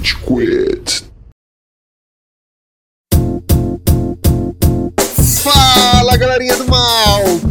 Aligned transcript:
Rage 0.00 0.16
Quit. 0.24 1.09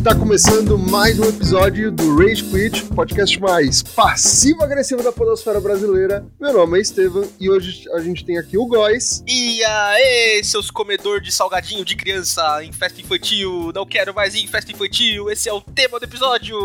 Tá 0.04 0.15
começando 0.15 0.77
mais 0.77 1.20
um 1.20 1.25
episódio 1.25 1.91
do 1.91 2.15
Rage 2.15 2.46
Quit, 2.46 2.86
podcast 2.86 3.38
mais 3.38 3.83
passivo-agressivo 3.83 5.04
da 5.04 5.11
podosfera 5.11 5.59
brasileira. 5.59 6.25
Meu 6.39 6.54
nome 6.54 6.77
é 6.77 6.82
Estevam 6.82 7.27
e 7.38 7.50
hoje 7.50 7.83
a 7.93 8.00
gente 8.00 8.23
tem 8.23 8.38
aqui 8.38 8.57
o 8.57 8.65
Góis. 8.65 9.21
E 9.27 9.61
aí, 9.65 10.41
seus 10.43 10.71
comedor 10.71 11.20
de 11.20 11.33
salgadinho 11.33 11.83
de 11.83 11.97
criança 11.97 12.64
em 12.64 12.71
festa 12.71 13.01
infantil, 13.01 13.73
não 13.75 13.86
quero 13.86 14.14
mais 14.14 14.36
ir 14.36 14.39
em 14.39 14.47
festa 14.47 14.71
infantil, 14.71 15.29
esse 15.29 15.50
é 15.50 15.54
o 15.54 15.59
tema 15.59 16.00
do 16.00 16.05
episódio! 16.05 16.57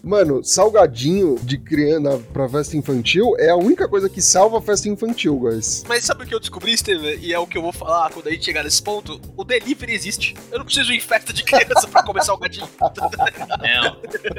Mano, 0.00 0.44
salgadinho 0.44 1.40
de 1.42 1.58
criança 1.58 2.22
pra 2.32 2.48
festa 2.48 2.76
infantil 2.76 3.34
é 3.36 3.50
a 3.50 3.56
única 3.56 3.88
coisa 3.88 4.08
que 4.08 4.22
salva 4.22 4.58
a 4.58 4.62
festa 4.62 4.88
infantil, 4.88 5.36
Góis. 5.36 5.82
Mas 5.88 6.04
sabe 6.04 6.22
o 6.22 6.26
que 6.26 6.34
eu 6.34 6.40
descobri, 6.40 6.72
Estevam? 6.72 7.10
E 7.10 7.34
é 7.34 7.38
o 7.38 7.48
que 7.48 7.58
eu 7.58 7.62
vou 7.62 7.72
falar 7.72 8.12
quando 8.12 8.28
a 8.28 8.30
gente 8.30 8.44
chegar 8.44 8.62
nesse 8.62 8.80
ponto? 8.80 9.20
O 9.36 9.42
delivery 9.42 9.92
existe. 9.92 10.36
Eu 10.52 10.58
não 10.62 10.64
preciso 10.64 10.92
em 10.92 11.00
festa 11.00 11.32
de 11.32 11.42
criança 11.42 11.88
pra 11.88 12.02
comer 12.02 12.22
salgadinho. 12.22 12.68
Não, 12.80 13.96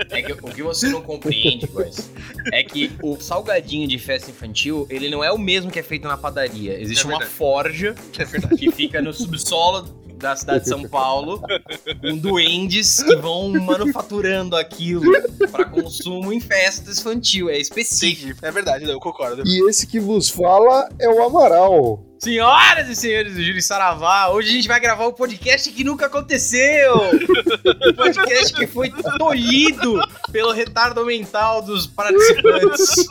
é 0.09 0.21
que 0.21 0.31
o 0.31 0.47
que 0.47 0.63
você 0.63 0.87
não 0.87 1.01
compreende, 1.01 1.67
guys, 1.67 2.09
é 2.51 2.63
que 2.63 2.91
o 3.03 3.19
salgadinho 3.19 3.87
de 3.87 3.99
festa 3.99 4.31
infantil, 4.31 4.87
ele 4.89 5.09
não 5.09 5.23
é 5.23 5.31
o 5.31 5.37
mesmo 5.37 5.69
que 5.69 5.79
é 5.79 5.83
feito 5.83 6.07
na 6.07 6.17
padaria. 6.17 6.79
Existe 6.79 7.05
É 7.05 7.09
uma 7.09 7.21
forja 7.21 7.93
É 8.17 8.55
que 8.55 8.71
fica 8.71 9.01
no 9.01 9.13
subsolo 9.13 10.01
da 10.17 10.37
cidade 10.37 10.63
de 10.63 10.69
São 10.69 10.87
Paulo, 10.87 11.41
com 11.99 12.17
duendes 12.17 13.03
que 13.03 13.15
vão 13.17 13.49
manufaturando 13.49 14.55
aquilo 14.55 15.11
para 15.51 15.65
consumo 15.65 16.31
em 16.31 16.39
festa 16.39 16.89
infantil. 16.89 17.49
É 17.49 17.57
específico. 17.57 18.29
Entendi. 18.29 18.45
É 18.45 18.51
verdade, 18.51 18.85
não, 18.85 18.93
eu 18.93 18.99
concordo. 19.01 19.43
E 19.45 19.69
esse 19.69 19.85
que 19.85 19.99
vos 19.99 20.29
fala 20.29 20.87
é 20.97 21.09
o 21.09 21.21
Amaral. 21.21 22.01
Senhoras 22.23 22.87
e 22.87 22.95
senhores 22.95 23.33
do 23.33 23.43
Júlio 23.43 23.61
Saravá, 23.61 24.29
hoje 24.29 24.47
a 24.47 24.51
gente 24.53 24.67
vai 24.69 24.79
gravar 24.79 25.05
o 25.07 25.11
podcast 25.11 25.69
que 25.69 25.83
nunca 25.83 26.05
aconteceu. 26.05 26.93
O 26.95 27.93
podcast 27.93 28.53
que 28.53 28.65
foi 28.65 28.89
tolhido 29.17 29.99
pelo 30.31 30.53
retardo 30.53 31.03
mental 31.05 31.61
dos 31.61 31.85
participantes. 31.85 33.07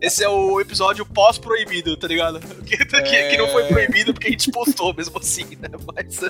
Esse 0.00 0.24
é 0.24 0.28
o 0.28 0.60
episódio 0.60 1.06
pós-proibido, 1.06 1.96
tá 1.96 2.08
ligado? 2.08 2.40
Que, 2.66 2.76
que- 2.78 3.28
que 3.28 3.36
não 3.36 3.46
foi 3.50 3.62
proibido 3.66 4.12
porque 4.12 4.26
a 4.26 4.30
gente 4.32 4.50
postou 4.50 4.92
mesmo 4.92 5.16
assim, 5.20 5.44
né? 5.60 5.68
Mas. 5.94 6.20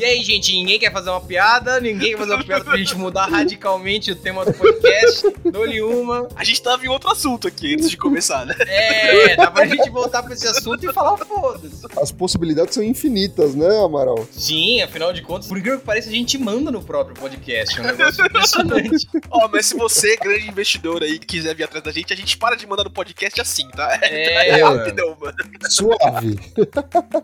E 0.00 0.04
aí, 0.04 0.22
gente, 0.22 0.52
ninguém 0.52 0.78
quer 0.78 0.92
fazer 0.92 1.10
uma 1.10 1.20
piada, 1.20 1.80
ninguém 1.80 2.12
quer 2.12 2.18
fazer 2.18 2.34
uma 2.34 2.44
piada 2.44 2.64
pra 2.64 2.76
gente 2.76 2.94
mudar 2.96 3.26
radicalmente 3.26 4.12
o 4.12 4.16
tema 4.16 4.44
do 4.44 4.54
podcast. 4.54 5.34
Dou-lhe 5.50 5.82
uma. 5.82 6.28
A 6.36 6.44
gente 6.44 6.62
tava 6.62 6.84
em 6.84 6.88
outro 6.88 7.10
assunto 7.10 7.48
aqui 7.48 7.74
antes 7.74 7.90
de 7.90 7.96
começar, 7.96 8.46
né? 8.46 8.54
É, 8.60 9.34
dá 9.34 9.50
pra 9.50 9.66
gente 9.66 9.90
voltar 9.90 10.22
pra 10.22 10.32
esse 10.32 10.46
assunto 10.46 10.88
e 10.88 10.92
falar 10.92 11.07
foda-se. 11.16 11.86
As 12.00 12.12
possibilidades 12.12 12.74
são 12.74 12.82
infinitas, 12.82 13.54
né, 13.54 13.68
Amaral? 13.84 14.26
Sim, 14.30 14.82
afinal 14.82 15.12
de 15.12 15.22
contas, 15.22 15.48
por 15.48 15.58
incrível 15.58 15.78
que 15.80 15.86
pareça, 15.86 16.08
a 16.08 16.12
gente 16.12 16.36
manda 16.38 16.70
no 16.70 16.82
próprio 16.82 17.14
podcast. 17.16 17.78
É 17.78 17.82
um 17.82 17.86
negócio 17.86 18.24
impressionante. 18.24 19.08
Ó, 19.30 19.48
mas 19.48 19.66
se 19.66 19.76
você, 19.76 20.16
grande 20.16 20.48
investidor 20.48 21.02
aí, 21.02 21.18
quiser 21.18 21.54
vir 21.54 21.64
atrás 21.64 21.82
da 21.84 21.92
gente, 21.92 22.12
a 22.12 22.16
gente 22.16 22.36
para 22.36 22.56
de 22.56 22.66
mandar 22.66 22.84
no 22.84 22.90
podcast 22.90 23.40
assim, 23.40 23.68
tá? 23.70 23.98
É, 24.02 24.48
É 24.58 24.62
mano. 24.62 24.78
rapidão, 24.78 25.16
mano. 25.20 25.36
Suave. 25.68 26.38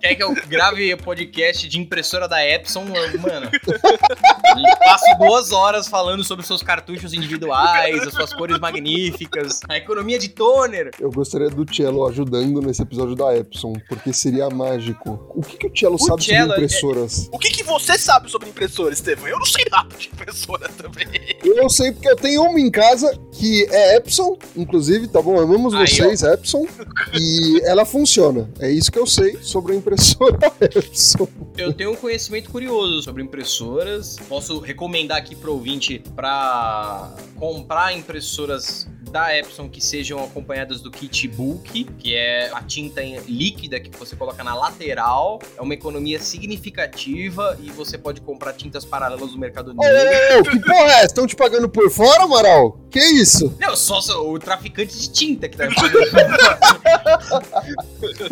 Quer 0.00 0.14
que 0.14 0.22
eu 0.22 0.34
grave 0.46 0.94
podcast 0.96 1.68
de 1.68 1.80
impressora 1.80 2.28
da 2.28 2.46
Epson? 2.46 2.84
Mano, 2.84 3.50
eu 3.52 4.76
passo 4.84 5.04
duas 5.18 5.52
horas 5.52 5.88
falando 5.88 6.22
sobre 6.24 6.44
seus 6.44 6.62
cartuchos 6.62 7.12
individuais, 7.12 8.02
as 8.06 8.12
suas 8.14 8.32
cores 8.32 8.58
magníficas, 8.58 9.60
a 9.68 9.76
economia 9.76 10.18
de 10.18 10.28
toner. 10.28 10.90
Eu 11.00 11.10
gostaria 11.10 11.48
do 11.48 11.64
Cello 11.72 12.06
ajudando 12.06 12.60
nesse 12.60 12.82
episódio 12.82 13.14
da 13.14 13.36
Epson, 13.36 13.63
porque 13.88 14.12
seria 14.12 14.48
mágico. 14.50 15.26
O 15.34 15.40
que, 15.42 15.56
que 15.56 15.66
o 15.66 15.72
Cello 15.76 15.94
O 15.96 15.98
sabe 15.98 16.22
Cello 16.24 16.40
sobre 16.48 16.52
é- 16.52 16.56
impressoras? 16.64 17.28
O 17.32 17.38
que, 17.38 17.50
que 17.50 17.62
você 17.62 17.98
sabe 17.98 18.30
sobre 18.30 18.48
impressora, 18.48 18.92
Estevão? 18.92 19.26
Eu 19.26 19.38
não 19.38 19.46
sei 19.46 19.64
nada 19.70 19.96
de 19.96 20.08
impressora 20.08 20.68
também. 20.70 21.06
Eu 21.42 21.68
sei 21.70 21.92
porque 21.92 22.08
eu 22.08 22.16
tenho 22.16 22.42
uma 22.42 22.60
em 22.60 22.70
casa 22.70 23.18
que 23.32 23.66
é 23.70 23.96
Epson, 23.96 24.36
inclusive, 24.56 25.08
tá 25.08 25.20
bom? 25.20 25.38
Amamos 25.40 25.74
Aí, 25.74 25.86
vocês, 25.86 26.22
Epson. 26.22 26.66
E 27.14 27.60
ela 27.64 27.84
funciona. 27.84 28.48
É 28.60 28.70
isso 28.70 28.90
que 28.90 28.98
eu 28.98 29.06
sei 29.06 29.38
sobre 29.42 29.72
a 29.72 29.76
impressora 29.76 30.38
Epson. 30.60 31.26
Eu 31.56 31.72
tenho 31.72 31.92
um 31.92 31.96
conhecimento 31.96 32.50
curioso 32.50 33.02
sobre 33.02 33.22
impressoras. 33.22 34.16
Posso 34.28 34.58
recomendar 34.60 35.18
aqui 35.18 35.34
pro 35.34 35.52
ouvinte 35.52 36.02
para 36.14 37.14
comprar 37.36 37.92
impressoras 37.96 38.86
da 39.14 39.38
Epson 39.38 39.68
que 39.68 39.80
sejam 39.80 40.24
acompanhadas 40.24 40.80
do 40.80 40.90
kit 40.90 41.28
bulk, 41.28 41.84
que 42.00 42.16
é 42.16 42.50
a 42.52 42.60
tinta 42.60 43.00
líquida 43.28 43.78
que 43.78 43.96
você 43.96 44.16
coloca 44.16 44.42
na 44.42 44.56
lateral. 44.56 45.40
É 45.56 45.62
uma 45.62 45.72
economia 45.72 46.18
significativa 46.18 47.56
e 47.62 47.70
você 47.70 47.96
pode 47.96 48.20
comprar 48.20 48.54
tintas 48.54 48.84
paralelas 48.84 49.30
no 49.30 49.38
Mercado 49.38 49.72
Negro. 49.72 50.50
que 50.50 50.58
porra 50.58 50.94
é? 50.94 51.04
Estão 51.04 51.28
te 51.28 51.36
pagando 51.36 51.68
por 51.68 51.88
fora, 51.92 52.24
Amaral? 52.24 52.80
Que 52.90 52.98
isso? 52.98 53.56
Não, 53.60 53.76
só 53.76 54.00
só 54.00 54.28
o 54.28 54.36
traficante 54.36 54.98
de 54.98 55.08
tinta 55.08 55.48
que 55.48 55.56
tá 55.56 55.68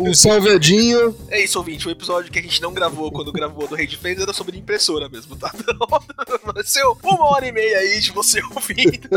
Um 0.01 0.13
salvedinho. 0.13 1.15
É 1.29 1.41
isso, 1.43 1.57
ouvinte. 1.57 1.87
O 1.87 1.91
episódio 1.91 2.29
que 2.29 2.39
a 2.39 2.41
gente 2.41 2.61
não 2.61 2.73
gravou 2.73 3.09
quando 3.09 3.31
gravou 3.31 3.67
do 3.67 3.75
Rede 3.75 3.95
Fans 3.97 4.19
era 4.19 4.33
sobre 4.33 4.57
impressora 4.57 5.07
mesmo, 5.07 5.37
tá? 5.37 5.49
Apareceu 6.43 6.97
uma 7.03 7.31
hora 7.31 7.47
e 7.47 7.51
meia 7.53 7.77
aí 7.77 8.01
de 8.01 8.11
você 8.11 8.41
ouvindo. 8.53 9.09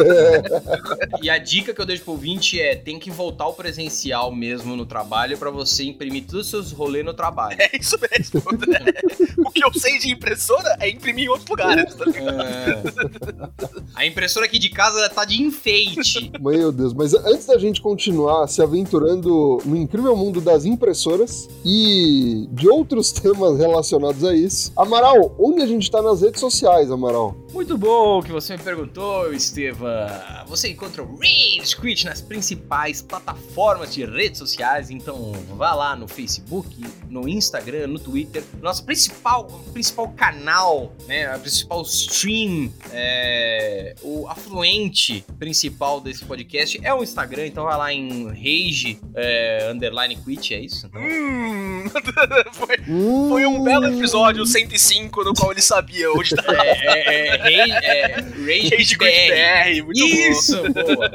E 1.20 1.28
a 1.28 1.38
dica 1.38 1.55
que 1.62 1.80
eu 1.80 1.86
deixo 1.86 2.02
pro 2.02 2.12
ouvinte 2.12 2.60
é: 2.60 2.74
tem 2.74 2.98
que 2.98 3.10
voltar 3.10 3.44
ao 3.44 3.54
presencial 3.54 4.32
mesmo 4.32 4.76
no 4.76 4.86
trabalho 4.86 5.36
pra 5.38 5.50
você 5.50 5.84
imprimir 5.84 6.24
todos 6.24 6.46
os 6.46 6.50
seus 6.50 6.72
rolês 6.72 7.04
no 7.04 7.14
trabalho. 7.14 7.56
É 7.66 7.78
isso 7.78 7.96
mesmo. 7.98 8.42
o 9.44 9.50
que 9.50 9.64
eu 9.64 9.72
sei 9.74 9.98
de 9.98 10.10
impressora 10.10 10.76
é 10.78 10.88
imprimir 10.88 11.24
em 11.24 11.28
outros 11.28 11.48
lugares, 11.48 11.94
tá 11.94 12.04
ligado? 12.04 12.40
É. 12.40 12.82
A 13.94 14.06
impressora 14.06 14.46
aqui 14.46 14.58
de 14.58 14.68
casa 14.68 15.08
tá 15.08 15.24
de 15.24 15.42
enfeite. 15.42 16.30
Meu 16.40 16.70
Deus, 16.70 16.92
mas 16.92 17.14
antes 17.14 17.46
da 17.46 17.58
gente 17.58 17.80
continuar 17.80 18.46
se 18.46 18.62
aventurando 18.62 19.58
no 19.64 19.76
incrível 19.76 20.16
mundo 20.16 20.40
das 20.40 20.64
impressoras 20.64 21.48
e 21.64 22.46
de 22.52 22.68
outros 22.68 23.10
temas 23.12 23.58
relacionados 23.58 24.22
a 24.22 24.34
isso, 24.34 24.72
Amaral, 24.76 25.34
onde 25.38 25.62
a 25.62 25.66
gente 25.66 25.90
tá 25.90 26.00
nas 26.00 26.20
redes 26.20 26.40
sociais, 26.40 26.90
Amaral? 26.90 27.34
Muito 27.56 27.78
bom 27.78 28.22
que 28.22 28.30
você 28.30 28.54
me 28.54 28.62
perguntou, 28.62 29.32
Estevam. 29.32 29.88
Você 30.46 30.68
encontra 30.68 31.02
o 31.02 31.16
Rage 31.16 31.74
Quit 31.74 32.04
nas 32.04 32.20
principais 32.20 33.00
plataformas 33.00 33.94
de 33.94 34.04
redes 34.04 34.38
sociais, 34.38 34.90
então 34.90 35.32
vá 35.56 35.72
lá 35.74 35.96
no 35.96 36.06
Facebook, 36.06 36.68
no 37.08 37.26
Instagram, 37.26 37.86
no 37.86 37.98
Twitter. 37.98 38.44
Nosso 38.60 38.84
principal, 38.84 39.46
principal 39.72 40.10
canal, 40.10 40.94
né, 41.08 41.32
a 41.34 41.38
principal 41.38 41.80
stream, 41.80 42.70
é, 42.92 43.94
o 44.02 44.28
afluente 44.28 45.24
principal 45.38 45.98
desse 45.98 46.26
podcast 46.26 46.78
é 46.84 46.92
o 46.92 47.02
Instagram, 47.02 47.46
então 47.46 47.64
vai 47.64 47.78
lá 47.78 47.90
em 47.90 48.26
Rage 48.28 49.00
é, 49.14 49.70
underline 49.72 50.14
quit, 50.14 50.52
é 50.54 50.60
isso? 50.60 50.86
Então, 50.86 51.00
Hum, 51.00 51.84
foi, 52.52 52.76
foi 53.28 53.46
um 53.46 53.62
belo 53.62 53.86
episódio 53.86 54.44
105 54.44 55.24
no 55.24 55.34
qual 55.34 55.52
ele 55.52 55.62
sabia 55.62 56.12
onde 56.12 56.34
tá 56.34 56.44
é, 56.48 56.80
é, 56.84 57.28
é, 57.28 57.45
Rage, 57.46 57.72
é, 57.72 58.14
Rage 58.16 58.68
Rage 58.70 58.98
Quit 58.98 58.98
BR. 58.98 59.80
BR. 59.80 59.84
Muito 59.84 60.00
bom. 60.00 60.06
Isso, 60.06 60.62
boa. 60.72 61.10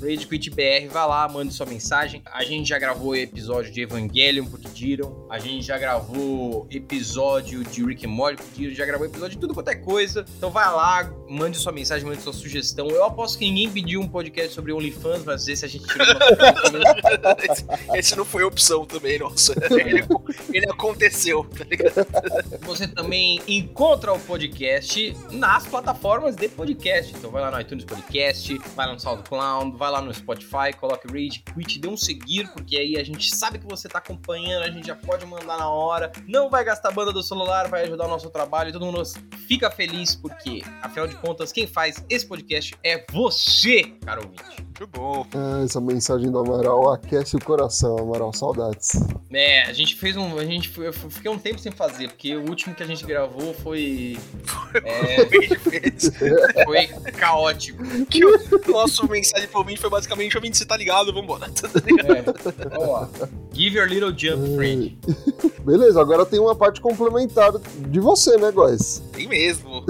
Rage 0.00 0.26
Quit 0.26 0.50
BR, 0.50 0.88
vai 0.90 1.06
lá, 1.06 1.28
manda 1.28 1.50
sua 1.50 1.66
mensagem. 1.66 2.22
A 2.26 2.44
gente 2.44 2.68
já 2.68 2.78
gravou 2.78 3.16
episódio 3.16 3.72
de 3.72 3.80
Evangelion, 3.82 4.46
porque 4.46 4.68
pediram. 4.68 5.26
A 5.30 5.38
gente 5.38 5.66
já 5.66 5.78
gravou 5.78 6.66
episódio 6.70 7.64
de 7.64 7.84
Rick 7.84 8.06
and 8.06 8.10
Morty, 8.10 8.36
porque 8.36 8.50
pediram. 8.50 8.74
Já 8.74 8.84
gravou 8.84 9.06
episódio 9.06 9.36
de 9.36 9.40
tudo 9.40 9.54
quanto 9.54 9.68
é 9.68 9.74
coisa. 9.74 10.24
Então 10.36 10.50
vai 10.50 10.66
lá, 10.66 11.10
mande 11.28 11.56
sua 11.56 11.72
mensagem, 11.72 12.06
mande 12.06 12.22
sua 12.22 12.32
sugestão. 12.32 12.88
Eu 12.88 13.04
aposto 13.04 13.38
que 13.38 13.46
ninguém 13.46 13.70
pediu 13.70 14.00
um 14.00 14.08
podcast 14.08 14.52
sobre 14.52 14.72
OnlyFans, 14.72 15.24
mas 15.24 15.48
esse 15.48 15.64
a 15.64 15.68
gente 15.68 15.86
tirou 15.86 16.06
uma 16.06 17.36
esse, 17.50 17.64
esse 17.98 18.16
não 18.16 18.24
foi 18.24 18.42
opção 18.44 18.84
também, 18.84 19.18
nossa. 19.18 19.54
Ele, 19.70 20.04
ele 20.52 20.70
aconteceu, 20.70 21.44
tá 21.44 21.64
ligado? 21.64 22.06
Você 22.62 22.86
também 22.86 23.40
encontra 23.46 24.12
o 24.12 24.18
podcast 24.18 25.15
nas 25.30 25.66
plataformas 25.66 26.36
de 26.36 26.48
podcast. 26.48 27.14
Então 27.16 27.30
vai 27.30 27.42
lá 27.42 27.50
no 27.50 27.60
iTunes 27.60 27.84
Podcast, 27.84 28.58
vai 28.74 28.86
lá 28.86 28.92
no 28.92 29.00
SoundCloud, 29.00 29.76
vai 29.76 29.90
lá 29.90 30.00
no 30.00 30.12
Spotify, 30.12 30.72
coloque 30.78 31.06
Rage 31.08 31.42
Quit, 31.42 31.78
dê 31.78 31.88
um 31.88 31.96
seguir, 31.96 32.48
porque 32.52 32.76
aí 32.76 32.96
a 32.96 33.04
gente 33.04 33.34
sabe 33.34 33.58
que 33.58 33.66
você 33.66 33.88
tá 33.88 33.98
acompanhando, 33.98 34.62
a 34.62 34.70
gente 34.70 34.86
já 34.86 34.94
pode 34.94 35.24
mandar 35.26 35.58
na 35.58 35.68
hora. 35.68 36.12
Não 36.26 36.48
vai 36.48 36.64
gastar 36.64 36.90
banda 36.90 37.12
do 37.12 37.22
celular, 37.22 37.68
vai 37.68 37.84
ajudar 37.84 38.06
o 38.06 38.08
nosso 38.08 38.30
trabalho, 38.30 38.72
todo 38.72 38.84
mundo 38.84 39.02
fica 39.46 39.70
feliz, 39.70 40.14
porque, 40.14 40.62
afinal 40.82 41.06
de 41.06 41.16
contas, 41.16 41.52
quem 41.52 41.66
faz 41.66 42.04
esse 42.08 42.26
podcast 42.26 42.74
é 42.82 43.04
você, 43.12 43.82
caro 44.04 44.22
ouvinte. 44.22 44.66
Muito 44.78 44.86
bom. 44.88 45.26
Ah, 45.34 45.62
essa 45.64 45.80
mensagem 45.80 46.30
do 46.30 46.38
Amaral 46.38 46.92
aquece 46.92 47.34
o 47.34 47.40
coração, 47.40 47.96
Amaral. 47.98 48.32
Saudades. 48.32 48.90
É, 49.32 49.62
a 49.62 49.72
gente 49.72 49.94
fez 49.94 50.16
um. 50.16 50.38
A 50.38 50.44
gente 50.44 50.68
foi, 50.68 50.88
eu 50.88 50.92
fiquei 50.92 51.30
um 51.30 51.38
tempo 51.38 51.58
sem 51.58 51.72
fazer, 51.72 52.08
porque 52.08 52.36
o 52.36 52.46
último 52.48 52.74
que 52.74 52.82
a 52.82 52.86
gente 52.86 53.04
gravou 53.04 53.54
foi. 53.54 54.18
É, 54.84 55.05
foi 56.64 56.86
caótico. 57.12 57.82
que 58.06 58.24
o 58.24 58.38
nosso 58.68 59.08
mensagem 59.08 59.48
pro 59.48 59.60
ouvinte 59.60 59.80
foi 59.80 59.90
basicamente: 59.90 60.36
ouvinte, 60.36 60.56
você 60.56 60.64
tá 60.64 60.76
ligado, 60.76 61.12
vambora. 61.12 61.50
Tá 61.50 61.68
ligado? 61.84 62.10
É. 62.10 62.68
Vamos 62.68 62.88
lá. 62.88 63.10
Give 63.52 63.76
your 63.76 63.88
little 63.88 64.12
jump, 64.16 64.56
friend. 64.56 64.98
Beleza, 65.64 66.00
agora 66.00 66.24
tem 66.26 66.38
uma 66.38 66.54
parte 66.54 66.80
complementar 66.80 67.52
de 67.88 68.00
você, 68.00 68.36
né, 68.36 68.50
Góis? 68.50 69.02
Tem 69.12 69.26
mesmo. 69.26 69.84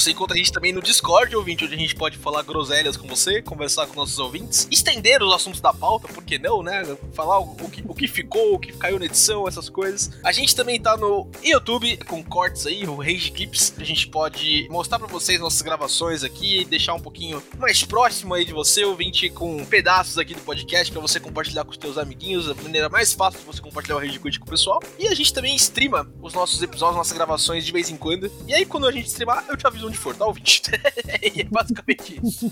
Você 0.00 0.12
encontra 0.12 0.34
a 0.34 0.38
gente 0.38 0.50
também 0.50 0.72
no 0.72 0.80
Discord, 0.80 1.36
ouvinte, 1.36 1.62
onde 1.62 1.74
a 1.74 1.78
gente 1.78 1.94
pode 1.94 2.16
falar 2.16 2.42
groselhas 2.42 2.96
com 2.96 3.06
você, 3.06 3.42
conversar 3.42 3.86
com 3.86 3.94
nossos 3.94 4.18
ouvintes, 4.18 4.66
estender 4.70 5.22
os 5.22 5.30
assuntos 5.30 5.60
da 5.60 5.74
pauta, 5.74 6.08
por 6.08 6.24
que 6.24 6.38
não, 6.38 6.62
né? 6.62 6.96
Falar 7.12 7.38
o, 7.38 7.54
o 7.60 7.70
que, 7.70 7.84
o 7.86 7.94
que 7.94 8.08
ficou, 8.08 8.54
o 8.54 8.58
que 8.58 8.72
caiu 8.72 8.98
na 8.98 9.04
edição, 9.04 9.46
essas 9.46 9.68
coisas. 9.68 10.10
A 10.24 10.32
gente 10.32 10.56
também 10.56 10.80
tá 10.80 10.96
no 10.96 11.30
YouTube 11.42 11.98
com 12.08 12.24
cortes 12.24 12.66
aí, 12.66 12.88
o 12.88 12.96
Rage 12.96 13.30
Clips. 13.30 13.74
A 13.76 13.84
gente 13.84 14.08
pode 14.08 14.66
mostrar 14.70 14.98
pra 14.98 15.06
vocês 15.06 15.38
nossas 15.38 15.60
gravações 15.60 16.24
aqui, 16.24 16.64
deixar 16.64 16.94
um 16.94 17.00
pouquinho 17.00 17.42
mais 17.58 17.84
próximo 17.84 18.32
aí 18.32 18.46
de 18.46 18.54
você, 18.54 18.82
ouvinte, 18.86 19.28
com 19.28 19.62
pedaços 19.66 20.16
aqui 20.16 20.32
do 20.32 20.40
podcast 20.40 20.90
pra 20.90 21.02
você 21.02 21.20
compartilhar 21.20 21.66
com 21.66 21.72
os 21.72 21.76
teus 21.76 21.98
amiguinhos, 21.98 22.48
a 22.48 22.54
maneira 22.54 22.88
mais 22.88 23.12
fácil 23.12 23.40
de 23.40 23.44
você 23.44 23.60
compartilhar 23.60 23.96
o 23.96 24.00
Rage 24.00 24.18
Quit 24.18 24.40
com 24.40 24.46
o 24.46 24.50
pessoal. 24.50 24.82
E 24.98 25.08
a 25.08 25.14
gente 25.14 25.30
também 25.34 25.54
streama 25.56 26.10
os 26.22 26.32
nossos 26.32 26.62
episódios, 26.62 26.96
nossas 26.96 27.12
gravações 27.12 27.66
de 27.66 27.70
vez 27.70 27.90
em 27.90 27.98
quando. 27.98 28.32
E 28.48 28.54
aí, 28.54 28.64
quando 28.64 28.86
a 28.86 28.92
gente 28.92 29.08
streamar, 29.08 29.44
eu 29.46 29.58
te 29.58 29.66
aviso 29.66 29.89
onde 29.90 29.98
for, 29.98 30.14
tá, 30.14 30.24
ouvinte? 30.24 30.62
é 30.72 31.44
basicamente 31.44 32.20
isso. 32.22 32.50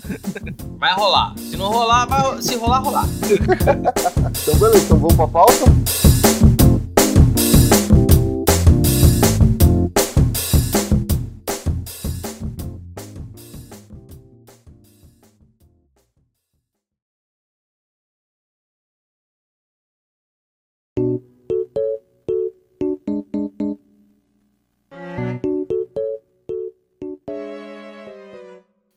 Vai 0.77 0.93
rolar. 0.93 1.33
Se 1.37 1.55
não 1.55 1.71
rolar, 1.71 2.05
vai. 2.05 2.41
Se 2.41 2.55
rolar, 2.55 2.79
rolar. 2.79 3.05
Então, 4.43 4.55
beleza, 4.59 4.85
então 4.85 4.97
vamos 4.99 5.15
pra 5.15 5.27
pauta? 5.27 5.65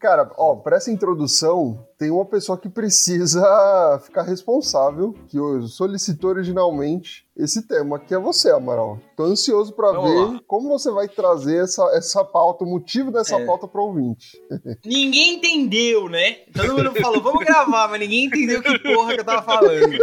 Cara, 0.03 0.29
ó, 0.37 0.57
pra 0.57 0.79
essa 0.79 0.91
introdução, 0.91 1.87
tem 2.03 2.11
uma 2.11 2.25
pessoa 2.25 2.59
que 2.59 2.69
precisa 2.69 3.41
ficar 4.05 4.23
responsável, 4.23 5.15
que 5.29 5.39
solicitou 5.69 6.31
originalmente 6.31 7.25
esse 7.37 7.67
tema, 7.67 7.99
que 7.99 8.13
é 8.13 8.19
você, 8.19 8.51
Amaral. 8.51 8.99
Tô 9.17 9.23
ansioso 9.23 9.73
para 9.73 9.93
ver 9.93 10.15
lá. 10.15 10.41
como 10.47 10.69
você 10.69 10.91
vai 10.91 11.09
trazer 11.09 11.63
essa, 11.63 11.83
essa 11.97 12.25
pauta, 12.25 12.65
o 12.65 12.67
motivo 12.69 13.13
dessa 13.13 13.37
É. 13.37 13.47
pauta 13.47 13.69
pro 13.69 13.85
ouvinte. 13.85 14.37
Ninguém 14.85 15.35
entendeu, 15.35 16.09
né? 16.09 16.39
Todo 16.55 16.77
mundo 16.77 16.93
falou, 17.01 17.23
vamos 17.23 17.45
gravar, 17.45 17.89
mas 17.89 18.01
ninguém 18.01 18.25
entendeu 18.27 18.61
que 18.61 18.79
porra 18.81 19.15
que 19.15 19.21
eu 19.21 19.25
tava 19.25 19.43
falando. 19.43 19.97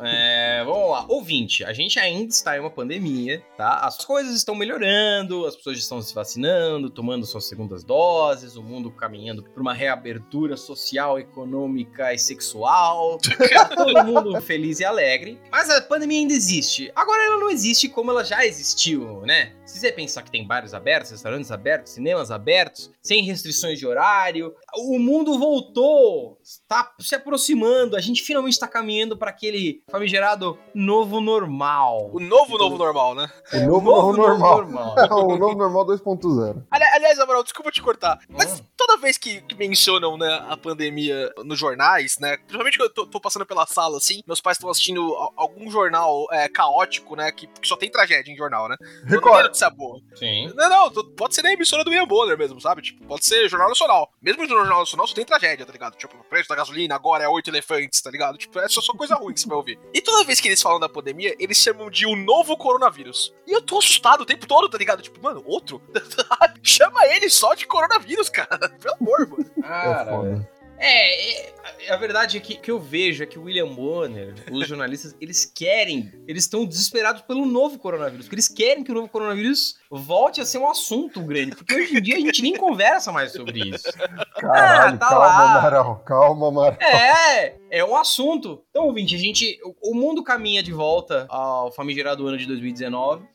É, 0.00 0.64
vamos 0.64 0.90
lá. 0.90 1.06
Ouvinte, 1.08 1.64
a 1.64 1.72
gente 1.72 1.98
ainda 2.00 2.28
está 2.30 2.56
em 2.56 2.60
uma 2.60 2.70
pandemia, 2.70 3.40
tá? 3.56 3.78
As 3.86 4.04
coisas 4.04 4.34
estão 4.34 4.54
melhorando, 4.54 5.46
as 5.46 5.54
pessoas 5.54 5.78
estão 5.78 6.02
se 6.02 6.12
vacinando, 6.12 6.90
tomando 6.90 7.24
suas 7.24 7.44
segundas 7.48 7.84
doses, 7.84 8.56
o 8.56 8.62
mundo 8.62 8.90
caminhando 8.90 9.44
para 9.44 9.60
uma 9.62 9.72
reabertura 9.72 10.56
social, 10.56 10.93
econômica 11.18 12.12
e 12.12 12.18
sexual. 12.18 13.18
Todo 13.74 14.04
mundo 14.04 14.40
feliz 14.40 14.80
e 14.80 14.84
alegre. 14.84 15.40
Mas 15.50 15.68
a 15.70 15.80
pandemia 15.80 16.20
ainda 16.20 16.32
existe. 16.34 16.90
Agora 16.94 17.22
ela 17.24 17.38
não 17.38 17.50
existe 17.50 17.88
como 17.88 18.10
ela 18.10 18.24
já 18.24 18.44
existiu, 18.46 19.20
né? 19.22 19.52
Se 19.66 19.78
você 19.80 19.90
pensar 19.90 20.22
que 20.22 20.30
tem 20.30 20.46
bares 20.46 20.74
abertos, 20.74 21.10
restaurantes 21.10 21.50
abertos, 21.50 21.92
cinemas 21.92 22.30
abertos, 22.30 22.90
sem 23.02 23.22
restrições 23.24 23.78
de 23.78 23.86
horário, 23.86 24.54
o 24.76 24.98
mundo 24.98 25.38
voltou, 25.38 26.38
está 26.42 26.92
se 27.00 27.14
aproximando, 27.14 27.96
a 27.96 28.00
gente 28.00 28.22
finalmente 28.22 28.52
está 28.54 28.68
caminhando 28.68 29.16
para 29.16 29.30
aquele 29.30 29.82
famigerado 29.90 30.58
novo 30.74 31.20
normal. 31.20 32.10
O 32.12 32.20
novo, 32.20 32.56
novo 32.58 32.76
normal, 32.78 33.14
né? 33.14 33.28
O 33.54 33.60
novo, 33.66 33.90
novo 33.90 34.12
normal. 34.38 34.94
o 35.10 35.36
novo 35.36 35.54
normal 35.56 35.86
2.0. 35.86 36.62
Ali- 36.70 36.84
Aliás, 36.94 37.18
Amaral, 37.18 37.42
desculpa 37.42 37.70
te 37.72 37.82
cortar, 37.82 38.18
mas 38.28 38.60
Hum. 38.60 38.64
Toda 38.86 39.00
vez 39.00 39.16
que, 39.18 39.40
que 39.42 39.54
mencionam 39.54 40.16
né, 40.16 40.44
a 40.48 40.56
pandemia 40.56 41.32
nos 41.44 41.58
jornais, 41.58 42.18
né? 42.18 42.36
Principalmente 42.36 42.76
que 42.76 42.82
eu 42.82 42.90
tô, 42.90 43.06
tô 43.06 43.20
passando 43.20 43.46
pela 43.46 43.66
sala 43.66 43.96
assim, 43.98 44.22
meus 44.26 44.40
pais 44.40 44.56
estão 44.56 44.68
assistindo 44.70 45.14
a- 45.16 45.28
algum 45.36 45.70
jornal 45.70 46.26
é, 46.30 46.48
caótico, 46.48 47.16
né? 47.16 47.30
Que, 47.32 47.46
que 47.46 47.66
só 47.68 47.76
tem 47.76 47.90
tragédia 47.90 48.30
em 48.32 48.36
jornal, 48.36 48.68
né? 48.68 48.76
Record. 49.06 49.44
notícia 49.44 49.70
boa. 49.70 50.00
Sim. 50.14 50.52
Não, 50.54 50.68
não, 50.68 50.90
tô- 50.90 51.04
pode 51.04 51.34
ser 51.34 51.42
nem 51.42 51.54
emissora 51.54 51.82
do 51.84 51.90
William 51.90 52.06
Bonner 52.06 52.36
mesmo, 52.36 52.60
sabe? 52.60 52.82
Tipo, 52.82 53.04
pode 53.06 53.24
ser 53.24 53.48
Jornal 53.48 53.68
Nacional. 53.68 54.10
Mesmo 54.20 54.42
no 54.42 54.48
Jornal 54.48 54.80
Nacional 54.80 55.06
só 55.06 55.14
tem 55.14 55.24
tragédia, 55.24 55.64
tá 55.66 55.72
ligado? 55.72 55.96
Tipo, 55.96 56.16
o 56.16 56.24
preço 56.24 56.48
da 56.48 56.56
gasolina 56.56 56.94
agora 56.94 57.24
é 57.24 57.28
oito 57.28 57.48
elefantes, 57.50 58.00
tá 58.02 58.10
ligado? 58.10 58.36
Tipo, 58.38 58.58
é 58.60 58.68
só, 58.68 58.80
só 58.80 58.92
coisa 58.92 59.14
ruim 59.14 59.34
que 59.34 59.40
você 59.40 59.48
vai 59.48 59.56
ouvir. 59.56 59.78
E 59.92 60.00
toda 60.00 60.24
vez 60.24 60.40
que 60.40 60.48
eles 60.48 60.60
falam 60.62 60.78
da 60.80 60.88
pandemia, 60.88 61.34
eles 61.38 61.56
chamam 61.58 61.90
de 61.90 62.06
o 62.06 62.14
novo 62.16 62.56
coronavírus. 62.56 63.34
E 63.46 63.52
eu 63.52 63.62
tô 63.62 63.78
assustado 63.78 64.22
o 64.22 64.26
tempo 64.26 64.46
todo, 64.46 64.68
tá 64.68 64.78
ligado? 64.78 65.02
Tipo, 65.02 65.22
mano, 65.22 65.42
outro? 65.46 65.82
Chama 66.62 67.06
ele 67.06 67.28
só 67.28 67.54
de 67.54 67.66
coronavírus, 67.66 68.28
cara. 68.28 68.73
Pelo 68.80 68.94
amor, 69.00 69.28
mano. 69.28 69.50
É 69.64 70.04
foda. 70.04 70.54
É, 70.76 71.42
é, 71.86 71.92
a 71.92 71.96
verdade 71.96 72.36
é 72.36 72.40
que 72.40 72.54
o 72.54 72.60
que 72.60 72.70
eu 72.70 72.80
vejo 72.80 73.22
é 73.22 73.26
que 73.26 73.38
o 73.38 73.44
William 73.44 73.68
Bonner, 73.68 74.34
os 74.50 74.66
jornalistas, 74.66 75.14
eles 75.22 75.46
querem, 75.46 76.12
eles 76.26 76.44
estão 76.44 76.66
desesperados 76.66 77.22
pelo 77.22 77.46
novo 77.46 77.78
coronavírus, 77.78 78.26
porque 78.26 78.34
eles 78.34 78.48
querem 78.48 78.82
que 78.82 78.90
o 78.90 78.94
novo 78.94 79.08
coronavírus 79.08 79.76
volte 79.88 80.40
a 80.40 80.44
ser 80.44 80.58
um 80.58 80.68
assunto 80.68 81.22
grande, 81.22 81.54
porque 81.54 81.74
hoje 81.74 81.96
em 81.96 82.02
dia 82.02 82.16
a 82.16 82.20
gente 82.20 82.42
nem 82.42 82.54
conversa 82.58 83.12
mais 83.12 83.32
sobre 83.32 83.60
isso. 83.70 83.90
Caralho, 84.36 84.94
Ah, 84.96 84.98
tá 84.98 85.08
calma, 85.08 85.26
lá. 85.26 85.58
Amaral. 85.58 85.96
Calma, 86.04 86.48
Amaral. 86.48 86.78
É, 86.82 87.54
é 87.74 87.84
um 87.84 87.96
assunto. 87.96 88.62
Então, 88.70 88.86
ouvinte, 88.86 89.16
a 89.16 89.18
gente, 89.18 89.58
o, 89.64 89.90
o 89.90 89.94
mundo 89.96 90.22
caminha 90.22 90.62
de 90.62 90.72
volta 90.72 91.26
ao 91.28 91.72
famigerado 91.72 92.24
ano 92.26 92.38
de 92.38 92.46
2019. 92.46 93.26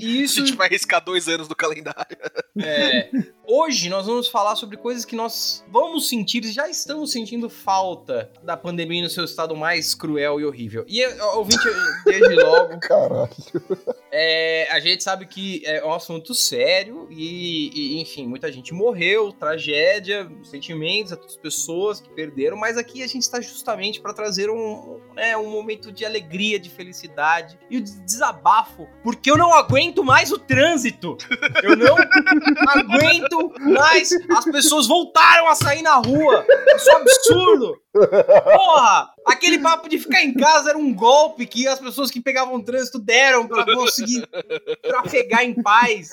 E 0.00 0.22
isso 0.24 0.42
A 0.42 0.46
gente 0.46 0.56
vai 0.56 0.68
arriscar 0.68 1.04
dois 1.04 1.28
anos 1.28 1.46
do 1.46 1.54
calendário. 1.54 2.16
É, 2.58 3.10
hoje 3.46 3.90
nós 3.90 4.06
vamos 4.06 4.28
falar 4.28 4.56
sobre 4.56 4.78
coisas 4.78 5.04
que 5.04 5.14
nós 5.14 5.62
vamos 5.68 6.08
sentir 6.08 6.44
e 6.44 6.50
já 6.50 6.68
estamos 6.68 7.12
sentindo 7.12 7.50
falta 7.50 8.30
da 8.42 8.56
pandemia 8.56 9.02
no 9.02 9.10
seu 9.10 9.24
estado 9.24 9.54
mais 9.54 9.94
cruel 9.94 10.40
e 10.40 10.44
horrível. 10.46 10.84
E 10.88 11.04
ouvinte, 11.34 11.68
desde 12.06 12.34
logo, 12.40 12.80
Caralho. 12.80 13.30
é, 14.10 14.66
a 14.70 14.80
gente 14.80 15.02
sabe 15.02 15.26
que 15.26 15.62
é 15.66 15.84
um 15.84 15.92
assunto 15.92 16.34
sério 16.34 17.06
e, 17.10 17.70
e, 17.74 18.00
enfim, 18.00 18.26
muita 18.26 18.50
gente 18.50 18.72
morreu, 18.72 19.30
tragédia, 19.30 20.30
sentimentos, 20.42 21.12
a 21.12 21.16
todas 21.16 21.32
as 21.32 21.40
pessoas 21.40 22.00
que 22.00 22.08
perderam, 22.10 22.56
mas 22.56 22.78
aqui 22.78 23.02
a 23.02 23.09
gente 23.12 23.22
está 23.22 23.40
justamente 23.40 24.00
para 24.00 24.12
trazer 24.12 24.50
um, 24.50 25.00
né, 25.14 25.36
um 25.36 25.50
momento 25.50 25.92
de 25.92 26.04
alegria, 26.04 26.58
de 26.58 26.70
felicidade 26.70 27.58
e 27.68 27.80
de 27.80 28.00
desabafo, 28.00 28.88
porque 29.02 29.30
eu 29.30 29.36
não 29.36 29.52
aguento 29.54 30.04
mais 30.04 30.32
o 30.32 30.38
trânsito. 30.38 31.16
Eu 31.62 31.76
não 31.76 31.96
aguento 32.68 33.52
mais. 33.60 34.10
As 34.36 34.44
pessoas 34.44 34.86
voltaram 34.86 35.48
a 35.48 35.54
sair 35.54 35.82
na 35.82 35.94
rua. 35.94 36.44
Isso 36.76 36.90
é 36.90 36.94
um 36.94 37.00
absurdo. 37.00 37.80
Porra! 37.92 39.10
Aquele 39.26 39.58
papo 39.58 39.88
de 39.88 39.98
ficar 39.98 40.22
em 40.22 40.32
casa 40.32 40.70
era 40.70 40.78
um 40.78 40.94
golpe 40.94 41.46
que 41.46 41.66
as 41.68 41.78
pessoas 41.78 42.10
que 42.10 42.20
pegavam 42.20 42.60
trânsito 42.62 42.98
deram 42.98 43.46
pra 43.46 43.64
conseguir 43.64 44.26
trafegar 44.82 45.44
em 45.44 45.60
paz. 45.62 46.10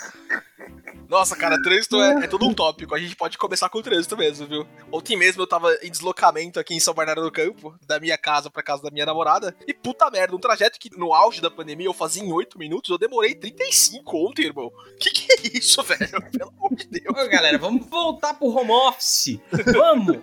Nossa, 1.10 1.36
cara, 1.36 1.62
trânsito 1.62 2.02
é, 2.02 2.26
é 2.26 2.28
todo 2.28 2.46
um 2.46 2.54
tópico. 2.54 2.94
A 2.94 3.00
gente 3.00 3.16
pode 3.16 3.38
começar 3.38 3.70
com 3.70 3.80
o 3.80 3.84
trânsito 3.84 4.18
mesmo, 4.18 4.46
viu? 4.46 4.68
Ontem 4.92 5.16
mesmo 5.16 5.42
eu 5.42 5.48
tava 5.48 5.74
em 5.82 5.90
deslocamento 5.90 6.60
aqui 6.60 6.74
em 6.74 6.80
São 6.80 6.94
Bernardo 6.94 7.22
do 7.22 7.32
Campo, 7.32 7.76
da 7.86 8.00
minha 8.00 8.18
casa 8.18 8.50
pra 8.50 8.62
casa 8.62 8.84
da 8.84 8.92
minha 8.92 9.06
namorada. 9.06 9.56
E 9.66 9.74
puta 9.74 10.10
merda, 10.10 10.36
um 10.36 10.40
trajeto 10.40 10.80
que 10.80 10.90
no 10.98 11.14
auge 11.14 11.42
da 11.42 11.50
pandemia 11.50 11.88
eu 11.88 11.94
fazia 11.94 12.24
em 12.24 12.32
8 12.32 12.60
minutos, 12.60 12.90
eu 12.90 12.98
demorei 12.98 13.34
35 13.34 14.18
ontem, 14.18 14.46
irmão. 14.46 14.72
Que 15.00 15.10
que 15.12 15.32
é 15.32 15.58
isso, 15.58 15.82
velho? 15.84 16.22
Pelo 16.32 16.50
amor 16.50 16.67
de 16.78 16.88
Deus. 16.88 17.06
Ô, 17.10 17.28
galera, 17.28 17.58
vamos 17.58 17.86
voltar 17.88 18.34
pro 18.36 18.48
home 18.48 18.72
office. 18.72 19.40
Vamos! 19.74 20.18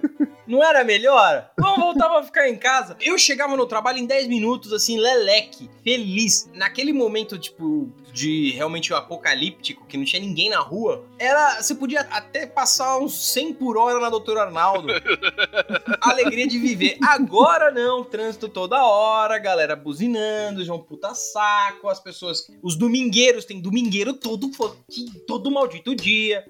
Não 0.46 0.62
era 0.62 0.84
melhor? 0.84 1.50
Vamos 1.58 1.78
voltar 1.78 2.08
pra 2.08 2.22
ficar 2.22 2.48
em 2.48 2.56
casa. 2.56 2.96
Eu 3.00 3.16
chegava 3.18 3.56
no 3.56 3.66
trabalho 3.66 3.98
em 3.98 4.06
10 4.06 4.28
minutos, 4.28 4.72
assim, 4.72 4.98
leleque, 4.98 5.70
feliz. 5.82 6.48
Naquele 6.52 6.92
momento, 6.92 7.38
tipo, 7.38 7.90
de 8.14 8.50
realmente 8.50 8.92
o 8.92 8.96
apocalíptico, 8.96 9.86
que 9.86 9.96
não 9.96 10.04
tinha 10.04 10.22
ninguém 10.22 10.48
na 10.48 10.60
rua, 10.60 11.04
era. 11.18 11.60
Você 11.60 11.74
podia 11.74 12.02
até 12.02 12.46
passar 12.46 12.98
uns 12.98 13.32
100 13.32 13.54
por 13.54 13.76
hora 13.76 13.98
na 13.98 14.08
Doutor 14.08 14.38
Arnaldo. 14.38 14.88
Alegria 16.00 16.46
de 16.46 16.58
viver. 16.58 16.96
Agora 17.02 17.72
não, 17.72 18.04
trânsito 18.04 18.48
toda 18.48 18.84
hora, 18.84 19.38
galera 19.38 19.74
buzinando, 19.74 20.64
já 20.64 20.72
um 20.72 20.78
puta 20.78 21.14
saco, 21.14 21.88
as 21.88 21.98
pessoas. 21.98 22.46
Os 22.62 22.76
domingueiros, 22.76 23.44
tem 23.44 23.60
domingueiro 23.60 24.12
todo, 24.14 24.50
todo 25.26 25.50
maldito 25.50 25.94
dia. 25.94 26.43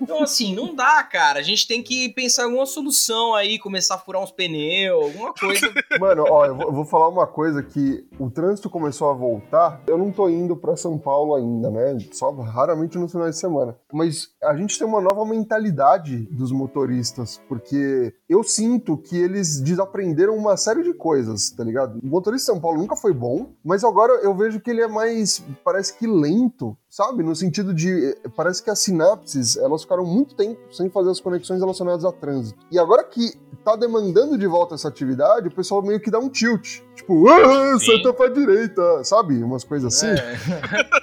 Então, 0.00 0.22
assim, 0.22 0.54
não 0.54 0.74
dá, 0.74 1.02
cara. 1.02 1.38
A 1.38 1.42
gente 1.42 1.66
tem 1.66 1.82
que 1.82 2.08
pensar 2.10 2.42
em 2.42 2.46
alguma 2.46 2.66
solução 2.66 3.34
aí, 3.34 3.58
começar 3.58 3.94
a 3.94 3.98
furar 3.98 4.22
uns 4.22 4.32
pneus, 4.32 5.04
alguma 5.04 5.32
coisa. 5.32 5.72
Mano, 6.00 6.24
ó, 6.28 6.46
eu 6.46 6.56
vou, 6.56 6.66
eu 6.66 6.72
vou 6.72 6.84
falar 6.84 7.08
uma 7.08 7.26
coisa 7.26 7.62
que 7.62 8.06
o 8.18 8.30
trânsito 8.30 8.68
começou 8.68 9.10
a 9.10 9.14
voltar. 9.14 9.82
Eu 9.86 9.96
não 9.96 10.10
tô 10.10 10.28
indo 10.28 10.56
pra 10.56 10.76
São 10.76 10.98
Paulo 10.98 11.34
ainda, 11.34 11.70
né? 11.70 11.98
Só 12.12 12.30
raramente 12.32 12.98
no 12.98 13.08
final 13.08 13.28
de 13.28 13.36
semana. 13.36 13.76
Mas 13.92 14.28
a 14.42 14.56
gente 14.56 14.78
tem 14.78 14.86
uma 14.86 15.00
nova 15.00 15.24
mentalidade 15.24 16.18
dos 16.30 16.52
motoristas, 16.52 17.40
porque 17.48 18.14
eu 18.28 18.42
sinto 18.42 18.96
que 18.96 19.16
eles 19.16 19.60
desaprenderam 19.60 20.36
uma 20.36 20.56
série 20.56 20.82
de 20.82 20.94
coisas, 20.94 21.50
tá 21.50 21.64
ligado? 21.64 21.98
O 22.02 22.06
motorista 22.06 22.52
de 22.52 22.54
São 22.54 22.60
Paulo 22.60 22.78
nunca 22.78 22.96
foi 22.96 23.12
bom, 23.12 23.52
mas 23.64 23.84
agora 23.84 24.14
eu 24.22 24.34
vejo 24.34 24.60
que 24.60 24.70
ele 24.70 24.82
é 24.82 24.88
mais, 24.88 25.42
parece 25.64 25.96
que 25.96 26.06
lento, 26.06 26.76
sabe? 26.92 27.22
No 27.22 27.34
sentido 27.34 27.72
de, 27.72 28.14
parece 28.36 28.62
que 28.62 28.68
as 28.68 28.78
sinapses, 28.78 29.56
elas 29.56 29.80
ficaram 29.80 30.04
muito 30.04 30.34
tempo 30.34 30.60
sem 30.70 30.90
fazer 30.90 31.10
as 31.10 31.20
conexões 31.20 31.58
relacionadas 31.58 32.04
a 32.04 32.12
trânsito. 32.12 32.58
E 32.70 32.78
agora 32.78 33.02
que 33.02 33.32
tá 33.64 33.74
demandando 33.74 34.36
de 34.36 34.46
volta 34.46 34.74
essa 34.74 34.88
atividade, 34.88 35.48
o 35.48 35.50
pessoal 35.50 35.80
meio 35.80 35.98
que 35.98 36.10
dá 36.10 36.18
um 36.18 36.28
tilt. 36.28 36.80
Tipo, 36.94 37.26
ah, 37.30 37.78
seta 37.78 38.12
pra 38.12 38.28
direita, 38.28 39.02
sabe? 39.04 39.42
Umas 39.42 39.64
coisas 39.64 39.94
assim. 39.94 40.08
É. 40.08 40.36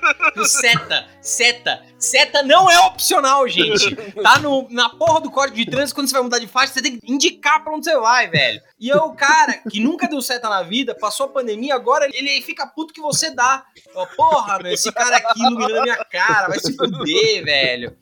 seta, 0.45 1.07
seta. 1.21 1.83
Seta 1.97 2.43
não 2.43 2.69
é 2.69 2.79
opcional, 2.79 3.47
gente. 3.47 3.95
Tá 4.21 4.39
no, 4.39 4.67
na 4.69 4.89
porra 4.89 5.21
do 5.21 5.31
código 5.31 5.57
de 5.57 5.65
trânsito, 5.65 5.95
quando 5.95 6.07
você 6.07 6.13
vai 6.13 6.23
mudar 6.23 6.39
de 6.39 6.47
faixa, 6.47 6.73
você 6.73 6.81
tem 6.81 6.97
que 6.97 7.11
indicar 7.11 7.63
pra 7.63 7.73
onde 7.73 7.85
você 7.85 7.97
vai, 7.97 8.27
velho. 8.27 8.61
E 8.79 8.89
é 8.89 8.95
o 8.95 9.13
cara 9.13 9.61
que 9.69 9.79
nunca 9.79 10.07
deu 10.07 10.21
seta 10.21 10.49
na 10.49 10.63
vida, 10.63 10.95
passou 10.95 11.25
a 11.25 11.29
pandemia, 11.29 11.75
agora 11.75 12.07
ele 12.13 12.41
fica 12.41 12.65
puto 12.65 12.93
que 12.93 13.01
você 13.01 13.31
dá. 13.31 13.65
Porra, 14.15 14.59
meu, 14.59 14.71
esse 14.71 14.91
cara 14.91 15.17
aqui 15.17 15.41
iluminando 15.41 15.83
minha 15.83 16.05
cara, 16.05 16.47
vai 16.47 16.59
se 16.59 16.75
fuder, 16.75 17.43
velho. 17.43 17.97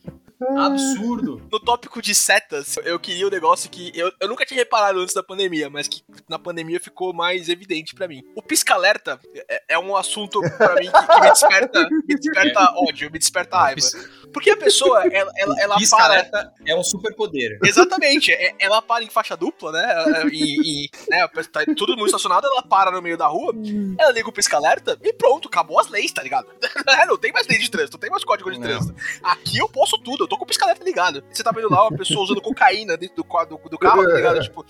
Absurdo. 0.58 1.41
No 1.51 1.60
tópico 1.60 2.01
de 2.01 2.13
setas, 2.13 2.77
eu 2.84 3.00
queria 3.00 3.27
um 3.27 3.29
negócio 3.29 3.70
que 3.70 3.91
eu, 3.96 4.12
eu 4.20 4.27
nunca 4.27 4.46
tinha 4.46 4.60
reparado 4.60 5.00
antes 5.00 5.13
da 5.13 5.24
pandemia, 5.24 5.70
mas 5.70 5.88
que 5.88 6.03
na 6.29 6.38
pandemia 6.38 6.79
ficou 6.79 7.13
mais 7.13 7.50
evidente 7.50 7.96
para 7.96 8.08
mim. 8.08 8.24
O 8.36 8.41
pisca-alerta 8.41 9.20
é, 9.50 9.63
é, 9.70 9.79
um 9.79 9.96
assunto 9.96 10.39
para 10.58 10.75
mim 10.75 10.91
que, 10.91 11.08
que, 11.08 11.22
me 11.22 11.29
desperta, 11.29 11.89
me 11.89 12.15
desperta 12.15 12.74
ódio, 12.75 13.12
me 13.12 13.20
desperta 13.20 13.58
raiva. 13.58 13.82
Porque 14.34 14.52
a 14.52 14.58
pessoa, 14.58 15.04
ela, 15.12 15.32
ela, 15.38 15.56
ela 15.60 15.78
para... 15.90 16.52
é 16.66 16.76
um 16.76 16.84
superpoder. 16.84 17.60
Exatamente. 17.64 18.32
É, 18.32 18.54
ela 18.60 18.82
para 18.82 19.04
em 19.04 19.10
faixa 19.10 19.36
dupla, 19.36 19.72
né? 19.72 20.26
E, 20.32 20.86
e 20.86 20.90
né, 21.10 21.28
tá 21.52 21.62
tudo 21.76 21.94
muito 21.94 22.08
estacionado, 22.08 22.48
ela 22.48 22.62
para 22.62 22.92
no 22.92 23.02
meio 23.02 23.18
da 23.18 23.28
rua, 23.28 23.54
ela 23.98 24.12
liga 24.12 24.30
o 24.30 24.32
pisca-alerta 24.32 24.98
e 25.02 25.14
pronto, 25.14 25.48
acabou 25.48 25.80
as 25.80 25.90
leis, 25.90 26.12
tá 26.12 26.22
ligado? 26.24 26.48
não 27.08 27.18
tem 27.18 27.32
mais 27.32 27.48
lei 27.48 27.58
de 27.58 27.70
trânsito, 27.70 27.94
não 27.94 28.00
tem 28.00 28.10
mais 28.10 28.24
código 28.24 28.52
de 28.52 28.60
trânsito. 28.60 28.96
Aqui 29.24 29.58
eu 29.58 29.70
posso 29.70 29.98
tudo, 30.00 30.24
eu 30.24 30.28
tô 30.28 30.38
com 30.38 30.44
o 30.44 30.48
pisca-alerta 30.48 30.84
ligado. 30.84 31.24
Você 31.32 31.44
tá 31.44 31.52
vendo 31.52 31.70
lá 31.70 31.88
uma 31.88 31.98
pessoa 31.98 32.24
usando 32.24 32.42
cocaína 32.42 32.98
dentro 32.98 33.24
do, 33.24 33.46
do, 33.46 33.70
do 33.70 33.78
carro, 33.78 34.04
tá 34.04 34.14
ligado? 34.14 34.42
Tipo, 34.42 34.66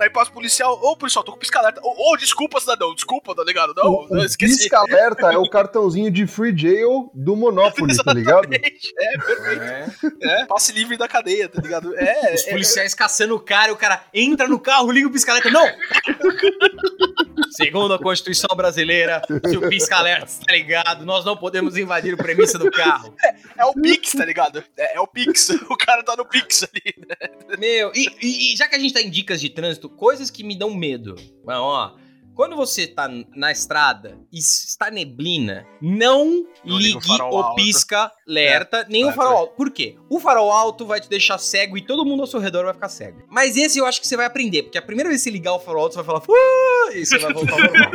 aí 0.00 0.10
passa 0.10 0.30
o 0.30 0.34
policial, 0.34 0.78
ô 0.82 0.96
policial, 0.96 1.24
tô 1.24 1.32
com 1.32 1.36
o 1.36 1.40
pisca-alerta. 1.40 1.80
Ô, 1.82 2.12
oh, 2.12 2.16
desculpa, 2.16 2.60
cidadão, 2.60 2.94
desculpa, 2.94 3.34
tá 3.34 3.44
ligado? 3.44 3.74
Não, 3.76 3.90
o, 3.90 4.08
não 4.08 4.24
esqueci. 4.24 4.58
Pisca-alerta 4.58 5.32
é 5.32 5.38
o 5.38 5.48
cartãozinho 5.48 6.10
de 6.10 6.26
free 6.26 6.56
jail 6.56 7.10
do 7.14 7.36
Monopoly, 7.36 7.96
tá 7.96 8.12
ligado? 8.12 8.48
É, 8.98 9.18
perfeito. 9.18 9.62
É. 10.22 10.42
é. 10.42 10.46
Passe 10.46 10.72
livre 10.72 10.96
da 10.96 11.08
cadeia, 11.08 11.48
tá 11.48 11.60
ligado? 11.60 11.96
É. 11.96 12.34
Os 12.34 12.46
é, 12.46 12.50
policiais 12.50 12.92
é, 12.92 12.96
caçando 12.96 13.34
o 13.34 13.40
cara 13.40 13.70
e 13.70 13.72
o 13.72 13.76
cara 13.76 14.04
entra 14.12 14.48
no 14.48 14.58
carro, 14.58 14.90
liga 14.90 15.08
o 15.08 15.10
pisca-alerta. 15.10 15.50
Não! 15.50 15.66
Segundo 17.50 17.94
a 17.94 17.98
Constituição 17.98 18.54
brasileira, 18.56 19.22
se 19.46 19.56
o 19.56 19.68
pisca-alerta 19.68 20.32
tá 20.46 20.52
ligado, 20.52 21.04
nós 21.04 21.24
não 21.24 21.36
podemos 21.36 21.76
invadir 21.76 22.14
o 22.14 22.16
premissa 22.16 22.58
do 22.58 22.70
carro. 22.70 23.14
É, 23.24 23.34
é 23.58 23.64
o 23.64 23.72
Pix, 23.72 24.12
tá 24.12 24.24
ligado? 24.24 24.62
É, 24.76 24.96
é, 24.96 25.00
o 25.00 25.06
Pix. 25.06 25.48
O 25.68 25.76
cara 25.76 26.02
tá 26.02 26.16
no 26.16 26.24
Pix 26.24 26.62
ali, 26.64 26.94
né? 27.06 27.56
Meu, 27.58 27.92
e, 27.94 28.08
e, 28.22 28.52
e 28.52 28.56
já 28.56 28.66
que 28.66 28.74
a 28.74 28.78
gente 28.78 28.94
tá 28.94 29.00
em 29.00 29.10
dicas 29.10 29.40
de 29.40 29.50
trânsito, 29.50 29.88
coisas 29.88 30.30
que 30.30 30.42
me 30.42 30.56
dão 30.56 30.74
medo. 30.74 31.14
Mas, 31.44 31.58
ó 31.58 31.96
quando 32.38 32.54
você 32.54 32.86
tá 32.86 33.10
na 33.34 33.50
estrada 33.50 34.16
e 34.32 34.38
está 34.38 34.92
neblina, 34.92 35.66
não, 35.82 36.46
não 36.64 36.78
ligue 36.78 37.10
o, 37.20 37.54
pisca 37.56 38.12
alerta, 38.28 38.76
é, 38.76 38.86
nem 38.88 39.04
o 39.04 39.12
farol 39.12 39.38
alto. 39.38 39.56
Por 39.56 39.72
quê? 39.72 39.96
O 40.08 40.20
farol 40.20 40.52
alto 40.52 40.86
vai 40.86 41.00
te 41.00 41.08
deixar 41.08 41.36
cego 41.38 41.76
e 41.76 41.84
todo 41.84 42.04
mundo 42.04 42.20
ao 42.20 42.28
seu 42.28 42.38
redor 42.38 42.62
vai 42.64 42.74
ficar 42.74 42.90
cego. 42.90 43.24
Mas 43.28 43.56
esse 43.56 43.80
eu 43.80 43.86
acho 43.86 44.00
que 44.00 44.06
você 44.06 44.16
vai 44.16 44.24
aprender, 44.24 44.62
porque 44.62 44.78
a 44.78 44.82
primeira 44.82 45.08
vez 45.08 45.20
que 45.20 45.24
você 45.24 45.30
ligar 45.32 45.52
o 45.54 45.58
farol 45.58 45.82
alto, 45.82 45.94
você 45.94 46.02
vai 46.04 46.06
falar 46.06 46.22
uh! 46.28 46.92
e 46.94 47.04
você 47.04 47.18
vai 47.18 47.32
voltar 47.32 47.54
ao 47.54 47.58
normal. 47.58 47.90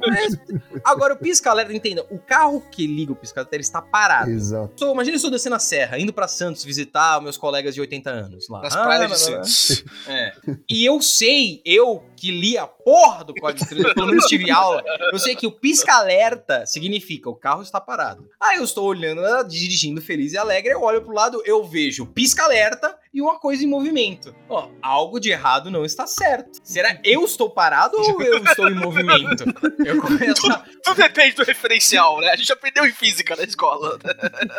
Mas, 0.08 0.38
agora, 0.82 1.12
o 1.12 1.18
pisca 1.18 1.50
alerta, 1.50 1.74
entenda, 1.74 2.06
o 2.10 2.18
carro 2.18 2.62
que 2.70 2.86
liga 2.86 3.12
o 3.12 3.16
pisca 3.16 3.40
alerta, 3.40 3.54
ele 3.54 3.64
está 3.64 3.82
parado. 3.82 4.30
Exato. 4.30 4.72
So, 4.78 4.92
imagina 4.92 5.18
eu 5.22 5.30
descendo 5.30 5.56
a 5.56 5.58
serra, 5.58 5.98
indo 5.98 6.12
para 6.14 6.26
Santos 6.26 6.64
visitar 6.64 7.20
meus 7.20 7.36
colegas 7.36 7.74
de 7.74 7.82
80 7.82 8.08
anos 8.08 8.48
lá. 8.48 8.62
Nas 8.62 8.74
ah, 8.74 8.82
praias 8.82 9.10
de 9.10 9.18
Santos. 9.18 9.84
É. 10.08 10.32
E 10.70 10.86
eu 10.86 11.02
sei, 11.02 11.60
eu 11.66 12.02
que 12.22 12.30
li 12.30 12.56
a 12.56 12.68
porra 12.68 13.24
do 13.24 13.34
código 13.34 13.68
trânsito, 13.68 13.94
pelo 13.96 14.06
menos 14.06 14.26
tive 14.26 14.48
aula, 14.52 14.80
eu 15.12 15.18
sei 15.18 15.34
que 15.34 15.44
o 15.44 15.50
pisca-alerta 15.50 16.64
significa 16.66 17.28
o 17.28 17.34
carro 17.34 17.62
está 17.62 17.80
parado. 17.80 18.30
Aí 18.40 18.58
eu 18.58 18.64
estou 18.64 18.86
olhando, 18.86 19.20
dirigindo 19.48 20.00
feliz 20.00 20.32
e 20.32 20.38
alegre, 20.38 20.72
eu 20.72 20.82
olho 20.82 21.02
pro 21.02 21.12
lado, 21.12 21.42
eu 21.44 21.64
vejo 21.64 22.06
pisca-alerta 22.06 22.96
e 23.12 23.20
uma 23.20 23.40
coisa 23.40 23.64
em 23.64 23.66
movimento. 23.66 24.32
Ó, 24.48 24.68
algo 24.80 25.18
de 25.18 25.30
errado 25.30 25.68
não 25.68 25.84
está 25.84 26.06
certo. 26.06 26.60
Será 26.62 26.96
eu 27.02 27.24
estou 27.24 27.50
parado 27.50 27.96
ou 27.98 28.22
eu 28.22 28.38
estou 28.44 28.68
em 28.68 28.74
movimento? 28.76 29.42
Eu 29.84 29.98
começo 30.00 30.48
a... 30.48 30.64
tudo, 30.84 30.94
depende 30.94 31.34
do 31.34 31.42
referencial, 31.42 32.20
né? 32.20 32.28
A 32.28 32.36
gente 32.36 32.52
aprendeu 32.52 32.86
em 32.86 32.92
física 32.92 33.34
na 33.34 33.42
escola. 33.42 33.98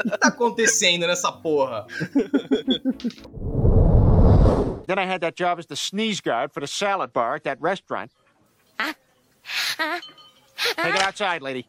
O 0.03 0.12
que 0.12 0.17
tá 0.17 0.27
acontecendo 0.27 1.08
nessa 1.08 1.32
porra? 1.32 1.88
Then 4.86 5.00
I 5.00 5.06
had 5.06 5.22
that 5.22 5.36
job 5.36 5.60
as 5.60 5.66
the 5.66 5.75
sneeze 5.75 6.20
guard 6.22 6.52
for 6.52 6.60
the 6.60 6.68
salad 6.68 7.13
bar 7.13 7.36
at 7.36 7.44
that 7.44 7.62
restaurant. 7.62 8.12
Take 10.75 10.96
it 10.96 11.02
outside, 11.02 11.42
lady. 11.42 11.68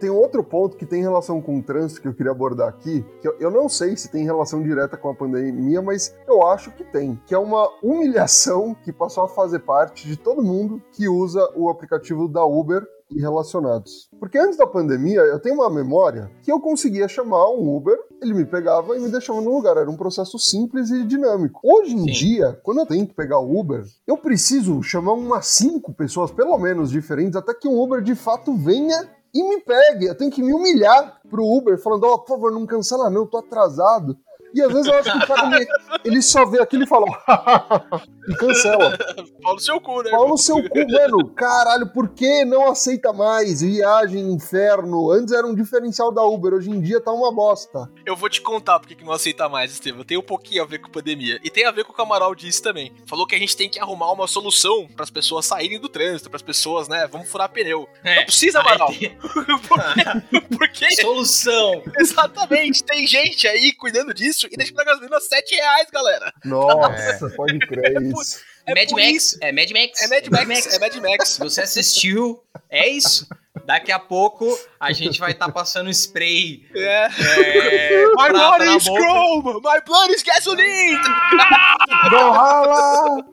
Tem 0.00 0.10
outro 0.10 0.44
ponto 0.44 0.76
que 0.76 0.86
tem 0.86 1.02
relação 1.02 1.42
com 1.42 1.58
o 1.58 1.62
trânsito 1.62 2.00
que 2.00 2.08
eu 2.08 2.14
queria 2.14 2.30
abordar 2.30 2.68
aqui, 2.68 3.04
que 3.20 3.28
eu 3.40 3.50
não 3.50 3.68
sei 3.68 3.96
se 3.96 4.08
tem 4.08 4.24
relação 4.24 4.62
direta 4.62 4.96
com 4.96 5.08
a 5.10 5.14
pandemia, 5.14 5.82
mas 5.82 6.14
eu 6.26 6.46
acho 6.46 6.70
que 6.70 6.84
tem, 6.84 7.20
que 7.26 7.34
é 7.34 7.38
uma 7.38 7.68
humilhação 7.82 8.76
que 8.76 8.92
passou 8.92 9.24
a 9.24 9.28
fazer 9.28 9.58
parte 9.60 10.06
de 10.06 10.16
todo 10.16 10.40
mundo 10.40 10.80
que 10.92 11.08
usa 11.08 11.52
o 11.56 11.68
aplicativo 11.68 12.28
da 12.28 12.44
Uber 12.44 12.86
e 13.10 13.20
relacionados. 13.20 14.08
Porque 14.18 14.38
antes 14.38 14.56
da 14.56 14.66
pandemia, 14.66 15.20
eu 15.20 15.40
tenho 15.40 15.56
uma 15.56 15.70
memória 15.70 16.30
que 16.42 16.52
eu 16.52 16.60
conseguia 16.60 17.08
chamar 17.08 17.50
um 17.50 17.76
Uber, 17.76 17.98
ele 18.22 18.34
me 18.34 18.44
pegava 18.44 18.96
e 18.96 19.00
me 19.00 19.08
deixava 19.08 19.40
no 19.40 19.54
lugar. 19.54 19.76
Era 19.76 19.90
um 19.90 19.96
processo 19.96 20.38
simples 20.38 20.90
e 20.90 21.04
dinâmico. 21.04 21.60
Hoje 21.62 21.94
em 21.94 22.06
Sim. 22.06 22.12
dia, 22.12 22.60
quando 22.62 22.80
eu 22.80 22.86
tenho 22.86 23.06
que 23.06 23.14
pegar 23.14 23.38
o 23.38 23.58
Uber, 23.58 23.84
eu 24.06 24.16
preciso 24.16 24.82
chamar 24.82 25.12
umas 25.12 25.46
cinco 25.46 25.92
pessoas, 25.92 26.30
pelo 26.30 26.56
menos 26.58 26.90
diferentes, 26.90 27.36
até 27.36 27.54
que 27.54 27.68
um 27.68 27.80
Uber 27.80 28.02
de 28.02 28.14
fato 28.14 28.54
venha 28.56 29.08
e 29.32 29.42
me 29.42 29.60
pegue. 29.60 30.06
Eu 30.06 30.16
tenho 30.16 30.30
que 30.30 30.42
me 30.42 30.52
humilhar 30.52 31.20
pro 31.30 31.44
Uber, 31.44 31.78
falando: 31.78 32.04
Ó, 32.04 32.14
oh, 32.14 32.18
por 32.18 32.28
favor, 32.28 32.52
não 32.52 32.66
cancela, 32.66 33.10
não, 33.10 33.22
eu 33.22 33.26
tô 33.26 33.38
atrasado. 33.38 34.16
E 34.54 34.62
às 34.62 34.72
vezes 34.72 34.86
eu 34.86 34.94
acho 34.94 35.12
que 35.12 35.18
o 35.18 35.26
cara 35.26 35.56
ele, 35.56 35.66
ele 36.04 36.22
só 36.22 36.46
vê 36.46 36.60
aquilo 36.60 36.84
e 36.84 36.86
fala 36.86 37.06
e 38.28 38.34
cancela. 38.36 38.96
Pau 39.42 39.54
no 39.54 39.60
seu 39.60 39.80
cu, 39.80 40.02
né? 40.02 40.10
Pau 40.10 40.28
no 40.28 40.38
seu 40.38 40.56
cu, 40.68 40.78
mano. 40.90 41.30
Caralho, 41.30 41.86
por 41.92 42.08
que 42.10 42.44
não 42.44 42.70
aceita 42.70 43.12
mais? 43.12 43.60
Viagem, 43.60 44.32
inferno. 44.32 45.10
Antes 45.10 45.32
era 45.32 45.46
um 45.46 45.54
diferencial 45.54 46.12
da 46.12 46.22
Uber, 46.24 46.54
hoje 46.54 46.70
em 46.70 46.80
dia 46.80 47.00
tá 47.00 47.12
uma 47.12 47.32
bosta. 47.32 47.90
Eu 48.04 48.16
vou 48.16 48.28
te 48.28 48.40
contar 48.40 48.78
porque 48.78 48.94
que 48.94 49.04
não 49.04 49.12
aceita 49.12 49.48
mais, 49.48 49.72
Estevam. 49.72 50.04
Tem 50.04 50.16
um 50.16 50.22
pouquinho 50.22 50.62
a 50.62 50.66
ver 50.66 50.78
com 50.78 50.90
pandemia. 50.90 51.38
E 51.42 51.50
tem 51.50 51.64
a 51.64 51.70
ver 51.70 51.84
com 51.84 51.92
o 51.92 51.94
que 51.94 52.00
o 52.00 52.04
Amaral 52.04 52.34
disse 52.34 52.62
também. 52.62 52.92
Falou 53.06 53.26
que 53.26 53.34
a 53.34 53.38
gente 53.38 53.56
tem 53.56 53.68
que 53.68 53.78
arrumar 53.78 54.12
uma 54.12 54.26
solução 54.26 54.86
para 54.94 55.04
as 55.04 55.10
pessoas 55.10 55.46
saírem 55.46 55.80
do 55.80 55.88
trânsito, 55.88 56.28
para 56.28 56.36
as 56.36 56.42
pessoas, 56.42 56.88
né? 56.88 57.06
Vamos 57.10 57.30
furar 57.30 57.48
pneu. 57.50 57.88
É, 58.04 58.16
não 58.16 58.24
precisa, 58.24 58.60
Amaral. 58.60 58.88
Tem... 58.88 59.16
por 60.56 60.68
quê? 60.68 60.90
Solução. 60.96 61.82
Exatamente. 61.98 62.82
Tem 62.84 63.06
gente 63.06 63.46
aí 63.46 63.72
cuidando 63.72 64.12
disso 64.12 64.37
isso 64.38 64.48
e 64.50 64.56
deixa 64.56 64.72
pra 64.72 64.84
gasolina 64.84 65.20
7 65.20 65.54
reais, 65.54 65.90
galera. 65.90 66.32
Nossa, 66.44 67.26
é. 67.26 67.30
pode 67.30 67.58
crer 67.58 67.96
é 67.96 68.02
isso. 68.02 68.40
É 68.66 68.74
Mad 68.74 68.90
Max, 68.92 69.08
isso. 69.08 69.38
é 69.40 69.52
Mad 69.52 69.70
Max. 69.70 70.02
É 70.02 70.08
Mad 70.08 70.46
Max, 70.46 70.74
é 70.74 70.78
Mad 70.78 70.94
Max. 70.96 71.38
Você 71.38 71.62
assistiu, 71.62 72.42
é 72.70 72.86
isso. 72.88 73.26
Daqui 73.68 73.92
a 73.92 73.98
pouco 73.98 74.58
a 74.80 74.92
gente 74.92 75.20
vai 75.20 75.32
estar 75.32 75.44
tá 75.44 75.52
passando 75.52 75.90
spray. 75.90 76.66
É. 76.74 77.08
é 77.08 78.06
my 78.16 78.30
blood 78.30 78.64
is 78.64 78.84
chrome! 78.84 79.60
My 79.62 79.80
blood 79.84 80.10
is 80.10 80.22
gasoline! 80.22 80.96
Rala! 82.10 83.24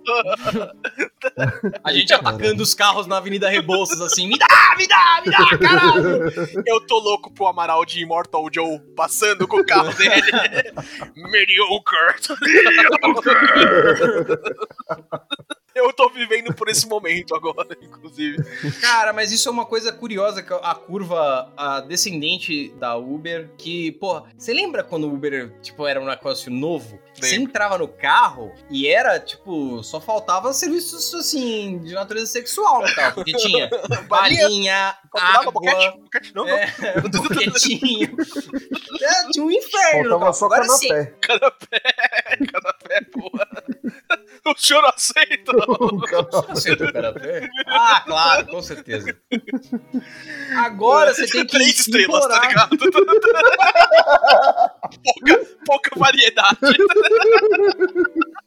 A 1.84 1.94
gente 1.94 2.14
atacando 2.14 2.64
os 2.64 2.74
carros 2.74 3.08
na 3.08 3.18
Avenida 3.18 3.48
Rebouças, 3.48 4.02
assim, 4.02 4.28
me 4.28 4.38
dá, 4.38 4.48
me 4.78 4.88
dá, 4.88 5.22
me 5.24 5.32
dá, 5.32 5.46
caralho! 5.58 6.32
Eu 6.66 6.82
tô 6.86 7.00
louco 7.00 7.32
pro 7.32 7.48
Amaral 7.48 7.86
de 7.86 8.02
Immortal 8.02 8.48
Joe 8.52 8.80
passando 8.96 9.48
com 9.48 9.62
o 9.62 9.66
carro 9.66 9.94
dele. 9.94 10.32
Mediocre. 11.16 12.16
Eu 15.76 15.92
tô 15.92 16.10
vivendo 16.10 16.54
por 16.56 16.70
esse 16.70 16.88
momento 16.88 17.36
agora, 17.36 17.68
inclusive. 17.84 18.38
Cara, 18.80 19.12
mas 19.12 19.34
isso 19.34 19.50
é 19.50 19.52
uma 19.52 19.66
coisa 19.66 19.92
curiosa, 19.92 20.42
que 20.42 20.54
a 20.54 20.74
curva 20.74 21.52
a 21.58 21.82
descendente 21.82 22.70
da 22.80 22.96
Uber, 22.96 23.52
que, 23.58 23.92
pô, 23.94 24.24
você 24.38 24.54
lembra 24.54 24.86
quando 24.86 25.06
o 25.06 25.14
Uber, 25.14 25.52
tipo, 25.62 25.86
era 25.86 26.00
um 26.00 26.06
negócio 26.06 26.50
novo? 26.50 26.98
Você 27.14 27.36
entrava 27.36 27.78
no 27.78 27.90
carro 27.90 28.54
e 28.70 28.88
era, 28.88 29.20
tipo, 29.20 29.84
só 29.84 30.00
faltava 30.00 30.54
serviços, 30.54 31.14
assim, 31.14 31.80
de 31.80 31.94
natureza 31.94 32.28
sexual 32.28 32.82
no 32.82 32.96
carro, 32.96 33.16
porque 33.16 33.34
tinha 33.34 33.70
balinha, 34.08 34.98
água... 35.14 35.52
Boquete? 35.52 35.98
Boquete 36.00 36.36
não, 36.36 36.48
é, 36.48 36.68
boquetinho. 37.12 38.16
é, 39.02 39.32
tinha 39.32 39.46
um 39.46 39.52
inferno 39.52 40.10
Faltava 40.12 40.34
só 40.34 40.46
Agora 40.46 40.62
canapé. 40.62 41.04
sim. 41.04 41.12
Canapé, 41.22 41.82
canapé, 42.52 43.02
porra. 43.12 43.45
O 44.46 44.56
senhor 44.58 44.82
não 44.82 44.90
aceita? 44.90 45.52
Aceita 46.50 46.86
o? 46.86 46.90
Ah, 47.68 48.02
claro, 48.06 48.48
com 48.48 48.62
certeza. 48.62 49.18
Agora 50.58 51.14
você 51.14 51.28
tem 51.28 51.46
que 51.46 51.56
Três 51.56 51.80
estrelas, 51.80 52.28
tá 52.28 52.48
ligado? 52.48 52.78
pouca, 55.04 55.46
pouca 55.66 55.90
variedade. 55.96 56.58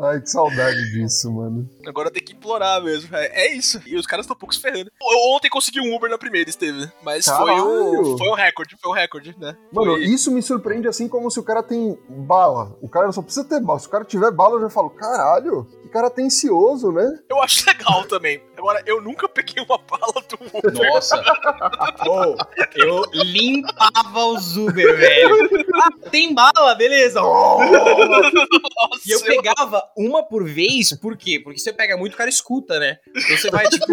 Ai, 0.00 0.20
que 0.20 0.30
saudade 0.30 0.90
disso, 0.92 1.32
mano. 1.32 1.68
Agora 1.86 2.10
tem 2.10 2.22
que 2.22 2.32
implorar 2.32 2.82
mesmo. 2.82 3.14
É, 3.16 3.46
é 3.46 3.56
isso. 3.56 3.80
E 3.86 3.96
os 3.96 4.06
caras 4.06 4.24
estão 4.24 4.36
pouco 4.36 4.54
se 4.54 4.60
ferrando. 4.60 4.90
Eu 5.00 5.34
ontem 5.34 5.48
consegui 5.48 5.80
um 5.80 5.94
Uber 5.94 6.10
na 6.10 6.18
primeira, 6.18 6.48
esteve. 6.50 6.90
Mas 7.02 7.26
foi 7.26 7.52
o, 7.60 8.18
foi 8.18 8.28
um 8.28 8.34
recorde, 8.34 8.76
foi 8.80 8.90
um 8.90 8.94
recorde, 8.94 9.34
né? 9.38 9.56
Mano, 9.72 9.92
Foi- 9.92 10.04
isso 10.04 10.30
me 10.30 10.42
surpreende 10.42 10.88
assim 10.88 11.08
como 11.08 11.30
se 11.30 11.38
o 11.38 11.44
cara 11.44 11.62
tem 11.62 11.98
bala. 12.08 12.76
O 12.82 12.88
cara 12.88 13.10
só 13.12 13.22
precisa 13.22 13.44
ter 13.46 13.60
bala. 13.60 13.78
Se 13.78 13.86
o 13.86 13.90
cara 13.90 14.04
tiver 14.04 14.30
bala, 14.30 14.54
eu 14.56 14.60
já 14.62 14.70
falo, 14.70 14.90
caralho, 14.90 15.66
que 15.82 15.88
cara 15.94 16.08
atencioso, 16.08 16.90
né? 16.90 17.18
Eu 17.30 17.40
acho 17.40 17.64
legal 17.68 18.04
também. 18.04 18.42
Agora, 18.58 18.82
eu 18.84 19.00
nunca 19.00 19.28
peguei 19.28 19.62
uma 19.64 19.78
bala 19.78 20.12
do 20.28 20.58
Uber. 20.58 20.92
Nossa. 20.92 21.16
Ô, 22.08 22.36
eu 22.74 23.04
limpava 23.12 24.24
os 24.26 24.56
Uber, 24.56 24.96
velho. 24.96 25.48
Ah, 25.74 25.88
tem 26.10 26.32
bala, 26.34 26.74
beleza. 26.74 27.20
Nossa, 27.20 29.02
E 29.06 29.10
eu 29.10 29.20
pegava 29.22 29.82
uma 29.96 30.22
por 30.22 30.44
vez, 30.44 30.92
por 30.98 31.16
quê? 31.16 31.40
Porque 31.42 31.58
você 31.58 31.72
pega 31.72 31.96
muito, 31.96 32.14
o 32.14 32.16
cara 32.16 32.30
escuta, 32.30 32.78
né? 32.78 32.98
Então 33.08 33.36
você 33.36 33.50
vai, 33.50 33.68
tipo, 33.68 33.92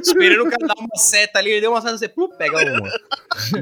esperando 0.00 0.46
o 0.46 0.50
cara 0.50 0.66
dar 0.66 0.74
uma 0.78 0.96
seta 0.96 1.38
ali, 1.38 1.50
ele 1.50 1.60
deu 1.62 1.70
uma 1.70 1.80
seta, 1.80 1.96
você 1.98 2.08
plup, 2.08 2.36
pega 2.36 2.56
uma. 2.58 2.90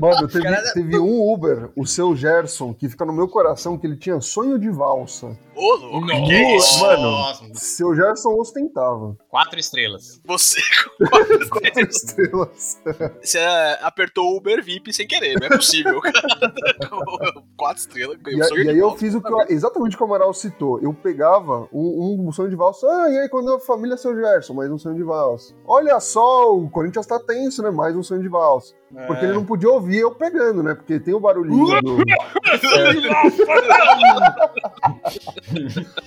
Mano, 0.01 0.29
teve, 0.29 0.43
Cara- 0.45 0.73
teve 0.73 0.99
um 0.99 1.33
Uber, 1.33 1.71
o 1.77 1.87
seu 1.87 2.15
Gerson, 2.17 2.73
que 2.75 2.89
fica 2.89 3.05
no 3.05 3.13
meu 3.13 3.29
coração, 3.29 3.79
que 3.79 3.87
ele 3.87 3.97
tinha 3.97 4.21
sonho 4.21 4.59
de 4.59 4.71
valsa. 4.71 5.39
Ô, 5.55 5.75
louco, 5.75 6.07
que 6.07 6.57
isso? 6.57 6.81
Mano. 6.81 7.03
Nossa, 7.11 7.45
Seu 7.55 7.93
Gerson 7.95 8.31
ostentava. 8.39 9.17
quatro 9.29 9.59
estrelas. 9.59 10.21
Você 10.25 10.61
Quatro 11.51 11.89
estrelas. 11.89 12.79
Você 13.21 13.39
é, 13.39 13.79
apertou 13.83 14.33
o 14.33 14.37
Uber 14.37 14.63
VIP 14.63 14.93
sem 14.93 15.07
querer, 15.07 15.35
não 15.41 15.49
é 15.49 15.51
possível. 15.51 16.01
Quatro 17.69 17.81
estrelas, 17.83 18.17
E, 18.27 18.45
sonho 18.45 18.63
e 18.65 18.69
aí 18.71 18.79
eu 18.79 18.97
fiz 18.97 19.15
o 19.15 19.21
que 19.21 19.31
eu- 19.31 19.45
exatamente 19.51 19.95
o 19.95 19.99
que 19.99 20.03
o 20.03 20.07
Amaral 20.07 20.33
citou. 20.33 20.81
Eu 20.81 20.95
pegava 20.95 21.69
um, 21.71 22.27
um 22.27 22.33
sonho 22.33 22.49
de 22.49 22.57
valsa. 22.57 22.87
Ah, 22.91 23.11
e 23.11 23.19
aí 23.19 23.29
quando 23.29 23.53
a 23.53 23.61
família 23.61 23.93
é 23.93 23.97
seu 23.99 24.17
Gerson, 24.17 24.55
mais 24.55 24.71
um 24.71 24.79
sonho 24.79 24.97
de 24.97 25.03
valsa. 25.03 25.53
Olha 25.67 26.01
só, 26.01 26.57
o 26.57 26.71
Corinthians 26.71 27.07
tá 27.07 27.21
tenso, 27.21 27.63
né? 27.63 27.71
Mais 27.71 27.95
um 27.95 28.03
sonho 28.03 28.23
de 28.23 28.29
valsa. 28.29 28.75
Porque 29.07 29.25
ele 29.25 29.35
não 29.35 29.45
podia 29.45 29.69
ouvir 29.71 29.99
eu 29.99 30.11
pegando, 30.15 30.63
né? 30.63 30.75
Porque 30.75 30.99
tem 30.99 31.13
o 31.13 31.21
barulhinho 31.21 31.81
do. 31.83 31.99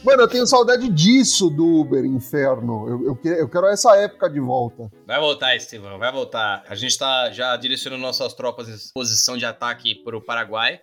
Mano, 0.04 0.24
eu 0.24 0.28
tenho 0.28 0.48
saudade 0.48 0.90
disso 0.90 1.50
do 1.50 1.82
Uber 1.82 2.04
Inferno. 2.06 2.88
Eu, 2.88 3.06
eu, 3.06 3.20
eu 3.36 3.48
quero 3.50 3.68
essa 3.68 3.96
época 3.98 4.30
de 4.30 4.40
volta. 4.40 4.92
Vai 5.06 5.20
voltar, 5.20 5.56
Estevão, 5.56 6.00
vai 6.00 6.12
voltar. 6.12 6.64
A 6.68 6.76
gente 6.76 6.98
tá 6.98 7.30
já 7.32 7.56
direcionando 7.56 8.02
nossas 8.02 8.34
tropas 8.34 8.68
em 8.68 8.76
posição 8.94 9.38
de 9.38 9.46
ataque 9.46 9.96
pro 10.04 10.22
Paraguai. 10.22 10.80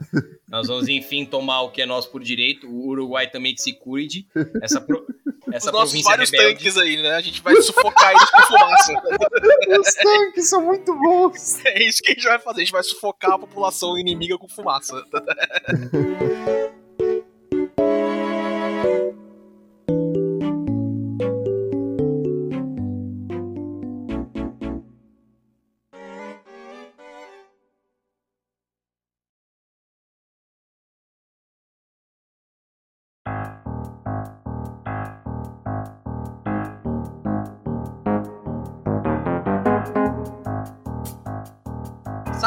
Nós 0.49 0.69
vamos, 0.69 0.89
enfim, 0.89 1.25
tomar 1.27 1.63
o 1.63 1.71
que 1.71 1.83
é 1.83 1.87
nosso 1.87 2.11
por 2.11 2.23
direito. 2.23 2.69
O 2.69 2.89
Uruguai 2.89 3.29
também 3.29 3.55
que 3.55 3.61
se 3.61 3.73
cuide. 3.73 4.27
Essa, 4.63 4.81
pro... 4.81 5.05
Essa 5.53 5.71
Os 5.71 5.77
província 5.77 6.11
vários 6.11 6.31
rebelde. 6.31 6.55
tanques 6.55 6.77
aí, 6.77 7.03
né? 7.03 7.15
A 7.15 7.21
gente 7.21 7.43
vai 7.43 7.55
sufocar 7.61 8.13
eles 8.13 8.31
com 8.31 8.43
fumaça. 8.43 8.93
Os 9.81 9.95
tanques 9.95 10.49
são 10.49 10.63
muito 10.63 10.95
bons. 10.95 11.65
É 11.65 11.88
isso 11.89 12.03
que 12.03 12.11
a 12.11 12.15
gente 12.15 12.25
vai 12.25 12.39
fazer. 12.39 12.61
A 12.61 12.65
gente 12.65 12.73
vai 12.73 12.83
sufocar 12.83 13.33
a 13.33 13.39
população 13.39 13.99
inimiga 13.99 14.39
com 14.39 14.49
fumaça. 14.49 14.95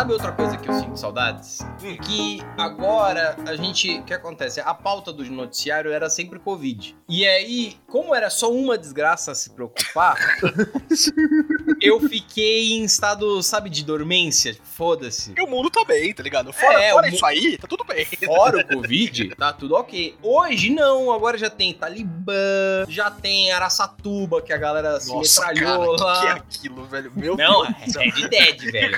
Sabe 0.02 0.14
outra 0.14 0.32
coisa 0.32 0.58
que 0.58 0.68
eu 0.68 0.74
sinto 0.74 0.98
saudades? 0.98 1.60
Hum. 1.84 1.96
Que 1.98 2.42
agora 2.58 3.36
a 3.48 3.56
gente. 3.56 4.00
O 4.00 4.04
que 4.04 4.16
acontece? 4.16 4.60
A 4.60 4.74
pauta 4.74 5.14
do 5.14 5.24
noticiário 5.26 5.92
era 5.92 6.10
sempre 6.10 6.40
Covid. 6.40 6.96
E 7.08 7.24
aí, 7.24 7.78
como 7.88 8.16
era 8.16 8.32
só 8.32 8.52
uma 8.52 8.80
desgraça 8.80 9.36
se 9.36 9.52
preocupar, 9.52 10.16
eu 11.80 12.00
fiquei 12.00 12.72
em 12.72 12.84
estado, 12.84 13.44
sabe, 13.44 13.70
de 13.70 13.84
dormência. 13.84 14.58
Foda-se. 14.64 15.36
E 15.38 15.42
o 15.44 15.48
mundo 15.48 15.70
tá 15.70 15.86
bem, 15.86 16.12
tá 16.16 16.24
ligado? 16.24 16.52
Fora, 16.52 16.82
É, 16.82 16.94
fora 16.94 17.08
isso 17.08 17.24
aí, 17.24 17.60
tá 17.60 17.68
tudo 17.68 17.84
bem. 17.84 18.04
Fora 18.26 18.58
o 18.58 18.66
Covid, 18.74 19.36
tá 19.36 19.54
tudo 19.54 19.76
ok. 19.76 20.16
Hoje 20.24 20.72
não, 20.72 21.12
agora 21.12 21.38
já 21.38 21.50
tem 21.52 21.76
Talibã, 21.76 22.86
já 22.90 23.12
tem 23.12 23.52
Araçatuba, 23.52 24.42
que 24.42 24.52
a 24.52 24.58
galera 24.58 25.00
se 25.00 25.14
Nossa, 25.14 25.42
cara, 25.42 25.54
metralhou 25.54 25.96
que, 25.96 26.04
lá. 26.04 26.20
que 26.22 26.26
é 26.28 26.32
aquilo, 26.32 26.86
velho? 26.86 27.12
Meu 27.16 27.38
Não, 27.38 27.62
Deus. 27.72 27.96
é 27.98 28.04
Red 28.10 28.28
Dead, 28.30 28.72
velho. 28.72 28.98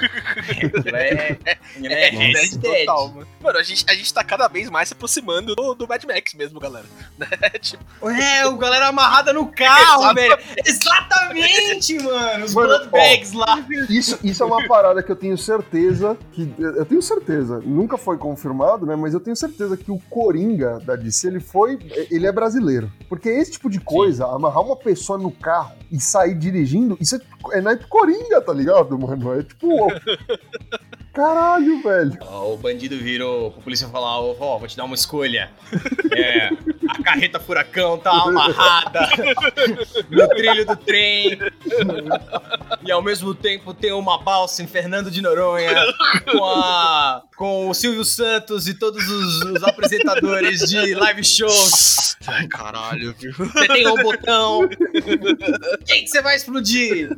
Aquilo 1.00 1.36
é, 1.36 1.38
é, 1.46 1.58
É, 1.86 2.10
Red 2.10 2.34
Red 2.34 2.58
Dead. 2.58 2.80
total, 2.86 3.08
mano. 3.10 3.28
Mano, 3.42 3.60
a 3.60 3.64
gente, 3.64 3.86
a 3.88 3.94
gente 3.94 4.14
tá 4.14 4.24
cada 4.24 4.48
vez 4.48 4.70
mais 4.70 4.88
se 4.88 4.94
aproximando 4.94 5.56
do, 5.56 5.74
do 5.76 5.88
Mad 5.88 6.04
Max 6.06 6.34
mesmo, 6.34 6.60
galera. 6.60 6.86
Né? 7.18 7.28
Tipo, 7.62 7.84
É, 8.10 8.48
o 8.48 8.58
galera 8.58 8.88
amarrada 8.88 9.32
no 9.34 9.48
carro, 9.52 10.04
Exatamente. 10.04 10.30
velho. 10.30 10.62
Exatamente, 10.66 12.00
mano. 12.00 12.46
Os 12.46 12.54
Mano, 12.54 12.68
blood 12.68 12.90
bags 12.90 13.34
lá. 13.34 13.66
Isso, 13.90 14.20
isso 14.24 14.44
é 14.44 14.46
uma 14.46 14.68
parada 14.68 15.02
que 15.04 15.12
eu 15.12 15.16
tenho 15.16 15.38
certeza 15.38 16.18
que. 16.32 16.54
Eu 16.58 16.86
tenho 16.86 17.02
certeza, 17.02 17.60
nunca 17.64 17.98
foi 17.98 18.18
confirmado, 18.18 18.86
né? 18.86 18.96
Mas 18.96 19.14
eu 19.14 19.20
tenho 19.20 19.36
certeza 19.36 19.78
que 19.78 19.92
o 19.92 20.00
Coringa 20.10 20.80
da 20.80 20.96
DC, 20.96 21.28
ele 21.28 21.40
foi. 21.40 21.78
Ele 22.10 22.26
é 22.26 22.32
brasileiro. 22.32 22.92
Porque 23.08 23.30
esse 23.30 23.52
tipo 23.52 23.70
de 23.70 23.80
coisa, 23.80 24.26
amarrar 24.26 24.62
uma 24.64 24.76
pessoa 24.76 25.18
no 25.20 25.32
carro 25.32 25.76
e 25.92 26.00
sair 26.00 26.34
dirigindo, 26.36 26.98
isso 27.00 27.16
é, 27.16 27.20
é 27.58 27.62
naipe 27.62 27.86
Coringa, 27.88 28.42
tá 28.42 28.54
ligado, 28.54 28.98
mano? 28.98 29.40
É 29.40 29.44
tipo. 29.44 29.68
Caralho, 31.14 31.82
velho. 31.84 32.18
Ó, 32.22 32.54
O 32.54 32.58
bandido 32.58 32.98
virou 32.98 33.52
pro 33.52 33.62
polícia 33.62 33.88
falar, 33.88 34.20
ó, 34.20 34.36
ó, 34.40 34.58
vou 34.58 34.68
te 34.68 34.76
dar 34.76 34.84
uma 34.86 34.96
escolha. 34.96 35.52
É, 36.16 36.50
a 36.90 37.02
carreta 37.02 37.40
furacão 37.40 37.98
tá 37.98 38.12
amarrada 38.12 39.10
no 40.12 40.28
trilho 40.28 40.64
do 40.64 40.76
trem. 40.76 41.40
E 42.86 42.92
ao 42.92 43.02
mesmo 43.02 43.34
tempo 43.34 43.74
tem 43.74 43.92
uma 43.92 44.20
balsa 44.20 44.62
em 44.62 44.68
Fernando 44.68 45.10
de 45.10 45.20
Noronha 45.20 45.74
com, 46.32 46.46
a, 46.46 47.24
com 47.36 47.68
o 47.68 47.74
Silvio 47.74 48.06
Santos 48.06 48.68
e 48.68 48.76
todos 48.76 49.04
os, 49.10 49.42
os 49.44 49.64
apresentadores 49.64 50.60
de 50.70 50.94
live 50.94 51.24
shows. 51.24 52.16
ai, 52.28 52.46
caralho, 52.48 53.16
viu? 53.18 53.34
Você 53.34 53.68
tem 53.70 53.88
um 53.88 53.96
botão. 53.96 54.70
Quem 55.88 56.04
que 56.04 56.10
você 56.10 56.22
vai 56.22 56.36
explodir? 56.36 57.10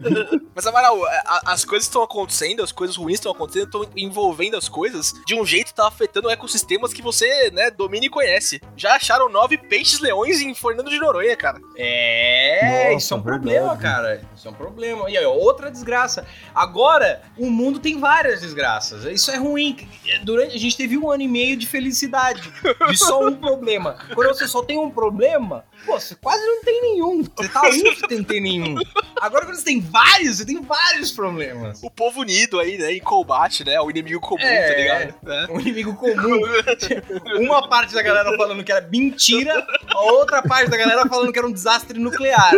Mas, 0.56 0.66
Amaral, 0.66 1.02
as 1.46 1.66
coisas 1.66 1.86
estão 1.86 2.02
acontecendo, 2.02 2.64
as 2.64 2.72
coisas 2.72 2.96
ruins 2.96 3.16
estão 3.16 3.34
acontecendo, 3.34 3.66
estão 3.66 3.85
envolvendo 3.96 4.56
as 4.56 4.70
coisas 4.70 5.14
de 5.26 5.36
um 5.36 5.46
jeito 5.46 5.68
que 5.68 5.76
tá 5.76 5.88
afetando 5.88 6.30
ecossistemas 6.30 6.94
que 6.94 7.02
você, 7.02 7.52
né, 7.52 7.70
domina 7.70 8.06
e 8.06 8.10
conhece. 8.10 8.62
Já 8.78 8.96
acharam 8.96 9.30
nove 9.30 9.58
peixes-leões 9.58 10.40
em 10.40 10.54
Fernando 10.56 10.90
de 10.90 11.00
Noronha, 11.00 11.36
cara. 11.36 11.60
É, 11.76 12.86
Nossa, 12.86 12.98
isso 12.98 13.14
é 13.14 13.18
um 13.18 13.22
verdade. 13.22 13.44
problema, 13.44 13.78
cara. 13.78 14.16
Isso 14.16 14.46
Isso 14.46 14.48
é 14.48 14.52
um 14.52 14.54
problema. 14.54 15.10
E 15.10 15.18
aí, 15.18 15.26
outra 15.26 15.72
desgraça. 15.72 16.24
Agora, 16.54 17.24
o 17.36 17.50
mundo 17.50 17.80
tem 17.80 18.00
várias 18.00 18.42
desgraças. 18.42 19.04
Isso 19.06 19.32
é 19.32 19.38
ruim. 19.38 19.76
Durante, 20.24 20.56
a 20.56 20.60
gente 20.60 20.78
teve 20.78 20.96
um 20.98 21.10
ano 21.10 21.24
e 21.24 21.28
meio 21.28 21.58
de 21.58 21.66
felicidade. 21.66 22.54
De 22.88 22.96
só 22.96 23.26
um 23.26 23.36
problema. 23.36 23.98
Quando 24.14 24.28
você 24.28 24.48
só 24.48 24.62
tem 24.62 24.78
um 24.78 24.92
problema, 24.92 25.66
pô, 25.86 26.00
você 26.00 26.16
quase 26.16 26.44
não 26.46 26.62
tem 26.64 26.82
nenhum. 26.82 27.24
Você 27.36 27.50
tá 27.50 27.62
longe 27.62 27.84
de 27.84 28.24
ter 28.24 28.40
nenhum. 28.42 28.76
Agora, 29.22 29.46
quando 29.46 29.56
você 29.58 29.66
tem 29.66 29.80
vários, 29.80 30.38
você 30.38 30.46
tem 30.46 30.62
vários 30.62 31.12
problemas. 31.12 31.82
O 31.84 31.90
povo 31.90 32.22
unido 32.22 32.60
aí, 32.60 32.78
né, 32.78 32.94
em 32.94 33.00
combate, 33.00 33.64
né? 33.64 33.80
O 33.80 33.90
inimigo 33.90 34.20
comum, 34.20 34.42
É, 34.42 34.68
tá 34.68 34.76
ligado? 34.78 35.32
É. 35.32 35.52
Um 35.52 35.60
inimigo 35.60 35.96
comum. 35.96 36.42
Uma 37.40 37.68
parte 37.68 37.94
da 37.94 38.02
galera 38.02 38.36
falando 38.38 38.64
que 38.64 38.72
era 38.72 38.88
mentira, 38.88 39.66
a 39.88 40.02
outra 40.12 40.42
parte 40.42 40.70
da 40.70 40.78
galera 40.78 41.08
falando 41.08 41.32
que 41.32 41.40
era 41.40 41.48
um 41.48 41.52
desastre 41.52 42.00
nuclear. 42.00 42.52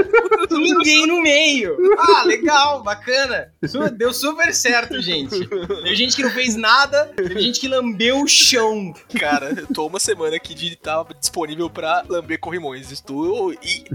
E 0.49 0.53
ninguém 0.53 1.05
no 1.07 1.21
meio. 1.21 1.77
Ah, 1.97 2.23
legal, 2.23 2.83
bacana. 2.83 3.51
Deu 3.95 4.13
super 4.13 4.53
certo, 4.53 5.01
gente. 5.01 5.47
Teve 5.47 5.95
gente 5.95 6.15
que 6.15 6.23
não 6.23 6.31
fez 6.31 6.55
nada, 6.55 7.05
teve 7.15 7.39
gente 7.39 7.59
que 7.59 7.67
lambeu 7.67 8.21
o 8.21 8.27
chão. 8.27 8.93
Cara, 9.19 9.53
eu 9.57 9.67
tô 9.73 9.87
uma 9.87 9.99
semana 9.99 10.35
aqui 10.35 10.53
de 10.53 10.73
estar 10.73 11.03
disponível 11.19 11.69
pra 11.69 12.03
lamber 12.07 12.39
corrimões. 12.39 12.91
Estou 12.91 13.16
e 13.61 13.85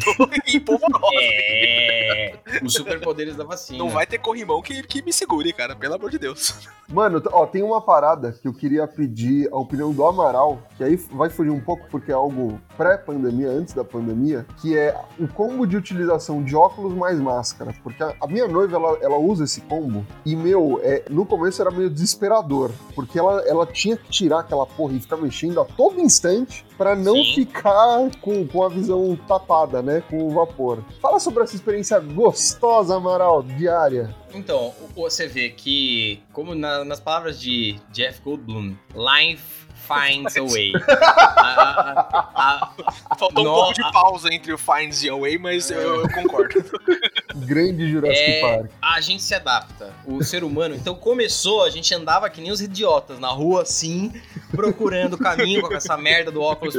em 0.56 0.61
polvorosa. 0.61 1.06
É. 1.14 2.32
Os 2.62 2.74
superpoderes 2.74 3.37
da 3.37 3.44
vacina. 3.44 3.78
Não 3.78 3.88
vai 3.88 4.06
ter 4.06 4.18
corrimão 4.18 4.61
que, 4.61 4.82
que 4.82 5.02
me 5.02 5.12
segure, 5.12 5.52
cara, 5.52 5.74
pelo 5.74 5.94
amor 5.94 6.11
de 6.11 6.18
Deus. 6.18 6.68
Mano, 6.88 7.22
ó, 7.32 7.46
tem 7.46 7.62
uma 7.62 7.80
parada 7.80 8.32
que 8.32 8.46
eu 8.46 8.52
queria 8.52 8.87
pedir 8.87 9.48
a 9.50 9.56
opinião 9.56 9.92
do 9.92 10.04
Amaral, 10.04 10.58
que 10.76 10.85
aí 10.85 10.96
vai 10.96 11.30
fugir 11.30 11.50
um 11.50 11.61
pouco 11.61 11.87
porque 11.90 12.11
é 12.11 12.14
algo 12.14 12.61
pré-pandemia, 12.76 13.48
antes 13.48 13.74
da 13.74 13.85
pandemia, 13.85 14.46
que 14.61 14.76
é 14.76 14.94
o 15.18 15.26
combo 15.26 15.66
de 15.66 15.76
utilização 15.76 16.42
de 16.42 16.54
óculos 16.54 16.94
mais 16.94 17.18
máscara. 17.18 17.74
Porque 17.82 18.02
a, 18.02 18.14
a 18.20 18.26
minha 18.26 18.46
noiva, 18.46 18.76
ela, 18.76 18.98
ela 19.00 19.16
usa 19.16 19.44
esse 19.44 19.62
combo 19.62 20.04
e, 20.24 20.37
meu, 20.37 20.80
é, 20.82 21.04
no 21.08 21.24
começo 21.24 21.62
era 21.62 21.70
meio 21.70 21.88
desesperador, 21.88 22.70
porque 22.94 23.18
ela, 23.18 23.40
ela 23.46 23.66
tinha 23.66 23.96
que 23.96 24.11
tirar 24.11 24.40
aquela 24.40 24.66
porra 24.66 24.94
e 24.94 25.00
ficar 25.00 25.16
mexendo 25.16 25.61
a 25.61 25.64
todo 25.64 26.00
instante 26.00 26.64
pra 26.83 26.97
não 26.97 27.14
Sim. 27.14 27.35
ficar 27.35 28.11
com, 28.21 28.47
com 28.47 28.64
a 28.64 28.68
visão 28.68 29.16
tapada, 29.29 29.81
né, 29.81 30.03
com 30.11 30.27
o 30.27 30.31
vapor. 30.31 30.83
Fala 31.01 31.21
sobre 31.21 31.45
essa 31.45 31.55
experiência 31.55 32.01
gostosa, 32.01 32.97
Amaral, 32.97 33.42
diária. 33.42 34.14
Então, 34.35 34.73
você 34.97 35.29
vê 35.29 35.51
que, 35.51 36.21
como 36.33 36.55
na- 36.55 36.85
nas 36.85 36.99
palavras 36.99 37.38
de 37.40 37.77
Jeff 37.92 38.21
Goldblum, 38.23 38.75
life 38.95 39.62
finds 39.87 40.37
a 40.37 40.42
way. 40.42 40.73
Faltou 43.18 43.45
um 43.45 43.49
No- 43.49 43.55
pouco 43.55 43.75
de 43.75 43.92
pausa 43.92 44.33
entre 44.33 44.53
o 44.53 44.59
Finds 44.59 45.03
e 45.03 45.09
Away, 45.09 45.38
mas 45.38 45.71
eu, 45.71 46.01
eu 46.03 46.09
concordo. 46.11 46.62
Grande 47.35 47.90
Jurassic 47.90 48.21
É, 48.23 48.40
Park. 48.40 48.71
a 48.81 49.01
gente 49.01 49.23
se 49.23 49.35
adapta. 49.35 49.92
O 50.07 50.23
ser 50.23 50.45
humano, 50.45 50.75
então 50.75 50.95
começou, 50.95 51.64
a 51.64 51.71
gente 51.71 51.92
andava 51.95 52.29
que 52.31 52.40
nem 52.40 52.51
os 52.51 52.61
idiotas 52.61 53.18
na 53.18 53.29
rua 53.29 53.62
assim, 53.62 54.12
procurando 54.53 55.15
o 55.15 55.19
caminho 55.19 55.62
com 55.62 55.75
essa 55.75 55.97
merda 55.97 56.31
do 56.31 56.41
óculos. 56.41 56.75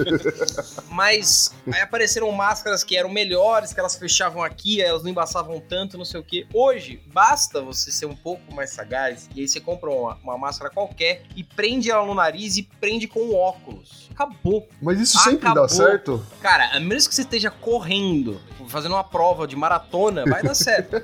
Mas 0.90 1.54
aí 1.72 1.82
apareceram 1.82 2.32
máscaras 2.32 2.84
que 2.84 2.96
eram 2.96 3.10
melhores, 3.10 3.74
que 3.74 3.80
elas 3.80 3.96
fechavam 3.96 4.42
aqui, 4.42 4.82
aí 4.82 4.88
elas 4.88 5.04
não 5.04 5.10
embaçavam 5.10 5.60
tanto, 5.60 5.98
não 5.98 6.06
sei 6.06 6.20
o 6.20 6.24
que. 6.24 6.48
Hoje, 6.54 7.02
basta 7.12 7.62
você 7.62 7.92
ser 7.92 8.06
um 8.06 8.16
pouco 8.16 8.54
mais 8.54 8.72
sagaz 8.72 9.30
e 9.36 9.42
aí 9.42 9.48
você 9.48 9.60
compra 9.60 9.90
uma, 9.90 10.16
uma 10.24 10.38
máscara 10.38 10.70
qualquer 10.70 11.24
e 11.36 11.44
prende 11.44 11.90
ela 11.92 12.06
no 12.06 12.14
nariz 12.14 12.58
e 12.58 12.64
prende 12.64 13.08
com 13.08 13.20
o 13.20 13.36
óculos. 13.36 14.10
Acabou. 14.12 14.68
Mas 14.82 15.00
isso 15.00 15.18
sempre 15.18 15.48
Acabou. 15.48 15.64
dá 15.64 15.68
certo? 15.68 16.26
Cara, 16.42 16.76
a 16.76 16.80
menos 16.80 17.08
que 17.08 17.16
você 17.16 17.24
esteja 17.24 17.50
correndo, 17.50 18.40
fazendo 18.68 18.94
uma 18.94 19.04
prova 19.04 19.48
de 19.48 19.56
maratona, 19.56 20.24
vai 20.26 20.44
dar 20.44 20.54
certo. 20.54 20.98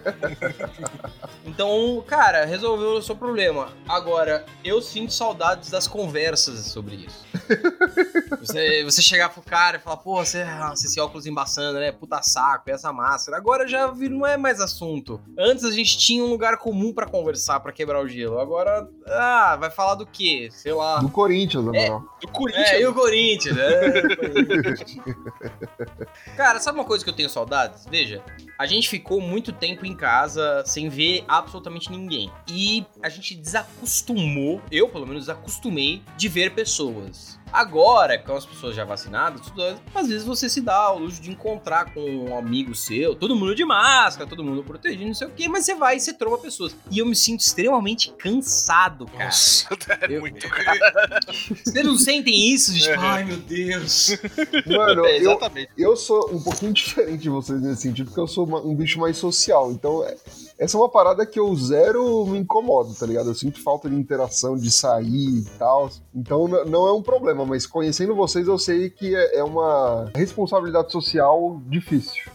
então, 1.46 2.04
cara, 2.08 2.46
resolveu 2.46 2.94
o 2.94 3.02
seu 3.02 3.16
problema. 3.16 3.70
Agora, 3.88 4.46
eu 4.64 4.82
sinto 4.82 5.14
saudades 5.14 5.70
das 5.70 5.88
conversas 5.88 6.59
sobre 6.64 6.96
isso. 6.96 7.26
Você, 8.40 8.84
você 8.84 9.02
chegar 9.02 9.30
pro 9.30 9.42
cara 9.42 9.78
e 9.78 9.80
falar, 9.80 9.98
pô, 9.98 10.24
você, 10.24 10.46
nossa, 10.46 10.86
esse 10.86 11.00
óculos 11.00 11.26
embaçando, 11.26 11.78
né? 11.78 11.92
Puta 11.92 12.22
saco, 12.22 12.70
essa 12.70 12.94
máscara. 12.94 13.38
Agora 13.38 13.68
já 13.68 13.92
não 13.92 14.26
é 14.26 14.38
mais 14.38 14.62
assunto. 14.62 15.20
Antes 15.38 15.66
a 15.66 15.72
gente 15.72 15.98
tinha 15.98 16.24
um 16.24 16.28
lugar 16.28 16.58
comum 16.58 16.94
pra 16.94 17.06
conversar, 17.06 17.60
pra 17.60 17.74
quebrar 17.74 18.02
o 18.02 18.08
gelo. 18.08 18.40
Agora, 18.40 18.88
ah, 19.08 19.58
vai 19.60 19.70
falar 19.70 19.96
do 19.96 20.06
quê? 20.06 20.48
Sei 20.52 20.72
lá. 20.72 21.00
Do 21.00 21.10
Corinthians, 21.10 21.68
Amaral. 21.68 22.04
Do 22.22 22.28
Corinthians. 22.30 22.70
É, 22.70 22.82
e 22.82 22.88
o 22.88 22.94
Corinthians, 22.94 23.56
né? 23.56 23.64
Cara, 26.36 26.60
sabe 26.60 26.78
uma 26.78 26.86
coisa 26.86 27.04
que 27.04 27.10
eu 27.10 27.16
tenho 27.16 27.30
saudades? 27.30 27.86
Veja, 27.90 28.24
a 28.58 28.66
gente 28.66 28.90
ficou 28.90 29.22
muito 29.22 29.52
tempo 29.52 29.86
em 29.86 29.96
casa 29.96 30.64
sem 30.66 30.90
ver 30.90 31.24
absolutamente 31.28 31.92
ninguém. 31.92 32.32
E 32.48 32.86
a 33.02 33.10
gente 33.10 33.36
desacostumou, 33.36 34.62
eu 34.72 34.88
pelo 34.90 35.06
menos 35.06 35.24
desacostumei, 35.24 36.02
de 36.18 36.28
ver 36.28 36.49
pessoas. 36.50 37.38
Agora, 37.52 38.16
com 38.20 38.36
as 38.36 38.46
pessoas 38.46 38.76
já 38.76 38.86
vacinadas, 38.86 39.42
tudo, 39.42 39.64
às 39.96 40.08
vezes 40.08 40.24
você 40.24 40.48
se 40.48 40.62
dá 40.62 40.76
ao 40.76 41.00
luxo 41.00 41.20
de 41.20 41.32
encontrar 41.32 41.92
com 41.92 42.00
um 42.00 42.38
amigo 42.38 42.76
seu, 42.76 43.16
todo 43.16 43.36
mundo 43.36 43.56
de 43.56 43.66
máscara, 43.66 44.30
todo 44.30 44.44
mundo 44.44 44.64
protegido, 44.64 45.04
não 45.06 45.16
sei 45.16 45.28
o 45.28 45.32
quê, 45.32 45.48
mas 45.50 45.66
você 45.66 45.74
vai 45.74 45.96
e 45.98 46.00
você 46.00 46.14
tromba 46.14 46.38
pessoas. 46.38 46.76
E 46.92 47.00
eu 47.00 47.08
me 47.08 47.16
sinto 47.16 47.40
extremamente 47.40 48.12
cansado, 48.12 49.08
cara. 49.08 49.26
Nossa, 49.26 49.68
é 50.02 50.16
Eu- 50.16 50.22
muito, 50.22 50.48
cara. 50.48 51.20
Vocês 51.66 51.86
não 51.86 51.98
sentem 51.98 52.54
isso? 52.54 52.72
De, 52.72 52.82
tipo, 52.82 53.00
Uhum. 53.00 53.06
ai 53.08 53.24
meu 53.24 53.38
Deus. 53.38 54.10
Mano, 54.68 55.06
É, 55.06 55.18
eu, 55.18 55.32
exatamente. 55.32 55.72
eu 55.76 55.98
sou 55.98 56.32
um 56.32 56.42
pouquinho 56.44 56.72
diferente 56.74 57.24
de 57.24 57.30
vocês 57.30 57.60
nesse 57.62 57.82
sentido, 57.82 58.06
porque 58.08 58.20
eu 58.22 58.28
sou 58.28 58.46
uma- 58.46 58.62
um 58.62 58.76
bicho 58.76 59.00
mais 59.00 59.18
social. 59.18 59.72
Então, 59.72 60.04
é- 60.06 60.16
essa 60.60 60.76
é 60.76 60.80
uma 60.80 60.90
parada 60.90 61.26
que 61.26 61.40
eu 61.40 61.56
zero 61.56 62.26
me 62.26 62.38
incomodo, 62.38 62.94
tá 62.94 63.06
ligado? 63.06 63.30
Eu 63.30 63.36
sinto 63.36 63.64
falta 63.64 63.90
de 63.90 63.96
interação, 63.96 64.58
de 64.58 64.70
sair 64.70 65.40
e 65.40 65.46
tal. 65.58 65.90
Então, 66.14 66.48
não 66.48 66.86
é 66.86 66.92
um 66.92 67.02
problema, 67.02 67.46
mas 67.46 67.66
conhecendo 67.66 68.14
vocês, 68.14 68.46
eu 68.46 68.58
sei 68.58 68.90
que 68.90 69.16
é, 69.16 69.38
é 69.38 69.44
uma 69.44 70.12
responsabilidade 70.14 70.92
social 70.92 71.62
difícil. 71.66 72.30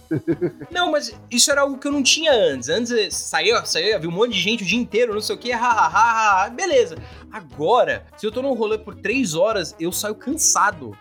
Não, 0.71 0.91
mas 0.93 1.15
isso 1.31 1.51
era 1.51 1.61
algo 1.63 1.79
que 1.79 1.87
eu 1.89 1.93
não 1.93 2.03
tinha 2.03 2.33
antes. 2.33 2.69
Antes 2.69 2.91
eh, 2.93 3.11
saía, 3.11 3.65
saía, 3.65 3.97
havia 3.97 4.09
um 4.09 4.13
monte 4.13 4.33
de 4.33 4.41
gente 4.41 4.63
o 4.63 4.67
dia 4.67 4.79
inteiro, 4.79 5.15
não 5.15 5.21
sei 5.21 5.35
o 5.35 5.39
que, 5.39 5.51
hahaha, 5.53 6.49
beleza. 6.51 6.97
Agora, 7.33 8.07
se 8.17 8.25
eu 8.27 8.31
tô 8.31 8.41
num 8.43 8.55
rolê 8.55 8.79
por 8.79 8.95
três 8.95 9.35
horas, 9.35 9.75
eu 9.81 9.91
saio 9.91 10.15
cansado. 10.15 10.97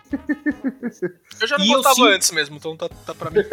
Eu 1.40 1.48
já 1.48 1.58
não 1.58 1.66
E 1.66 1.68
gostava 1.68 1.96
sinto- 1.96 2.08
antes 2.08 2.32
mesmo, 2.32 2.56
então 2.58 2.76
tá, 2.76 2.90
tá 2.90 3.14
pra 3.14 3.30
mim. 3.30 3.40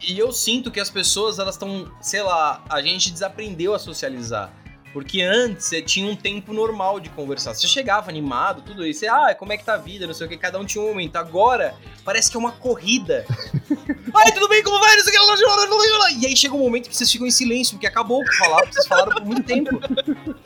E 0.00 0.18
eu 0.18 0.32
sinto 0.32 0.70
que 0.70 0.80
as 0.80 0.88
pessoas, 0.90 1.38
elas 1.38 1.54
estão, 1.54 1.90
sei 2.00 2.22
lá, 2.22 2.64
a 2.68 2.80
gente 2.80 3.10
desaprendeu 3.12 3.74
a 3.74 3.78
socializar. 3.78 4.50
Porque 4.98 5.22
antes 5.22 5.66
você 5.66 5.80
tinha 5.80 6.10
um 6.10 6.16
tempo 6.16 6.52
normal 6.52 6.98
de 6.98 7.08
conversar. 7.08 7.54
Você 7.54 7.68
chegava 7.68 8.10
animado, 8.10 8.62
tudo 8.62 8.84
isso. 8.84 8.98
Você, 8.98 9.06
ah, 9.06 9.32
como 9.32 9.52
é 9.52 9.56
que 9.56 9.64
tá 9.64 9.74
a 9.74 9.76
vida? 9.76 10.08
Não 10.08 10.12
sei 10.12 10.26
o 10.26 10.28
que, 10.28 10.36
cada 10.36 10.58
um 10.58 10.64
tinha 10.64 10.82
um 10.82 10.88
momento. 10.88 11.14
Agora, 11.14 11.76
parece 12.04 12.28
que 12.28 12.36
é 12.36 12.40
uma 12.40 12.50
corrida. 12.50 13.24
Ai, 14.14 14.32
tudo 14.32 14.48
bem, 14.48 14.62
como 14.62 14.78
vai? 14.80 14.96
Não 14.96 15.04
sei 15.04 15.12
o 15.18 15.36
que. 16.08 16.18
E 16.20 16.26
aí 16.26 16.36
chega 16.36 16.54
um 16.54 16.58
momento 16.58 16.88
que 16.88 16.96
vocês 16.96 17.10
ficam 17.10 17.26
em 17.26 17.30
silêncio, 17.30 17.74
porque 17.74 17.86
acabou 17.86 18.20
o 18.22 18.24
que 18.24 18.36
falar, 18.36 18.66
vocês 18.66 18.86
falaram 18.86 19.12
por 19.12 19.24
muito 19.24 19.42
tempo. 19.44 19.78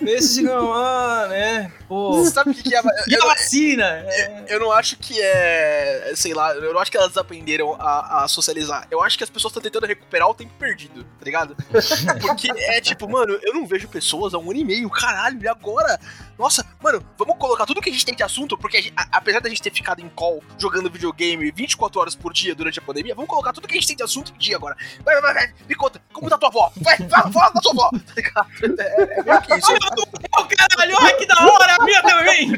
E 0.01 0.11
aí 0.11 0.21
vocês 0.21 0.37
ficam, 0.37 0.73
ah, 0.75 1.27
né? 1.29 1.73
Pô. 1.89 2.25
Sabe 2.25 2.51
o 2.51 2.55
que, 2.55 2.63
que 2.63 2.75
é? 2.75 2.81
E 3.09 3.15
Eu, 3.15 3.23
a 3.25 3.27
vacina? 3.27 3.85
É. 4.07 4.45
eu 4.49 4.61
não 4.61 4.73
acho 4.73 4.97
que 4.97 5.21
é. 5.21 6.13
Sei 6.15 6.35
lá, 6.35 6.55
eu 6.55 6.73
não 6.73 6.81
acho 6.81 6.91
que 6.91 6.97
elas 6.97 7.17
aprenderam 7.17 7.75
a, 7.79 8.25
a 8.25 8.29
socializar. 8.29 8.87
Eu 8.91 9.03
acho 9.03 9.17
que 9.17 9.25
as 9.25 9.31
pessoas 9.31 9.51
estão 9.53 9.63
tentando 9.63 9.87
recuperar 9.87 10.29
o 10.29 10.35
tempo 10.35 10.53
perdido, 10.59 11.05
tá 11.05 11.25
ligado? 11.25 11.57
Porque 12.21 12.51
é 12.51 12.81
tipo, 12.81 13.09
mano, 13.09 13.39
eu 13.43 13.55
não 13.55 13.67
vejo 13.67 13.89
pessoas 13.89 14.35
há 14.35 14.39
um 14.39 14.51
ano 14.51 14.61
e 14.61 14.65
meio, 14.65 14.91
caralho, 14.91 15.39
e 15.43 15.49
agora? 15.49 15.99
Nossa, 16.39 16.65
mano, 16.83 17.05
vamos 17.17 17.37
colocar 17.39 17.67
tudo 17.67 17.81
que 17.81 17.89
a 17.91 17.93
gente 17.93 18.05
tem 18.05 18.15
de 18.15 18.23
assunto, 18.23 18.59
porque 18.59 18.77
a 18.79 18.81
gente- 18.81 18.95
a- 18.97 19.07
apesar 19.13 19.41
da 19.41 19.49
gente 19.49 19.63
ter 19.63 19.73
ficado 19.73 20.01
em 20.01 20.09
call 20.09 20.43
jogando 20.59 20.91
videogame 20.91 21.51
24 21.53 22.01
horas 22.01 22.15
por 22.15 22.33
dia 22.33 22.55
durante 22.55 22.79
a 22.79 22.83
pandemia, 22.83 23.15
vamos 23.15 23.29
colocar 23.31 23.52
tudo 23.53 23.69
que 23.69 23.75
a 23.75 23.77
gente 23.77 23.87
tem 23.89 23.97
de 23.97 24.03
assunto 24.03 24.33
dia 24.39 24.57
agora. 24.57 24.77
Vai, 25.05 25.21
vai, 25.21 25.35
vai, 25.35 25.55
me 25.69 25.75
conta, 25.75 26.01
como 26.13 26.29
tá 26.29 26.39
tua 26.39 26.49
avó? 26.49 26.73
Vai, 26.77 26.97
vai, 26.99 27.33
fala 27.33 27.51
da 27.51 27.61
sua 27.61 27.73
avó, 27.73 27.91
tá 27.91 28.15
ligado? 28.17 28.49
É, 28.81 29.21
é 29.21 29.23
meio 29.23 29.43
que 29.43 29.55
isso. 29.55 29.73
Ô, 29.73 30.47
caralho, 30.47 30.97
ai 30.99 31.17
que 31.17 31.27
da 31.27 31.47
hora, 31.47 31.85
minha 31.85 32.03
também! 32.03 32.53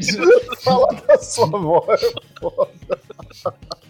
Fala 0.63 0.87
da 1.07 1.19
sua 1.19 1.47
avó, 1.47 1.87
é 1.89 1.99
foda. 2.41 3.01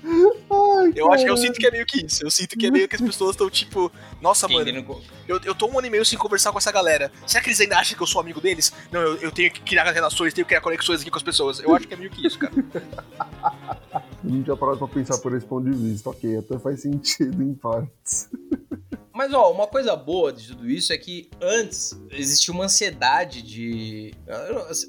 Ai, 0.06 0.92
Eu 0.94 1.10
acho 1.12 1.24
que 1.24 1.30
eu 1.30 1.36
sinto 1.36 1.58
que 1.58 1.66
é 1.66 1.70
meio 1.70 1.86
que 1.86 2.04
isso. 2.04 2.24
Eu 2.24 2.30
sinto 2.30 2.58
que 2.58 2.66
é 2.66 2.70
meio 2.70 2.86
que 2.88 2.96
as 2.96 3.00
pessoas 3.00 3.30
estão 3.30 3.48
tipo, 3.48 3.90
nossa, 4.20 4.46
mano, 4.46 4.62
Entendendo? 4.62 5.02
eu, 5.26 5.40
eu 5.44 5.54
tô 5.54 5.66
um 5.66 5.78
ano 5.78 5.86
e 5.86 5.90
meio 5.90 6.04
sem 6.04 6.18
conversar 6.18 6.52
com 6.52 6.58
essa 6.58 6.70
galera. 6.70 7.10
Será 7.26 7.42
que 7.42 7.48
eles 7.48 7.60
ainda 7.60 7.78
acham 7.78 7.96
que 7.96 8.02
eu 8.02 8.06
sou 8.06 8.20
amigo 8.20 8.40
deles? 8.40 8.72
Não, 8.92 9.00
eu, 9.00 9.16
eu 9.16 9.32
tenho 9.32 9.50
que 9.50 9.60
criar 9.60 9.90
relações, 9.90 10.34
tenho 10.34 10.44
que 10.44 10.50
criar 10.50 10.60
conexões 10.60 11.00
aqui 11.00 11.10
com 11.10 11.16
as 11.16 11.22
pessoas. 11.22 11.60
Eu 11.60 11.74
acho 11.74 11.88
que 11.88 11.94
é 11.94 11.96
meio 11.96 12.10
que 12.10 12.26
isso, 12.26 12.38
cara. 12.38 12.52
Não 14.24 14.42
tinha 14.42 14.56
parado 14.56 14.78
pra 14.78 14.88
pensar 14.88 15.18
por 15.18 15.34
esse 15.34 15.46
ponto 15.46 15.70
de 15.70 15.76
vista. 15.76 16.10
Ok, 16.10 16.36
até 16.38 16.58
faz 16.58 16.80
sentido 16.80 17.42
em 17.42 17.54
partes. 17.54 18.28
Mas, 19.14 19.32
ó, 19.32 19.52
uma 19.52 19.68
coisa 19.68 19.94
boa 19.94 20.32
de 20.32 20.48
tudo 20.48 20.68
isso 20.68 20.92
é 20.92 20.98
que 20.98 21.30
antes 21.40 21.96
existia 22.10 22.52
uma 22.52 22.64
ansiedade 22.64 23.42
de. 23.42 24.12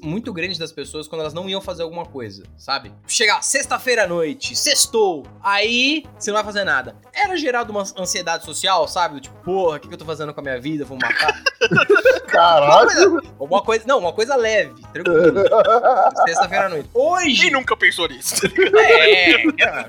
muito 0.02 0.32
grande 0.32 0.58
das 0.58 0.72
pessoas 0.72 1.06
quando 1.06 1.20
elas 1.20 1.32
não 1.32 1.48
iam 1.48 1.60
fazer 1.60 1.84
alguma 1.84 2.04
coisa, 2.04 2.42
sabe? 2.58 2.92
Chegar 3.06 3.40
sexta-feira 3.42 4.02
à 4.02 4.08
noite, 4.08 4.56
sextou, 4.56 5.24
aí 5.40 6.04
você 6.18 6.30
não 6.30 6.36
vai 6.36 6.44
fazer 6.44 6.64
nada. 6.64 6.96
Era 7.14 7.36
gerado 7.36 7.70
uma 7.70 7.84
ansiedade 7.96 8.44
social, 8.44 8.88
sabe? 8.88 9.20
Tipo, 9.20 9.36
porra, 9.44 9.76
o 9.76 9.80
que, 9.80 9.86
que 9.86 9.94
eu 9.94 9.98
tô 9.98 10.04
fazendo 10.04 10.34
com 10.34 10.40
a 10.40 10.42
minha 10.42 10.60
vida? 10.60 10.84
Vou 10.84 10.98
matar. 11.00 11.42
Caralho! 12.26 13.20
Uma 13.38 13.62
coisa, 13.62 13.84
não, 13.86 13.98
uma 13.98 14.12
coisa 14.12 14.34
leve, 14.34 14.74
tranquilo. 14.92 15.40
Sexta-feira 16.26 16.66
à 16.66 16.68
noite. 16.68 16.90
Hoje. 16.92 17.42
Quem 17.42 17.50
nunca 17.52 17.76
pensou 17.76 18.08
nisso? 18.08 18.34
É, 18.76 19.52
cara. 19.52 19.88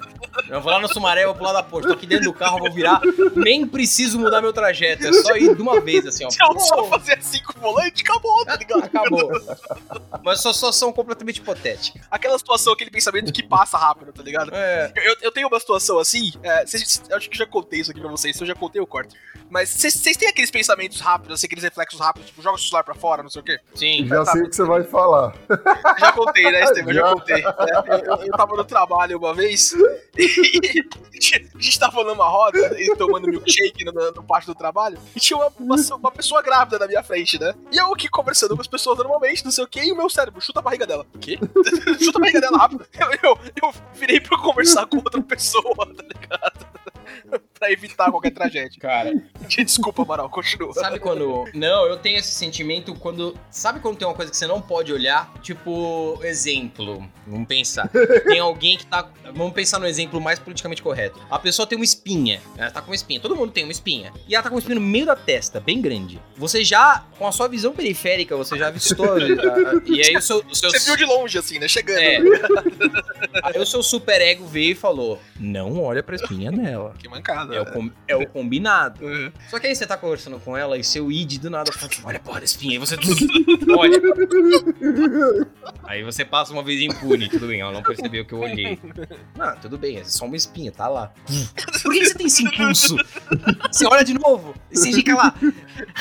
Eu 0.50 0.62
vou 0.62 0.72
lá 0.72 0.80
no 0.80 0.88
Sumaré, 0.88 1.26
vou 1.26 1.36
pular 1.36 1.54
da 1.54 1.64
ponte. 1.64 1.88
Tô 1.88 1.94
aqui 1.94 2.06
dentro 2.06 2.26
do 2.26 2.34
carro, 2.34 2.60
vou 2.60 2.72
virar. 2.72 3.02
Nem 3.36 3.66
preciso 3.68 4.20
mudar 4.20 4.42
meu 4.42 4.54
trajeto. 4.54 5.06
É 5.08 5.14
só 5.14 5.36
ir 5.36 5.56
de 5.56 5.62
uma 5.62 5.80
vez, 5.82 6.06
assim, 6.06 6.26
ó. 6.26 6.30
Se 6.30 6.38
eu 6.44 6.60
só 6.60 6.84
fazer 6.86 7.18
assim 7.18 7.42
com 7.44 7.58
o 7.58 7.62
volante, 7.62 8.04
acabou, 8.04 8.46
tá 8.46 8.56
ligado? 8.56 8.84
Acabou. 8.84 9.30
Mas 10.24 10.42
só 10.42 10.54
situação 10.54 10.92
completamente 10.94 11.38
hipotética. 11.40 12.00
Aquela 12.12 12.38
situação, 12.38 12.74
aquele 12.74 12.92
pensamento 12.92 13.32
que 13.32 13.42
passa 13.44 13.78
rápido, 13.78 14.12
tá 14.14 14.24
ligado? 14.24 14.52
É. 14.54 14.92
Eu, 14.96 15.16
eu 15.22 15.32
tenho 15.32 15.48
uma 15.48 15.60
situação 15.60 16.00
assim, 16.00 16.32
é, 16.44 16.66
cês- 16.66 17.02
eu 17.10 17.18
acho 17.18 17.30
que 17.30 17.38
já 17.38 17.46
contei 17.46 17.80
isso 17.80 17.92
aqui 17.92 18.00
pra 18.00 18.10
vocês, 18.10 18.36
se 18.36 18.44
eu 18.44 18.48
já 18.48 18.56
contei, 18.56 18.80
eu 18.82 18.88
corto. 18.88 19.16
Mas 19.50 19.70
vocês 19.70 20.18
têm 20.18 20.28
aqueles 20.28 20.52
pensamentos 20.52 21.00
rápidos, 21.00 21.36
assim, 21.36 21.48
aqueles 21.48 21.64
reflexos 21.64 22.00
rápidos, 22.00 22.28
tipo, 22.30 22.42
joga 22.42 22.56
o 22.58 22.60
celular 22.60 22.84
pra 22.84 22.94
fora, 22.94 23.24
não 23.24 23.30
sei 23.30 23.42
o 23.42 23.46
quê? 23.46 23.60
Sim. 23.76 24.06
Já 24.08 24.26
sei 24.26 24.42
o 24.42 24.50
que 24.50 24.56
você 24.56 24.64
vai 24.66 24.84
falar. 24.84 25.34
Já 26.00 26.12
contei, 26.12 26.52
né, 26.52 26.64
Estevam? 26.64 26.94
Já 26.94 27.02
Já. 27.02 27.14
contei. 27.14 27.36
É, 27.46 27.48
Eu, 27.48 27.98
eu, 28.18 28.26
eu 28.26 28.32
tava 28.34 28.56
no 28.58 28.66
trabalho 28.66 29.18
uma 29.18 29.34
vez 29.34 29.74
e 30.18 30.27
a 31.56 31.62
gente 31.62 31.80
tava 31.80 32.04
numa 32.04 32.28
roda 32.28 32.80
e 32.80 32.96
tomando 32.96 33.28
milkshake 33.28 33.84
no, 33.86 33.92
no 34.12 34.24
pátio 34.24 34.54
do 34.54 34.58
trabalho 34.58 34.98
e 35.16 35.20
tinha 35.20 35.38
uma, 35.38 35.52
uma, 35.60 35.76
uma 35.96 36.12
pessoa 36.12 36.42
grávida 36.42 36.80
na 36.80 36.88
minha 36.88 37.04
frente, 37.04 37.40
né? 37.40 37.54
E 37.72 37.78
eu 37.78 37.94
aqui 37.94 38.08
conversando 38.08 38.56
com 38.56 38.62
as 38.62 38.68
pessoas 38.68 38.98
normalmente, 38.98 39.44
não 39.44 39.52
sei 39.52 39.64
o 39.64 39.68
que, 39.68 39.82
e 39.82 39.92
o 39.92 39.96
meu 39.96 40.10
cérebro 40.10 40.42
chuta 40.42 40.60
a 40.60 40.64
barriga 40.64 40.86
dela. 40.86 41.06
O 41.14 41.20
quê? 41.20 41.38
chuta 42.04 42.18
a 42.18 42.22
barriga 42.22 42.42
dela 42.42 42.58
rápido. 42.58 42.86
Eu, 43.00 43.12
eu, 43.24 43.40
eu 43.64 43.74
virei 43.94 44.20
pra 44.20 44.38
conversar 44.38 44.86
com 44.86 44.98
outra 44.98 45.22
pessoa, 45.22 45.76
tá 45.76 46.04
ligado? 46.04 46.68
pra 47.54 47.72
evitar 47.72 48.12
qualquer 48.12 48.32
tragédia. 48.32 48.80
Cara, 48.80 49.14
Desculpa, 49.48 50.04
Amaral, 50.04 50.30
continua. 50.30 50.74
sabe 50.74 51.00
quando. 51.00 51.46
Não, 51.54 51.86
eu 51.86 51.98
tenho 51.98 52.18
esse 52.18 52.32
sentimento 52.32 52.94
quando. 52.96 53.38
Sabe 53.50 53.80
quando 53.80 53.98
tem 53.98 54.08
uma 54.08 54.14
coisa 54.14 54.32
que 54.32 54.38
você 54.38 54.48
não 54.48 54.62
pode 54.62 54.92
olhar? 54.92 55.32
Tipo, 55.42 56.20
exemplo. 56.24 57.08
Vamos 57.26 57.48
pensar. 57.48 57.90
Tem 58.26 58.40
alguém 58.40 58.78
que 58.78 58.86
tá. 58.86 59.10
Vamos 59.34 59.54
pensar 59.54 59.80
no 59.80 59.88
exemplo 59.88 60.17
mais 60.20 60.40
politicamente 60.40 60.82
correto. 60.82 61.20
A 61.30 61.40
pessoa 61.40 61.66
tem 61.68 61.78
uma 61.78 61.86
espinha. 61.86 62.42
Ela 62.58 62.72
tá 62.72 62.82
com 62.82 62.90
uma 62.92 62.96
espinha. 62.96 63.20
Todo 63.20 63.36
mundo 63.36 63.52
tem 63.52 63.64
uma 63.64 63.72
espinha. 63.72 64.12
E 64.28 64.36
ela 64.36 64.44
tá 64.44 64.50
com 64.50 64.56
uma 64.56 64.60
espinha 64.60 64.76
no 64.80 64.86
meio 64.86 65.06
da 65.06 65.16
testa, 65.16 65.60
bem 65.60 65.82
grande. 65.82 66.20
Você 66.36 66.64
já, 66.64 67.06
com 67.18 67.28
a 67.28 67.32
sua 67.32 67.48
visão 67.48 67.74
periférica, 67.74 68.36
você 68.36 68.58
já 68.58 68.68
avistou. 68.68 69.06
a- 69.14 69.18
a- 69.18 69.82
e 69.86 70.02
aí 70.02 70.16
o 70.18 70.22
seu. 70.22 70.38
O 70.50 70.56
seu 70.56 70.70
Você 70.72 70.80
viu 70.86 70.96
de 70.98 71.06
longe, 71.06 71.38
assim, 71.38 71.60
né? 71.60 71.68
Chegando. 71.68 72.00
É. 72.02 72.20
Aí 73.44 73.60
o 73.60 73.66
seu 73.66 73.82
super 73.84 74.20
ego 74.22 74.46
veio 74.46 74.72
e 74.72 74.76
falou: 74.76 75.20
Não 75.40 75.82
olha 75.82 76.02
pra 76.04 76.16
espinha 76.16 76.52
dela. 76.52 76.94
Que 77.00 77.08
mancada. 77.08 77.56
É 77.56 77.62
o, 77.62 77.66
com- 77.66 77.92
é 78.08 78.16
o 78.16 78.28
combinado. 78.28 79.06
Uhum. 79.06 79.32
Só 79.50 79.60
que 79.60 79.68
aí 79.68 79.76
você 79.76 79.86
tá 79.86 79.98
conversando 79.98 80.40
com 80.40 80.56
ela 80.56 80.78
e 80.78 80.84
seu 80.84 81.12
id 81.12 81.38
do 81.40 81.50
nada 81.50 81.72
fala: 81.72 81.92
Olha, 82.04 82.20
porra, 82.20 82.44
espinha. 82.44 82.74
Aí 82.74 82.78
você. 82.80 82.96
Olha. 83.78 84.00
Aí 85.84 86.04
você 86.04 86.24
passa 86.26 86.54
uma 86.54 86.64
vez 86.64 86.82
impune, 86.82 87.30
tudo 87.30 87.48
bem, 87.48 87.62
ela 87.62 87.72
não 87.72 87.84
percebeu 87.84 88.26
que 88.26 88.34
eu 88.34 88.40
olhei. 88.40 88.80
Ah, 89.40 89.56
tudo 89.62 89.78
bem, 89.78 89.98
é 90.08 90.12
só 90.12 90.26
uma 90.26 90.36
espinha, 90.36 90.72
tá 90.72 90.88
lá. 90.88 91.12
Por 91.84 91.92
que 91.92 92.06
você 92.06 92.14
tem 92.14 92.28
esse 92.28 92.44
impulso? 92.44 92.96
Você 93.72 93.86
olha 93.86 94.04
de 94.04 94.14
novo 94.14 94.56
e 94.72 94.78
você 94.78 94.92
fica 94.92 95.16
lá. 95.16 95.34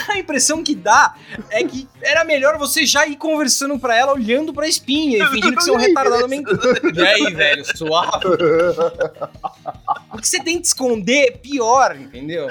A 0.08 0.18
impressão 0.18 0.62
que 0.62 0.74
dá 0.74 1.14
é 1.50 1.62
que 1.64 1.88
era 2.00 2.24
melhor 2.24 2.56
você 2.56 2.86
já 2.86 3.06
ir 3.06 3.16
conversando 3.16 3.78
pra 3.78 3.96
ela, 3.96 4.12
olhando 4.12 4.52
pra 4.52 4.68
espinha 4.68 5.24
e 5.24 5.26
fingindo 5.28 5.56
que 5.56 5.62
você 5.62 5.70
é 5.70 5.72
um 5.72 5.76
retardado 5.76 6.28
mental. 6.28 6.56
E 6.94 7.00
aí, 7.00 7.34
velho, 7.34 7.64
suave. 7.76 8.26
O 10.16 10.20
que 10.20 10.28
você 10.28 10.42
tenta 10.42 10.62
esconder 10.62 11.26
é 11.28 11.30
pior, 11.30 11.94
entendeu? 11.94 12.48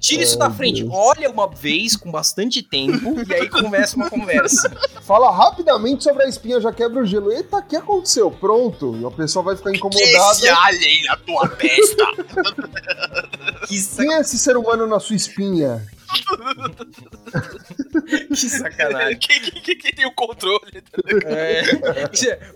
Tira 0.00 0.22
isso 0.22 0.36
da 0.38 0.50
frente, 0.50 0.84
olha 0.90 1.30
uma 1.30 1.48
vez 1.48 1.96
com 1.96 2.10
bastante 2.10 2.62
tempo 2.62 3.14
e 3.28 3.32
aí 3.34 3.48
começa 3.48 3.96
uma 3.96 4.10
conversa. 4.10 4.68
Fala 5.02 5.30
rapidamente 5.30 6.02
sobre 6.02 6.24
a 6.24 6.28
espinha, 6.28 6.60
já 6.60 6.72
quebra 6.72 7.02
o 7.02 7.06
gelo. 7.06 7.32
Eita, 7.32 7.58
o 7.58 7.62
que 7.62 7.76
aconteceu? 7.76 8.30
Pronto. 8.30 8.98
E 9.00 9.04
a 9.04 9.10
pessoa 9.10 9.44
vai 9.44 9.56
ficar 9.56 9.70
Esse 9.70 9.78
incomodada. 9.78 10.56
alien 10.64 11.04
na 11.04 11.16
tua 11.16 11.48
testa. 11.48 12.04
Que, 13.66 14.12
é 14.12 14.20
esse 14.20 14.38
ser 14.38 14.56
humano 14.56 14.86
na 14.86 15.00
sua 15.00 15.16
espinha? 15.16 15.84
que 18.28 18.36
sacanagem. 18.36 19.18
quem, 19.18 19.40
quem- 19.40 19.78
quem- 19.78 19.92
tem 19.92 20.06
o 20.06 20.12
controle? 20.12 20.82
É. 21.26 21.62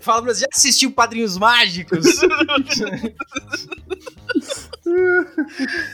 Fala 0.01 0.21
pra 0.23 0.33
você, 0.33 0.41
já 0.41 0.47
assistiu 0.53 0.91
Padrinhos 0.91 1.37
Mágicos? 1.37 2.05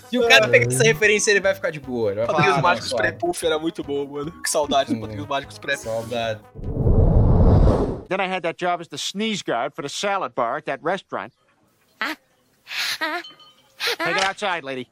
Se 0.10 0.18
o 0.20 0.28
cara 0.28 0.48
pegar 0.48 0.68
essa 0.72 0.84
referência, 0.84 1.32
ele 1.32 1.40
vai 1.40 1.56
ficar 1.56 1.72
de 1.72 1.80
boa. 1.80 2.12
Ele 2.12 2.18
vai 2.18 2.26
falar, 2.28 2.38
Padrinhos 2.38 2.60
ah, 2.60 2.62
Mágicos 2.62 2.94
pré-puff 2.94 3.46
era 3.46 3.58
muito 3.60 3.84
bom, 3.84 4.06
mano. 4.06 4.32
Que 4.44 4.50
saudade 4.50 4.90
dos 4.90 4.98
Hum. 4.98 5.02
Padrinhos 5.02 5.28
Mágicos 5.28 5.58
pré 5.60 5.76
Saudade. 5.78 6.40
Then 8.08 8.22
I 8.22 8.28
had 8.28 8.44
that 8.44 8.58
job 8.64 8.82
as 8.82 8.88
the 8.88 8.98
sneeze 8.98 9.42
guard 9.44 9.74
for 9.74 9.82
the 9.82 9.90
salad 9.90 10.34
bar 10.36 10.58
at 10.58 10.66
that 10.66 10.80
restaurant. 10.84 11.34
Take 13.98 14.18
it 14.18 14.24
outside, 14.26 14.64
lady. 14.64 14.88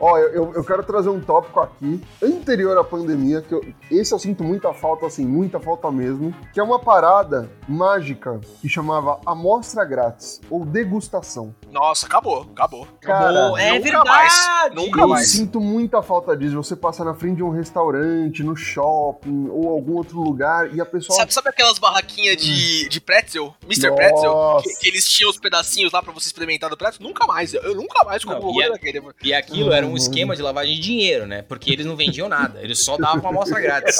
Ó, 0.00 0.18
eu, 0.18 0.28
eu- 0.32 0.52
eu 0.54 0.64
quero 0.64 0.82
trazer 0.82 1.08
um 1.08 1.20
tópico 1.20 1.60
aqui, 1.60 2.00
anterior 2.22 2.76
à 2.78 2.84
pandemia, 2.84 3.40
que 3.42 3.54
eu- 3.54 3.64
esse 3.90 4.12
eu 4.12 4.18
sinto 4.18 4.42
muita 4.44 4.72
falta, 4.72 5.06
assim, 5.06 5.24
muita 5.26 5.58
falta 5.60 5.90
mesmo, 5.90 6.34
que 6.52 6.60
é 6.60 6.62
uma 6.62 6.78
parada 6.78 7.50
mágica 7.68 8.40
que 8.60 8.68
chamava 8.68 9.20
amostra 9.26 9.84
grátis, 9.84 10.40
ou 10.50 10.64
degustação. 10.64 11.54
Nossa, 11.70 12.06
acabou, 12.06 12.42
acabou. 12.54 12.86
Cara, 13.00 13.30
Acabou. 13.30 13.58
é 13.58 13.72
nunca 13.72 13.82
verdade. 13.82 14.08
mais, 14.08 14.74
nunca 14.74 15.00
eu 15.00 15.08
mais. 15.08 15.28
sinto 15.28 15.60
muita 15.60 16.02
falta 16.02 16.36
disso. 16.36 16.54
Você 16.56 16.76
passa 16.76 17.04
na 17.04 17.14
frente 17.14 17.36
de 17.36 17.42
um 17.42 17.50
restaurante, 17.50 18.42
no 18.42 18.54
shopping, 18.56 19.48
ou 19.50 19.68
algum 19.70 19.94
outro 19.96 20.20
lugar, 20.20 20.72
e 20.74 20.80
a 20.80 20.86
pessoa... 20.86 21.16
Sabe, 21.18 21.32
sabe 21.34 21.48
aquelas 21.48 21.78
barraquinhas 21.78 22.36
de, 22.36 22.88
de 22.88 23.00
pretzel? 23.00 23.54
Mr. 23.64 23.88
Nossa. 23.88 23.96
Pretzel? 23.96 24.56
Que, 24.62 24.80
que 24.80 24.88
eles 24.88 25.04
tinham 25.08 25.30
os 25.30 25.38
pedacinhos 25.38 25.92
lá 25.92 26.02
pra 26.02 26.12
você 26.12 26.26
experimentar 26.28 26.70
do 26.70 26.76
pretzel? 26.76 27.02
Nunca 27.06 27.26
mais. 27.26 27.52
Eu, 27.54 27.62
eu 27.62 27.74
nunca 27.74 28.04
mais 28.04 28.24
um 28.24 28.30
e 28.52 28.62
é- 28.62 28.70
daquele. 28.70 29.02
E 29.22 29.34
aquilo 29.34 29.72
era 29.72 29.86
um 29.86 29.93
Uhum. 29.94 30.02
esquema 30.04 30.36
de 30.36 30.42
lavagem 30.42 30.74
de 30.76 30.80
dinheiro, 30.80 31.26
né? 31.26 31.42
Porque 31.42 31.72
eles 31.72 31.86
não 31.86 31.96
vendiam 31.96 32.28
nada, 32.28 32.60
eles 32.62 32.84
só 32.84 32.96
davam 32.96 33.20
uma 33.20 33.30
amostra 33.30 33.60
grátis. 33.60 33.98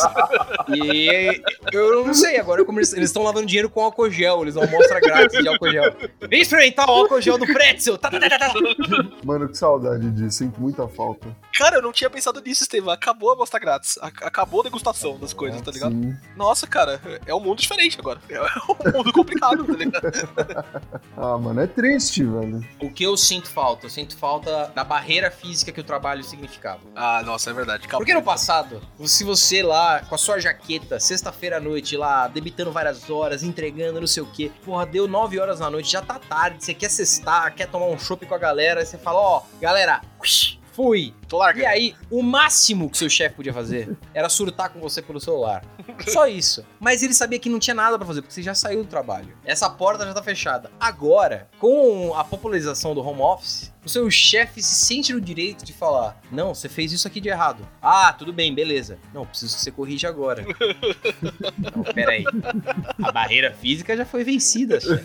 E 0.75 1.41
eu 1.73 2.05
não 2.05 2.15
sei 2.15 2.39
agora 2.39 2.65
como 2.65 2.79
eles 2.79 2.93
eles 2.93 3.11
estão 3.11 3.23
lavando 3.23 3.47
dinheiro 3.47 3.69
com 3.71 3.81
álcool 3.81 4.11
gel, 4.11 4.43
eles 4.43 4.55
dão 4.55 4.63
amostra 4.63 5.01
grátis 5.01 5.41
de 5.41 5.49
álcool 5.49 5.71
gel. 5.71 5.95
Vem 6.29 6.41
experimentar 6.41 6.89
o 6.89 6.93
álcool 6.93 7.21
gel 7.21 7.39
do 7.39 7.47
pretzel! 7.47 7.99
Tá, 7.99 8.11
tá, 8.11 8.19
tá, 8.21 8.29
tá, 8.29 8.39
tá. 8.39 8.55
Mano, 9.25 9.49
que 9.49 9.57
saudade 9.57 10.11
disso, 10.11 10.39
sinto 10.39 10.61
muita 10.61 10.87
falta. 10.89 11.35
Cara, 11.57 11.77
eu 11.77 11.83
não 11.83 11.93
tinha 11.93 12.11
pensado 12.11 12.41
nisso, 12.41 12.63
Estevam. 12.63 12.91
Acabou 12.93 13.31
a 13.31 13.35
amostra 13.35 13.59
grátis. 13.61 13.99
Ac- 14.01 14.25
acabou 14.25 14.61
a 14.61 14.65
degustação 14.65 15.19
das 15.19 15.33
coisas, 15.33 15.61
tá 15.61 15.71
ligado? 15.71 15.93
Sim. 15.93 16.15
Nossa, 16.37 16.67
cara, 16.67 17.01
é 17.27 17.35
um 17.35 17.41
mundo 17.41 17.59
diferente 17.61 17.99
agora. 17.99 18.21
É 18.29 18.41
um 18.89 18.93
mundo 18.99 19.13
complicado, 19.13 19.65
tá 19.65 19.73
ligado? 19.73 20.69
Ah, 21.17 21.39
mano, 21.39 21.61
é 21.61 21.67
triste, 21.67 22.25
velho. 22.25 22.61
O 22.81 22.91
que 22.91 23.05
eu 23.05 23.17
sinto 23.17 23.49
falta? 23.49 23.87
Eu 23.87 23.91
sinto 23.91 24.17
falta 24.17 24.73
da 24.75 24.83
barreira 24.85 25.31
física 25.31 25.73
que 25.75 25.81
o 25.81 25.85
trabalho 25.85 26.25
significava. 26.25 26.81
Ah, 26.95 27.23
nossa, 27.23 27.51
é 27.51 27.53
verdade. 27.53 27.87
Porque 27.89 28.15
no 28.15 28.23
passado, 28.23 28.81
se 29.05 29.25
você 29.25 29.63
lá, 29.63 30.01
com 30.01 30.15
a 30.15 30.19
sua 30.19 30.41
jaqueta, 30.41 30.99
sexta-feira 30.99 31.59
à 31.59 31.61
noite, 31.61 31.97
lá, 31.97 32.29
debitando 32.29 32.73
várias 32.73 33.11
horas, 33.11 33.43
entregando 33.43 34.01
não 34.01 34.07
sei 34.07 34.23
o 34.23 34.27
quê, 34.27 34.51
porra, 34.65 34.87
deu 34.87 35.07
9 35.07 35.39
horas 35.39 35.59
da 35.59 35.69
noite, 35.69 35.91
já 35.91 36.01
tá 36.01 36.19
tarde, 36.19 36.65
você 36.65 36.73
quer 36.73 36.89
cestar, 36.89 37.55
quer 37.55 37.67
tomar 37.67 37.87
um 37.87 37.99
chopp 37.99 38.25
com 38.25 38.35
a 38.35 38.39
galera, 38.39 38.81
aí 38.81 38.87
você 38.87 38.97
fala, 38.97 39.21
ó, 39.21 39.43
galera, 39.61 40.01
fui. 40.73 41.15
Tô 41.29 41.39
largando. 41.39 41.65
E 41.65 41.67
aí, 41.67 41.95
o 42.11 42.23
máximo 42.23 42.91
que 42.91 42.99
seu 42.99 43.09
chefe 43.09 43.37
podia 43.37 43.53
fazer 43.53 43.97
era 44.13 44.29
surtar 44.29 44.71
com 44.71 44.81
você 44.81 45.01
pelo 45.03 45.21
celular. 45.21 45.65
Só 46.09 46.27
isso. 46.27 46.65
Mas 46.81 47.03
ele 47.03 47.15
sabia 47.15 47.39
que 47.39 47.49
não 47.49 47.59
tinha 47.59 47.75
nada 47.75 47.97
pra 47.99 48.07
fazer, 48.07 48.23
porque 48.23 48.35
você 48.35 48.43
já 48.43 48.55
saiu 48.55 48.83
do 48.83 48.89
trabalho. 48.89 49.37
Essa 49.45 49.69
porta 49.71 50.05
já 50.05 50.13
tá 50.15 50.23
fechada. 50.23 50.71
Agora, 50.79 51.49
com 51.59 52.15
a 52.15 52.25
popularização 52.25 52.95
do 52.95 53.01
home 53.07 53.21
office, 53.21 53.73
o 53.85 53.89
seu 53.89 54.11
chefe 54.11 54.63
se 54.63 54.87
sente 54.87 55.13
no 55.13 55.21
direito 55.21 55.65
de 55.65 55.73
falar: 55.73 56.19
Não, 56.33 56.55
você 56.55 56.69
fez 56.69 56.91
isso 56.93 57.07
aqui 57.07 57.21
de 57.21 57.29
errado. 57.29 57.69
Ah, 57.83 58.13
tudo 58.13 58.33
bem, 58.33 58.55
beleza. 58.55 58.99
Não, 59.13 59.27
preciso 59.27 59.55
que 59.57 59.61
você 59.63 59.71
corrija 59.71 60.09
agora. 60.09 60.45
não, 61.75 61.85
peraí. 61.93 62.25
A 63.03 63.13
barreira 63.13 63.53
física 63.53 63.97
já 63.97 64.07
foi 64.07 64.25
vencida, 64.25 64.81
chefe. 64.81 65.05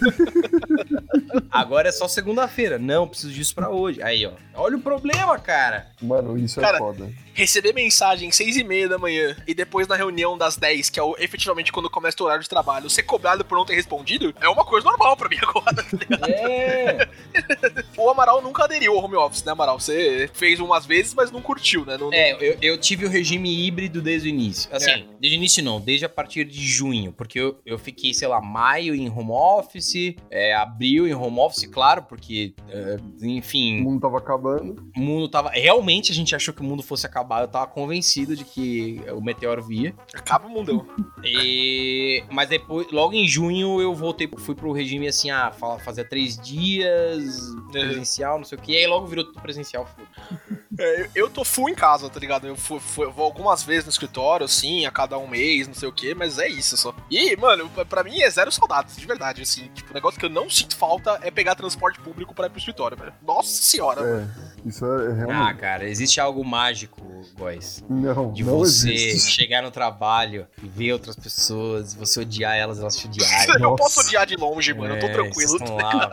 Agora 1.52 1.90
é 1.90 1.92
só 1.92 2.08
segunda-feira. 2.08 2.80
Não, 2.80 3.08
preciso 3.08 3.34
disso 3.34 3.54
pra 3.54 3.70
hoje. 3.70 4.02
Aí, 4.02 4.26
ó. 4.26 4.32
Olha 4.56 4.78
o 4.78 4.82
problema, 4.82 5.38
cara. 5.38 5.88
Mano, 6.10 6.36
isso 6.40 6.60
Cara, 6.60 6.78
é 6.78 6.80
foda. 6.80 7.08
Receber 7.34 7.74
mensagem 7.74 8.32
seis 8.32 8.58
e 8.58 8.64
meia 8.64 8.88
da 8.90 8.98
manhã 8.98 9.36
e 9.48 9.54
depois 9.54 9.88
na 9.88 9.96
reunião 9.96 10.38
das 10.38 10.58
10, 10.58 10.90
que 10.90 11.00
é 11.00 11.04
o- 11.04 11.16
efetivamente 11.20 11.72
quando 11.72 11.90
começa 11.90 12.18
o 12.22 12.26
horário 12.26 12.44
de 12.44 12.50
trabalho, 12.50 12.90
ser 12.90 13.04
cobrado 13.04 13.46
por 13.46 13.58
não 13.58 13.66
ter 13.66 13.76
respondido, 13.76 14.34
é 14.42 14.50
uma 14.50 14.66
coisa 14.66 14.88
normal 14.90 15.16
pra 15.16 15.30
mim 15.30 15.38
agora, 15.42 15.76
tá 15.76 15.84
ligado? 15.98 16.30
É. 16.30 17.10
O 17.98 18.10
Amaral 18.10 18.42
nunca 18.42 18.64
aderiu 18.64 18.94
ao 18.98 19.04
home 19.04 19.16
office, 19.16 19.44
né, 19.44 19.52
Amaral? 19.52 19.80
Você 19.80 20.30
fez 20.34 20.60
umas 20.60 20.86
vezes, 20.86 21.14
mas 21.14 21.32
não 21.32 21.42
curtiu, 21.42 21.86
né? 21.86 21.98
Não, 21.98 22.12
É, 22.14 22.32
eu, 22.34 22.58
eu 22.62 22.78
tive 22.78 23.06
o 23.06 23.10
regime 23.10 23.66
híbrido 23.66 24.02
desde 24.02 24.28
o 24.28 24.30
início. 24.30 24.74
Assim, 24.74 24.92
É. 24.92 25.06
desde 25.20 25.38
o 25.38 25.40
início 25.40 25.64
não, 25.64 25.80
desde 25.82 26.06
a 26.06 26.10
partir 26.10 26.46
de 26.46 26.66
junho. 26.66 27.12
Porque 27.12 27.40
eu, 27.40 27.60
eu 27.66 27.78
fiquei, 27.78 28.14
sei 28.14 28.28
lá, 28.28 28.42
maio 28.42 28.96
em 28.96 29.10
home 29.10 29.32
office, 29.32 30.16
é, 30.32 30.54
abril 30.56 31.08
em 31.08 31.14
home 31.14 31.40
office, 31.40 31.66
claro, 31.68 32.04
porque, 32.04 32.54
é, 32.70 32.98
O 33.22 33.26
enfim, 33.26 33.82
mundo 33.82 34.00
tava 34.02 34.18
acabando. 34.18 34.82
o 34.96 35.00
mundo 35.00 35.28
tava. 35.28 35.50
Realmente 35.50 36.12
a 36.12 36.16
gente 36.16 36.34
achou 36.36 36.54
que 36.54 36.62
o 36.62 36.64
mundo 36.64 36.82
fosse 36.82 37.06
acabar. 37.06 37.29
Eu 37.42 37.48
tava 37.48 37.68
convencido 37.68 38.36
de 38.36 38.44
que 38.44 39.02
o 39.14 39.22
meteoro 39.22 39.62
via. 39.64 39.94
Acaba 40.14 40.48
o 40.48 40.50
mundão. 40.50 40.86
E... 41.24 42.24
Mas 42.32 42.50
depois, 42.50 42.92
logo 42.92 43.14
em 43.14 43.28
junho, 43.28 43.80
eu 43.82 43.94
voltei, 43.94 44.30
fui 44.38 44.56
pro 44.56 44.72
regime 44.72 45.08
assim, 45.08 45.30
ah, 45.30 45.52
fa- 45.52 45.80
fazia 45.80 46.04
três 46.04 46.38
dias, 46.38 47.40
presencial, 47.72 48.38
não 48.38 48.46
sei 48.46 48.58
o 48.58 48.62
que, 48.62 48.72
e 48.72 48.78
aí 48.78 48.88
logo 48.88 49.06
virou 49.08 49.26
tudo 49.26 49.42
presencial. 49.42 49.86
foda. 49.86 50.59
É, 50.82 51.10
eu, 51.14 51.30
tô 51.30 51.44
full 51.44 51.70
em 51.70 51.76
casa, 51.76 52.10
tá 52.10 52.20
ligado? 52.20 52.48
Eu, 52.48 52.56
fui- 52.56 52.80
fui- 52.80 53.06
eu 53.06 53.12
vou 53.12 53.26
algumas 53.26 53.64
vezes 53.64 53.84
no 53.86 53.92
escritório, 53.92 54.46
assim, 54.46 54.86
a 54.86 54.92
cada 54.92 55.18
um 55.18 55.28
mês, 55.28 55.68
não 55.68 55.74
sei 55.74 55.90
o 55.90 55.92
que, 55.92 56.16
mas 56.16 56.40
é 56.40 56.48
isso 56.48 56.78
só. 56.78 56.96
E, 57.12 57.36
mano, 57.36 57.70
pra- 57.88 58.04
mim 58.04 58.22
é 58.22 58.30
zero 58.30 58.52
saudades, 58.52 58.96
de 58.96 59.06
verdade, 59.06 59.42
assim. 59.42 59.70
Tipo, 59.74 59.92
o 59.92 59.94
negócio 59.94 60.20
que 60.20 60.26
eu 60.26 60.30
não 60.30 60.50
sinto 60.50 60.76
falta 60.78 61.20
é 61.22 61.30
pegar 61.30 61.56
transporte 61.56 62.00
público 62.00 62.34
pra 62.34 62.48
ir 62.48 62.50
pro 62.50 62.60
escritório, 62.60 62.96
velho. 62.98 63.14
Nossa 63.22 63.62
senhora, 63.62 64.02
mano. 64.02 64.32
É, 64.66 64.68
isso 64.70 64.86
é 64.86 65.08
Ah, 65.12 65.14
realmente. 65.14 65.58
cara, 65.60 65.88
existe 65.90 66.20
algo 66.22 66.44
mágico, 66.46 67.02
boys. 67.38 67.84
não, 67.90 68.32
De 68.32 68.44
não 68.44 68.58
você 68.60 68.94
existe. 68.94 69.32
chegar 69.32 69.62
no 69.62 69.72
trabalho 69.72 70.48
e 70.64 70.68
ver 70.68 70.94
outras 70.94 71.16
pessoas, 71.18 71.94
você 71.94 72.22
odiar 72.22 72.56
elas, 72.56 72.80
elas 72.80 72.96
te 72.96 73.06
odiarem. 73.10 73.54
eu 73.56 73.60
nossa. 73.60 73.76
posso 73.84 74.00
odiar 74.00 74.26
de 74.26 74.36
longe, 74.38 74.74
mano, 74.74 74.96
eu 74.96 75.00
tô 75.00 75.08
É, 75.08 75.12
tranquilo. 75.14 75.58
lá. 75.76 76.10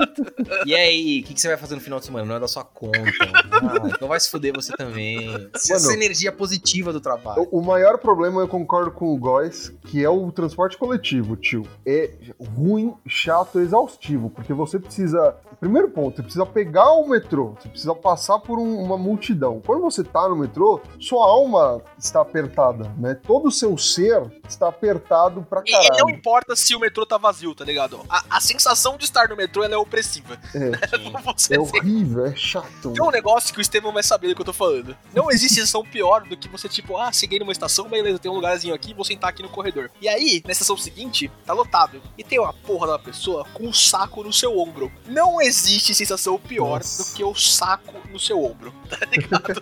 E 0.67 0.75
aí, 0.75 1.21
o 1.21 1.25
que, 1.25 1.35
que 1.35 1.41
você 1.41 1.49
vai 1.49 1.57
fazer 1.57 1.77
no 1.77 1.81
final 1.81 1.99
de 2.01 2.07
semana? 2.07 2.25
Não 2.27 2.35
é 2.37 2.41
da 2.41 2.49
sua 2.49 2.65
conta. 2.65 2.97
Ah, 3.57 3.89
então 3.89 4.07
vai 4.09 4.21
se 4.21 4.31
fuder 4.31 4.53
você 4.57 4.73
também. 4.75 5.49
Essa 5.55 5.93
energia 5.93 6.33
positiva 6.33 6.93
do 6.93 7.01
trabalho. 7.01 7.47
O 7.51 7.61
maior 7.61 7.99
problema, 7.99 8.41
eu 8.41 8.49
concordo 8.49 8.91
com 8.91 9.13
o 9.15 9.17
Góis, 9.17 9.73
que 9.87 10.03
é 10.05 10.09
o 10.09 10.31
transporte 10.33 10.77
coletivo, 10.77 11.37
tio. 11.37 11.67
É 11.87 12.11
ruim, 12.57 12.95
chato, 13.07 13.61
exaustivo, 13.61 14.31
porque 14.31 14.53
você 14.53 14.79
precisa. 14.79 15.37
Primeiro 15.61 15.89
ponto, 15.91 16.17
você 16.17 16.23
precisa 16.23 16.45
pegar 16.45 16.91
o 16.93 17.09
metrô, 17.09 17.55
você 17.61 17.69
precisa 17.69 17.95
passar 17.95 18.39
por 18.39 18.59
um- 18.59 18.79
uma 18.83 18.99
multidão. 18.99 19.63
Quando 19.65 19.83
você 19.83 20.05
tá 20.05 20.29
no 20.29 20.37
metrô, 20.37 20.81
sua 21.01 21.27
alma 21.27 21.81
está 21.99 22.21
apertada, 22.21 22.93
né? 22.99 23.15
Todo 23.27 23.49
o 23.49 23.51
seu 23.53 23.77
ser 23.79 24.23
está 24.47 24.69
apertado 24.69 25.43
pra 25.49 25.63
E, 25.67 25.71
e 25.71 25.73
não 25.73 25.83
caralho. 25.83 26.11
importa 26.11 26.55
se 26.55 26.75
o 26.75 26.81
metrô 26.81 27.07
tá 27.07 27.17
vazio, 27.17 27.55
tá 27.55 27.65
ligado? 27.65 28.01
A, 28.09 28.25
a 28.37 28.41
sensação 28.41 28.97
de 28.99 29.05
estar 29.05 29.29
no 29.29 29.37
metrô 29.37 29.63
ela 29.65 29.75
é 29.75 29.79
opressiva. 29.79 30.39
É, 30.55 30.71
você 31.25 31.57
é 31.57 31.61
horrível, 31.61 32.27
é 32.27 32.35
chato. 32.37 32.93
Tem 32.93 33.03
um 33.03 33.11
negócio 33.11 33.53
que 33.53 33.61
o 33.61 33.63
Estevão 33.63 33.93
vai 33.93 34.03
saber 34.03 34.29
do 34.29 34.35
que 34.35 34.41
eu 34.43 34.45
tô 34.47 34.53
falando. 34.53 34.97
Não 35.13 35.31
existe 35.31 35.57
sensação 35.57 35.85
pior 35.85 36.23
do 36.23 36.37
que 36.37 36.49
você, 36.49 36.69
tipo, 36.69 36.97
ah, 36.97 37.13
cheguei 37.13 37.39
numa 37.39 37.53
estação, 37.53 37.89
beleza, 37.89 38.19
tem 38.19 38.31
um 38.31 38.35
lugarzinho 38.35 38.75
aqui, 38.75 38.95
vou 38.95 39.05
sentar 39.05 39.31
aqui 39.31 39.43
no 39.43 39.49
corredor. 39.49 39.91
E 40.01 40.09
aí, 40.09 40.43
na 40.45 40.53
estação 40.53 40.77
seguinte, 40.77 41.31
tá 41.45 41.53
lotado. 41.53 42.01
E 42.17 42.25
tem 42.25 42.39
uma 42.39 42.53
porra 42.53 42.87
da 42.87 42.99
pessoa 42.99 43.45
com 43.53 43.65
um 43.65 43.73
saco 43.73 44.23
no 44.23 44.33
seu 44.33 44.59
ombro. 44.59 44.91
Não 45.07 45.41
existe 45.41 45.95
sensação 45.95 46.39
pior 46.39 46.79
Nossa. 46.79 47.03
do 47.03 47.17
que 47.17 47.25
o 47.25 47.35
saco 47.35 47.95
no 48.11 48.19
seu 48.19 48.43
ombro. 48.43 48.73
Tá 48.87 49.05
ligado? 49.05 49.61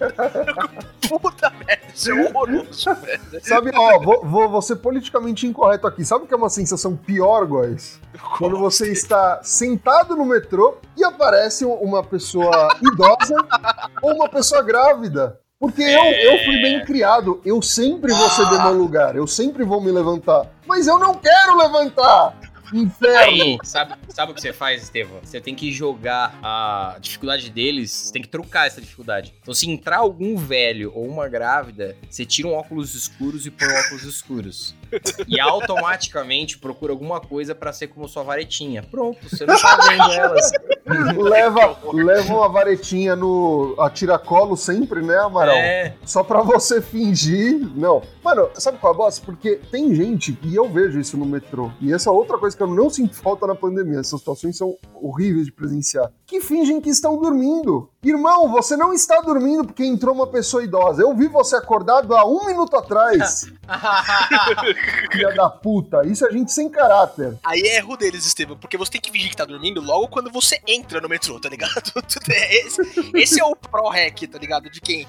Puta 1.08 1.50
merda, 1.50 1.82
isso 1.94 2.10
é 2.10 2.14
horroroso, 2.14 2.94
velho. 2.96 3.40
Sabe, 3.42 3.70
ó, 3.74 3.98
vou, 3.98 4.22
vou, 4.22 4.48
vou 4.50 4.62
ser 4.62 4.76
politicamente 4.76 5.46
incorreto 5.46 5.86
aqui. 5.86 6.04
Sabe 6.04 6.24
o 6.24 6.28
que 6.28 6.34
é 6.34 6.36
uma 6.36 6.50
sensação 6.50 6.94
pior, 6.94 7.46
Góis? 7.46 7.98
Quando 8.36 8.58
você 8.58 8.92
está 8.92 9.42
sentado 9.42 10.14
no 10.14 10.26
metrô 10.26 10.76
e 10.96 11.02
aparece 11.02 11.64
uma 11.64 12.02
pessoa 12.04 12.68
idosa 12.82 13.34
ou 14.02 14.14
uma 14.14 14.28
pessoa 14.28 14.62
grávida. 14.74 15.40
Porque 15.58 15.82
eu, 15.82 16.04
eu 16.04 16.44
fui 16.44 16.60
bem 16.60 16.84
criado, 16.84 17.40
eu 17.44 17.62
sempre 17.62 18.12
vou 18.12 18.28
ceder 18.28 18.60
meu 18.64 18.74
lugar, 18.74 19.14
eu 19.16 19.26
sempre 19.26 19.64
vou 19.64 19.80
me 19.80 19.90
levantar. 19.90 20.50
Mas 20.66 20.86
eu 20.86 20.98
não 20.98 21.14
quero 21.14 21.56
levantar! 21.56 22.36
Inferno! 22.72 23.42
Aí, 23.42 23.58
sabe, 23.62 23.94
sabe 24.08 24.32
o 24.32 24.34
que 24.34 24.40
você 24.40 24.52
faz, 24.52 24.82
Estevão? 24.82 25.20
Você 25.22 25.40
tem 25.40 25.54
que 25.54 25.70
jogar 25.70 26.38
a 26.42 26.96
dificuldade 27.00 27.48
deles, 27.50 27.90
você 27.92 28.12
tem 28.12 28.20
que 28.20 28.28
trocar 28.28 28.66
essa 28.66 28.80
dificuldade. 28.80 29.32
Então, 29.40 29.54
se 29.54 29.70
entrar 29.70 29.98
algum 29.98 30.36
velho 30.36 30.90
ou 30.94 31.06
uma 31.06 31.28
grávida, 31.28 31.96
você 32.10 32.26
tira 32.26 32.48
um 32.48 32.52
óculos 32.52 32.94
escuros 32.94 33.46
e 33.46 33.50
põe 33.50 33.68
um 33.68 33.78
óculos 33.78 34.02
escuros. 34.02 34.74
E 35.26 35.40
automaticamente 35.40 36.58
procura 36.58 36.92
alguma 36.92 37.20
coisa 37.20 37.54
pra 37.54 37.72
ser 37.72 37.88
como 37.88 38.08
sua 38.08 38.22
varetinha. 38.22 38.82
Pronto, 38.82 39.18
você 39.28 39.46
não 39.46 39.58
tá 39.58 39.76
vendo 39.88 40.12
elas. 40.12 40.50
Leva, 41.16 41.78
leva 41.92 42.34
uma 42.34 42.48
varetinha 42.48 43.16
no 43.16 43.74
a 43.78 43.88
tiracolo 43.88 44.56
sempre, 44.56 45.02
né, 45.02 45.16
Amaral? 45.16 45.56
É, 45.56 45.94
Só 46.04 46.22
pra 46.22 46.42
você 46.42 46.80
fingir. 46.80 47.58
Não. 47.74 48.02
Mano, 48.22 48.48
sabe 48.54 48.78
qual 48.78 48.92
é 48.92 48.94
a 48.94 48.98
bosta? 48.98 49.24
Porque 49.24 49.60
tem 49.70 49.94
gente, 49.94 50.38
e 50.42 50.54
eu 50.54 50.68
vejo 50.68 50.98
isso 50.98 51.16
no 51.16 51.26
metrô, 51.26 51.70
e 51.80 51.92
essa 51.92 52.08
é 52.08 52.12
outra 52.12 52.38
coisa 52.38 52.56
que 52.56 52.62
eu 52.62 52.66
não 52.66 52.88
sinto 52.88 53.16
falta 53.16 53.46
na 53.46 53.54
pandemia, 53.54 54.00
essas 54.00 54.18
situações 54.18 54.56
são 54.56 54.76
horríveis 54.94 55.46
de 55.46 55.52
presenciar, 55.52 56.10
que 56.26 56.40
fingem 56.40 56.80
que 56.80 56.88
estão 56.88 57.18
dormindo. 57.18 57.90
Irmão, 58.02 58.50
você 58.50 58.76
não 58.76 58.92
está 58.92 59.20
dormindo 59.20 59.64
porque 59.64 59.84
entrou 59.84 60.14
uma 60.14 60.26
pessoa 60.26 60.62
idosa. 60.62 61.02
Eu 61.02 61.14
vi 61.14 61.26
você 61.26 61.56
acordado 61.56 62.14
há 62.14 62.26
um 62.26 62.44
minuto 62.46 62.76
atrás, 62.76 63.50
filha 65.10 65.32
da 65.34 65.48
puta. 65.48 66.06
Isso 66.06 66.26
é 66.26 66.30
gente 66.32 66.52
sem 66.52 66.68
caráter. 66.68 67.36
Aí 67.44 67.60
é 67.60 67.76
erro 67.76 67.96
deles, 67.96 68.26
Estevam, 68.26 68.56
porque 68.56 68.76
você 68.76 68.92
tem 68.92 69.00
que 69.00 69.10
fingir 69.10 69.30
que 69.30 69.36
tá 69.36 69.44
dormindo 69.44 69.80
logo 69.80 70.08
quando 70.08 70.30
você 70.30 70.58
entra 70.66 71.00
no 71.00 71.08
metrô, 71.08 71.38
tá 71.40 71.48
ligado? 71.48 71.72
Esse, 72.28 72.82
esse 73.14 73.40
é 73.40 73.44
o 73.44 73.54
pro-hack, 73.56 74.26
tá 74.26 74.38
ligado? 74.38 74.68
De 74.70 74.80
quem, 74.80 75.06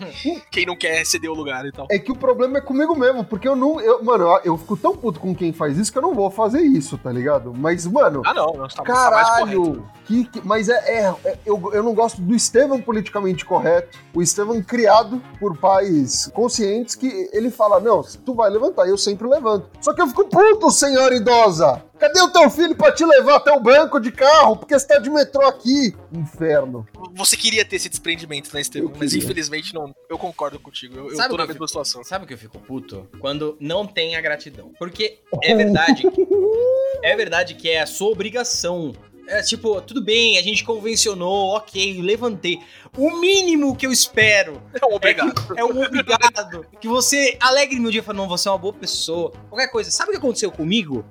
quem 0.51 0.65
não 0.65 0.75
quer 0.75 1.05
ceder 1.05 1.29
o 1.29 1.33
lugar 1.33 1.65
e 1.65 1.71
tal. 1.71 1.87
É 1.89 1.97
que 1.99 2.11
o 2.11 2.15
problema 2.15 2.57
é 2.57 2.61
comigo 2.61 2.95
mesmo, 2.95 3.23
porque 3.23 3.47
eu 3.47 3.55
não. 3.55 3.79
Eu, 3.79 4.03
mano, 4.03 4.25
eu- 4.25 4.41
eu 4.45 4.57
fico 4.57 4.75
tão 4.77 4.95
puto 4.95 5.19
com 5.19 5.33
quem 5.35 5.51
faz 5.53 5.77
isso 5.77 5.91
que 5.91 5.97
eu 5.97 6.01
não 6.01 6.13
vou 6.13 6.29
fazer 6.29 6.61
isso, 6.61 6.97
tá 6.97 7.11
ligado? 7.11 7.53
Mas, 7.55 7.85
mano. 7.85 8.21
Ah, 8.25 8.33
não, 8.33 8.53
não, 8.53 8.67
tá, 8.67 8.75
tá. 8.77 8.83
Caralho! 8.83 9.87
Que, 10.05 10.25
que- 10.25 10.41
mas 10.45 10.69
é, 10.69 10.73
é- 10.73 11.15
é- 11.25 11.37
eu, 11.45 11.71
eu 11.73 11.81
não 11.83 11.93
gosto 11.93 12.21
do 12.21 12.35
Estevam 12.35 12.81
politicamente 12.81 13.43
correto. 13.45 13.97
O 14.13 14.21
Estevam 14.21 14.61
criado 14.61 15.21
por 15.39 15.57
pais 15.57 16.29
conscientes 16.33 16.95
que 16.95 17.29
ele 17.33 17.49
fala: 17.49 17.79
Não, 17.79 18.01
tu 18.25 18.33
vai 18.33 18.49
levantar, 18.49 18.87
eu 18.87 18.97
sempre 18.97 19.27
levanto. 19.27 19.64
Só 19.81 19.93
que 19.93 20.01
eu 20.01 20.07
fico 20.07 20.27
puto, 20.27 20.71
senhora 20.71 21.15
idosa! 21.15 21.83
Cadê 21.99 22.21
o 22.21 22.29
teu 22.29 22.49
filho 22.49 22.75
pra 22.75 22.91
te 22.91 23.05
levar 23.05 23.37
até 23.37 23.51
o 23.51 23.59
banco 23.59 23.99
de 23.99 24.11
carro? 24.11 24.57
Porque 24.57 24.77
você 24.77 24.85
tá 24.85 24.99
de 24.99 25.09
metrô 25.09 25.47
aqui. 25.47 25.95
Inferno. 26.11 26.85
Você 27.15 27.37
queria 27.37 27.63
ter 27.63 27.77
esse 27.77 27.87
desprendimento, 27.87 28.53
né, 28.53 28.61
Estevam? 28.61 28.89
Eu 28.89 28.95
Mas 28.99 29.13
infelizmente 29.13 29.73
não. 29.73 29.95
Eu 30.09 30.17
concordo 30.17 30.59
contigo. 30.59 30.97
Eu, 30.97 31.09
eu 31.09 31.15
Sabe 31.15 31.29
tô 31.29 31.35
o 31.35 31.37
na 31.37 31.45
que 31.45 31.51
eu 31.51 31.55
mesma 31.55 31.67
situação. 31.67 32.03
Sabe 32.03 32.25
o 32.25 32.27
que 32.27 32.33
eu 32.33 32.37
fico 32.37 32.59
puto? 32.59 33.07
Quando 33.19 33.55
não 33.59 33.87
tem 33.87 34.15
a 34.15 34.21
gratidão. 34.21 34.73
Porque 34.77 35.19
é 35.41 35.55
verdade. 35.55 36.03
é 37.01 37.15
verdade 37.15 37.55
que 37.55 37.69
é 37.69 37.81
a 37.81 37.85
sua 37.85 38.09
obrigação. 38.09 38.93
É 39.27 39.41
tipo, 39.41 39.81
tudo 39.81 40.01
bem, 40.03 40.37
a 40.37 40.41
gente 40.41 40.63
convencionou, 40.63 41.55
ok, 41.55 42.01
levantei. 42.01 42.59
O 42.97 43.19
mínimo 43.19 43.75
que 43.75 43.85
eu 43.85 43.91
espero 43.91 44.61
Não, 44.81 44.93
obrigado. 44.93 45.33
é 45.57 45.65
um 45.65 45.81
obrigado. 45.81 46.65
que 46.79 46.87
você 46.87 47.35
alegre 47.39 47.79
meu 47.79 47.91
dia 47.91 48.01
e 48.01 48.03
fala, 48.03 48.17
não, 48.19 48.27
você 48.27 48.47
é 48.47 48.51
uma 48.51 48.57
boa 48.57 48.73
pessoa. 48.73 49.31
Qualquer 49.49 49.67
coisa. 49.67 49.91
Sabe 49.91 50.09
o 50.09 50.11
que 50.11 50.17
aconteceu 50.17 50.51
comigo? 50.51 51.03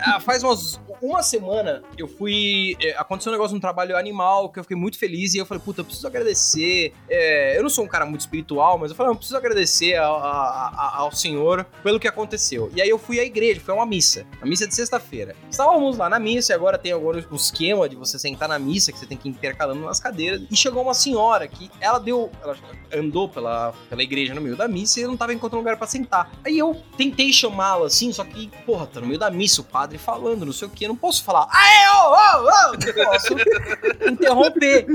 Ah, 0.00 0.20
Faz 0.20 0.42
umas, 0.42 0.80
uma 1.02 1.22
semana 1.22 1.82
eu 1.98 2.06
fui. 2.06 2.76
é, 2.80 2.96
Aconteceu 2.96 3.30
um 3.30 3.34
negócio 3.34 3.54
no 3.54 3.60
trabalho 3.60 3.96
animal 3.96 4.48
que 4.50 4.58
eu 4.58 4.64
fiquei 4.64 4.76
muito 4.76 4.98
feliz 4.98 5.34
e 5.34 5.38
eu 5.38 5.46
falei, 5.46 5.62
puta, 5.64 5.80
eu 5.80 5.84
preciso 5.84 6.06
agradecer. 6.06 6.92
É, 7.08 7.56
eu 7.58 7.62
não 7.62 7.70
sou 7.70 7.84
um 7.84 7.88
cara 7.88 8.06
muito 8.06 8.20
espiritual, 8.20 8.78
mas 8.78 8.90
eu 8.90 8.96
falei, 8.96 9.10
eu 9.12 9.16
preciso 9.16 9.36
agradecer 9.36 9.94
a- 9.96 10.06
a- 10.06 10.72
a- 10.76 10.96
ao 10.98 11.12
Senhor 11.12 11.64
pelo 11.82 11.98
que 11.98 12.06
aconteceu. 12.08 12.70
E 12.74 12.80
aí 12.82 12.88
eu 12.88 12.98
fui 12.98 13.18
à 13.18 13.24
igreja, 13.24 13.60
foi 13.60 13.74
uma 13.74 13.86
missa. 13.86 14.26
A 14.40 14.46
missa 14.46 14.66
de 14.66 14.74
sexta-feira. 14.74 15.34
Estávamos 15.50 15.96
lá 15.96 16.08
na 16.08 16.18
missa 16.18 16.52
e 16.52 16.54
agora 16.54 16.78
tem 16.78 16.92
agora 16.92 17.24
o 17.30 17.36
esquema 17.36 17.88
de 17.88 17.96
você 17.96 18.18
sentar 18.18 18.48
na 18.48 18.58
missa, 18.58 18.92
que 18.92 18.98
você 18.98 19.06
tem 19.06 19.16
que 19.16 19.28
ir 19.28 19.32
intercalando 19.32 19.80
nas 19.80 19.98
cadeiras. 20.00 20.42
E 20.50 20.56
chegou 20.56 20.82
uma 20.82 20.94
senhora 20.94 21.48
que 21.48 21.70
ela 21.80 21.98
deu. 21.98 22.30
Ela 22.42 22.56
andou 22.92 23.28
pela, 23.28 23.72
pela 23.88 24.02
igreja 24.02 24.34
no 24.34 24.40
meio 24.40 24.56
da 24.56 24.68
missa 24.68 25.00
e 25.00 25.02
eu 25.02 25.08
não 25.08 25.16
tava 25.16 25.32
encontrando 25.34 25.58
lugar 25.60 25.76
pra 25.76 25.86
sentar. 25.86 26.30
Aí 26.44 26.56
eu 26.58 26.80
tentei 26.96 27.32
chamá-la 27.32 27.86
assim, 27.86 28.12
só 28.12 28.22
que, 28.24 28.48
porra, 28.64 28.86
tá 28.86 29.00
no 29.00 29.06
meio 29.06 29.18
da 29.18 29.30
missa, 29.30 29.53
o 29.60 29.64
padre 29.64 29.98
falando, 29.98 30.44
não 30.46 30.52
sei 30.52 30.68
o 30.68 30.70
que, 30.70 30.84
eu 30.84 30.88
não 30.88 30.96
posso 30.96 31.22
falar, 31.24 31.48
aê, 31.50 31.88
ô, 31.88 32.10
ô, 32.10 32.46
ô, 32.46 32.72
não 32.72 33.04
posso 33.12 33.34
interromper. 34.10 34.86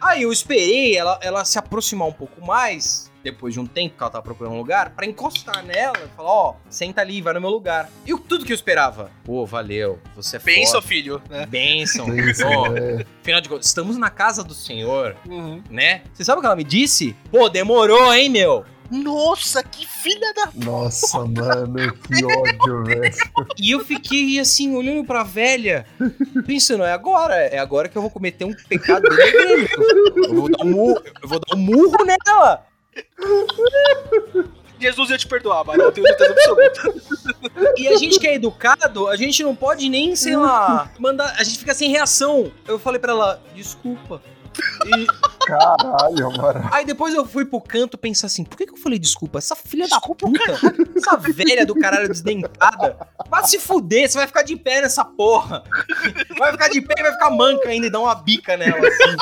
Aí 0.00 0.22
eu 0.22 0.32
esperei 0.32 0.96
ela, 0.96 1.18
ela 1.22 1.44
se 1.44 1.58
aproximar 1.58 2.08
um 2.08 2.12
pouco 2.12 2.44
mais, 2.44 3.10
depois 3.22 3.54
de 3.54 3.60
um 3.60 3.66
tempo 3.66 3.96
que 3.96 4.02
ela 4.02 4.10
tava 4.10 4.22
procurando 4.22 4.52
um 4.54 4.58
lugar, 4.58 4.90
pra 4.90 5.04
encostar 5.06 5.64
nela 5.64 5.96
e 6.04 6.16
falar, 6.16 6.30
ó, 6.30 6.54
senta 6.70 7.00
ali, 7.00 7.20
vai 7.20 7.34
no 7.34 7.40
meu 7.40 7.50
lugar. 7.50 7.90
E 8.04 8.14
o- 8.14 8.18
tudo 8.18 8.44
que 8.44 8.52
eu 8.52 8.54
esperava, 8.54 9.10
pô, 9.24 9.44
valeu, 9.44 9.98
você 10.14 10.36
é 10.36 10.40
Pensa, 10.40 10.74
foda. 10.74 10.86
filho, 10.86 11.22
né? 11.28 11.46
Isso, 11.82 12.02
é. 12.02 13.04
Afinal 13.20 13.40
de 13.40 13.48
contas, 13.48 13.66
estamos 13.66 13.96
na 13.96 14.10
casa 14.10 14.44
do 14.44 14.54
Senhor, 14.54 15.16
Uhum. 15.28 15.60
né? 15.68 16.02
Você 16.14 16.24
sabe 16.24 16.38
o 16.38 16.40
que 16.40 16.46
ela 16.46 16.54
me 16.56 16.62
disse? 16.64 17.16
Pô, 17.30 17.48
demorou, 17.48 18.12
hein, 18.14 18.28
meu? 18.28 18.64
Nossa, 18.90 19.62
que 19.62 19.86
filha 19.86 20.32
da. 20.34 20.50
Nossa, 20.54 21.18
mano, 21.18 21.92
que 21.94 22.24
ódio, 22.24 22.84
velho. 22.86 23.14
E 23.58 23.70
eu 23.70 23.84
fiquei 23.84 24.38
assim, 24.38 24.74
olhando 24.74 25.04
pra 25.04 25.22
velha, 25.22 25.86
pensando, 26.46 26.84
é 26.84 26.92
agora, 26.92 27.34
é 27.34 27.58
agora 27.58 27.88
que 27.88 27.96
eu 27.96 28.02
vou 28.02 28.10
cometer 28.10 28.44
um 28.44 28.54
pecado. 28.68 29.06
Eu 29.08 30.34
vou 30.34 30.50
dar 30.50 30.64
um 30.64 30.70
murro, 30.70 31.02
eu 31.22 31.28
vou 31.28 31.40
dar 31.40 31.56
um 31.56 31.58
murro 31.58 31.96
nela. 32.04 32.66
Jesus 34.78 35.10
ia 35.10 35.18
te 35.18 35.26
perdoar, 35.26 35.64
eu 35.74 35.90
tenho 35.90 36.06
certeza 36.06 36.32
absoluta. 36.32 36.94
E 37.78 37.88
a 37.88 37.96
gente 37.96 38.18
que 38.18 38.26
é 38.26 38.34
educado, 38.34 39.08
a 39.08 39.16
gente 39.16 39.42
não 39.42 39.54
pode 39.54 39.88
nem, 39.88 40.14
sei 40.14 40.36
lá, 40.36 40.90
mandar. 40.98 41.34
A 41.38 41.44
gente 41.44 41.58
fica 41.58 41.74
sem 41.74 41.90
reação. 41.90 42.52
Eu 42.66 42.78
falei 42.78 43.00
pra 43.00 43.12
ela, 43.12 43.42
desculpa. 43.54 44.20
E 44.86 45.06
Caralho, 45.46 46.30
mano. 46.36 46.68
aí 46.72 46.84
depois 46.84 47.14
eu 47.14 47.24
fui 47.26 47.44
pro 47.44 47.60
canto 47.60 47.96
pensar 47.96 48.26
assim, 48.26 48.44
por 48.44 48.56
que, 48.56 48.66
que 48.66 48.72
eu 48.72 48.76
falei 48.78 48.98
desculpa? 48.98 49.38
Essa 49.38 49.54
filha 49.54 49.86
da 49.88 50.00
puta, 50.00 50.26
essa 50.96 51.16
velha 51.16 51.64
do 51.64 51.74
caralho 51.74 52.08
desdentada, 52.08 52.96
vai 53.28 53.44
se 53.44 53.58
fuder, 53.58 54.08
você 54.08 54.18
vai 54.18 54.26
ficar 54.26 54.42
de 54.42 54.56
pé 54.56 54.80
nessa 54.80 55.04
porra. 55.04 55.62
Vai 56.38 56.52
ficar 56.52 56.68
de 56.68 56.80
pé 56.80 56.94
e 56.98 57.02
vai 57.02 57.12
ficar 57.12 57.30
manca 57.30 57.68
ainda 57.68 57.86
e 57.86 57.90
dar 57.90 58.00
uma 58.00 58.14
bica 58.14 58.56
nela, 58.56 58.78
assim. 58.86 59.16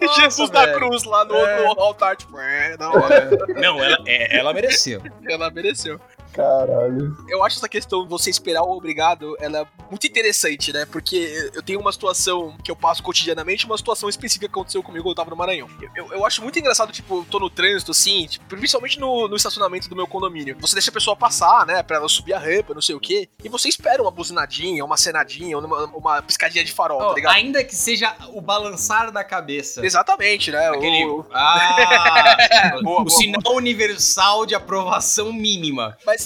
Nossa, 0.00 0.20
Jesus 0.22 0.48
da 0.48 0.64
velho. 0.64 0.78
cruz 0.78 1.04
lá 1.04 1.24
no, 1.26 1.34
É. 1.36 1.62
no 1.62 1.78
altar, 1.80 2.16
tipo, 2.16 2.38
é, 2.38 2.74
da 2.76 2.90
hora. 2.90 3.30
Não, 3.60 3.82
ela, 3.84 3.98
é, 4.06 4.38
ela 4.38 4.54
mereceu. 4.54 5.02
Ela 5.28 5.50
mereceu. 5.50 6.00
Caralho. 6.32 7.16
Eu 7.28 7.44
acho 7.44 7.56
essa 7.58 7.68
questão 7.68 8.02
de 8.04 8.08
você 8.08 8.30
esperar 8.30 8.62
o 8.62 8.72
obrigado, 8.76 9.36
ela 9.40 9.60
é 9.60 9.66
muito 9.90 10.06
interessante, 10.06 10.72
né? 10.72 10.86
Porque 10.86 11.50
eu 11.54 11.62
tenho 11.62 11.80
uma 11.80 11.92
situação 11.92 12.56
que 12.64 12.70
eu 12.70 12.76
passo 12.76 13.02
cotidianamente, 13.02 13.66
uma 13.66 13.76
situação 13.76 14.08
específica 14.08 14.46
que 14.46 14.52
aconteceu 14.52 14.82
comigo 14.82 15.04
quando 15.04 15.10
eu 15.12 15.16
tava 15.16 15.30
no 15.30 15.36
Maranhão. 15.36 15.68
Eu, 15.80 15.90
eu, 16.06 16.12
eu 16.14 16.26
acho 16.26 16.42
muito 16.42 16.58
engraçado, 16.58 16.92
tipo, 16.92 17.18
eu 17.18 17.26
tô 17.30 17.38
no 17.38 17.50
trânsito, 17.50 17.90
assim, 17.90 18.26
tipo, 18.26 18.44
principalmente 18.46 18.98
no, 19.00 19.28
no 19.28 19.36
estacionamento 19.36 19.88
do 19.88 19.96
meu 19.96 20.06
condomínio. 20.06 20.56
Você 20.60 20.74
deixa 20.74 20.90
a 20.90 20.94
pessoa 20.94 21.16
passar, 21.16 21.66
né? 21.66 21.82
Pra 21.82 21.96
ela 21.96 22.08
subir 22.08 22.32
a 22.34 22.38
rampa, 22.38 22.74
não 22.74 22.82
sei 22.82 22.94
o 22.94 23.00
quê. 23.00 23.28
E 23.42 23.48
você 23.48 23.68
espera 23.68 24.00
uma 24.02 24.10
buzinadinha, 24.10 24.84
uma 24.84 24.96
cenadinha, 24.96 25.58
uma, 25.58 25.84
uma 25.86 26.22
piscadinha 26.22 26.64
de 26.64 26.72
farol, 26.72 27.00
Ó, 27.00 27.08
tá 27.10 27.14
ligado? 27.14 27.34
ainda 27.34 27.64
que 27.64 27.74
seja 27.74 28.14
o 28.32 28.40
balançar 28.40 29.10
da 29.10 29.24
cabeça. 29.24 29.84
Exatamente, 29.84 30.50
né? 30.50 30.68
Aquele. 30.68 31.04
O- 31.06 31.26
Ah! 31.32 32.36
Boa, 32.82 33.00
o 33.02 33.04
boa, 33.04 33.10
sinal 33.10 33.54
universal 33.54 34.44
de 34.46 34.54
aprovação 34.54 35.32
mínima. 35.32 35.96
Mas 36.04 36.19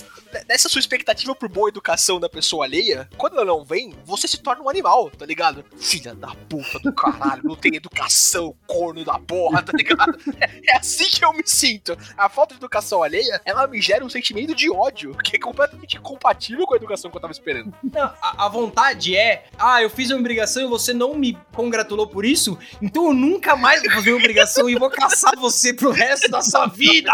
nessa 0.49 0.69
sua 0.69 0.79
expectativa 0.79 1.35
por 1.35 1.49
boa 1.49 1.69
educação 1.69 2.19
da 2.19 2.29
pessoa 2.29 2.65
alheia, 2.65 3.09
quando 3.17 3.35
ela 3.35 3.45
não 3.45 3.65
vem, 3.65 3.95
você 4.05 4.27
se 4.27 4.39
torna 4.39 4.63
um 4.63 4.69
animal, 4.69 5.11
tá 5.11 5.27
ligado? 5.27 5.65
Filha 5.77 6.15
da 6.15 6.35
puta 6.49 6.79
do 6.79 6.93
caralho, 6.93 7.43
não 7.45 7.57
tem 7.57 7.77
educação, 7.77 8.55
corno 8.67 9.05
da 9.05 9.19
porra, 9.19 9.63
tá 9.63 9.73
ligado? 9.77 10.15
É, 10.41 10.73
é 10.73 10.77
assim 10.77 11.09
que 11.09 11.25
eu 11.25 11.33
me 11.33 11.47
sinto. 11.47 11.97
A 12.17 12.29
falta 12.29 12.55
de 12.55 12.61
educação 12.61 13.03
alheia, 13.03 13.41
ela 13.45 13.67
me 13.67 13.81
gera 13.81 14.05
um 14.05 14.09
sentimento 14.09 14.55
de 14.55 14.69
ódio, 14.71 15.17
que 15.19 15.37
é 15.37 15.39
completamente 15.39 15.97
incompatível 15.97 16.67
com 16.67 16.75
a 16.75 16.77
educação 16.77 17.11
que 17.11 17.17
eu 17.17 17.21
tava 17.21 17.33
esperando. 17.33 17.73
Não, 17.83 18.13
a, 18.21 18.47
a 18.47 18.49
vontade 18.49 19.17
é, 19.17 19.47
ah, 19.59 19.81
eu 19.81 19.89
fiz 19.89 20.11
uma 20.11 20.19
obrigação 20.19 20.65
e 20.65 20.67
você 20.67 20.93
não 20.93 21.15
me 21.15 21.39
congratulou 21.53 22.07
por 22.07 22.25
isso, 22.25 22.59
então 22.83 23.07
eu 23.07 23.15
nunca 23.15 23.55
mais 23.55 23.83
vou 23.83 23.93
fazer 23.93 24.11
uma 24.11 24.19
obrigação 24.19 24.69
e 24.69 24.75
vou 24.75 24.91
caçar 24.91 25.37
você 25.37 25.73
pro 25.73 25.91
resto 25.91 26.29
da 26.31 26.43
sua 26.43 26.67
vida. 26.67 27.13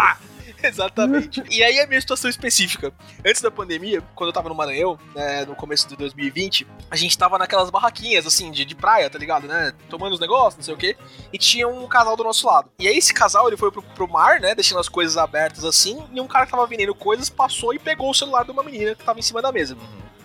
Exatamente. 0.68 1.42
E 1.50 1.62
aí 1.62 1.80
a 1.80 1.86
minha 1.86 2.00
situação 2.00 2.28
específica. 2.28 2.92
Antes 3.24 3.42
da 3.42 3.50
pandemia, 3.50 4.02
quando 4.14 4.28
eu 4.28 4.32
tava 4.32 4.48
no 4.48 4.54
Maranhão, 4.54 4.98
né, 5.14 5.44
no 5.44 5.54
começo 5.54 5.88
de 5.88 5.96
2020, 5.96 6.66
a 6.90 6.96
gente 6.96 7.16
tava 7.16 7.38
naquelas 7.38 7.70
barraquinhas, 7.70 8.26
assim, 8.26 8.50
de, 8.50 8.64
de 8.64 8.74
praia, 8.74 9.08
tá 9.08 9.18
ligado, 9.18 9.46
né? 9.46 9.72
Tomando 9.88 10.14
os 10.14 10.20
negócios, 10.20 10.56
não 10.56 10.62
sei 10.62 10.74
o 10.74 10.76
quê. 10.76 10.96
E 11.32 11.38
tinha 11.38 11.66
um 11.68 11.86
casal 11.86 12.16
do 12.16 12.24
nosso 12.24 12.46
lado. 12.46 12.70
E 12.78 12.86
aí 12.86 12.96
esse 12.96 13.12
casal, 13.12 13.48
ele 13.48 13.56
foi 13.56 13.70
pro, 13.70 13.82
pro 13.82 14.08
mar, 14.08 14.40
né, 14.40 14.54
deixando 14.54 14.80
as 14.80 14.88
coisas 14.88 15.16
abertas 15.16 15.64
assim, 15.64 16.02
e 16.12 16.20
um 16.20 16.26
cara 16.26 16.46
que 16.46 16.52
tava 16.52 16.66
vendendo 16.66 16.94
coisas 16.94 17.28
passou 17.28 17.74
e 17.74 17.78
pegou 17.78 18.11
o 18.11 18.14
celular 18.14 18.44
de 18.44 18.50
uma 18.50 18.62
menina 18.62 18.94
que 18.94 19.04
tava 19.04 19.18
em 19.18 19.22
cima 19.22 19.40
da 19.42 19.52
mesa. 19.52 19.76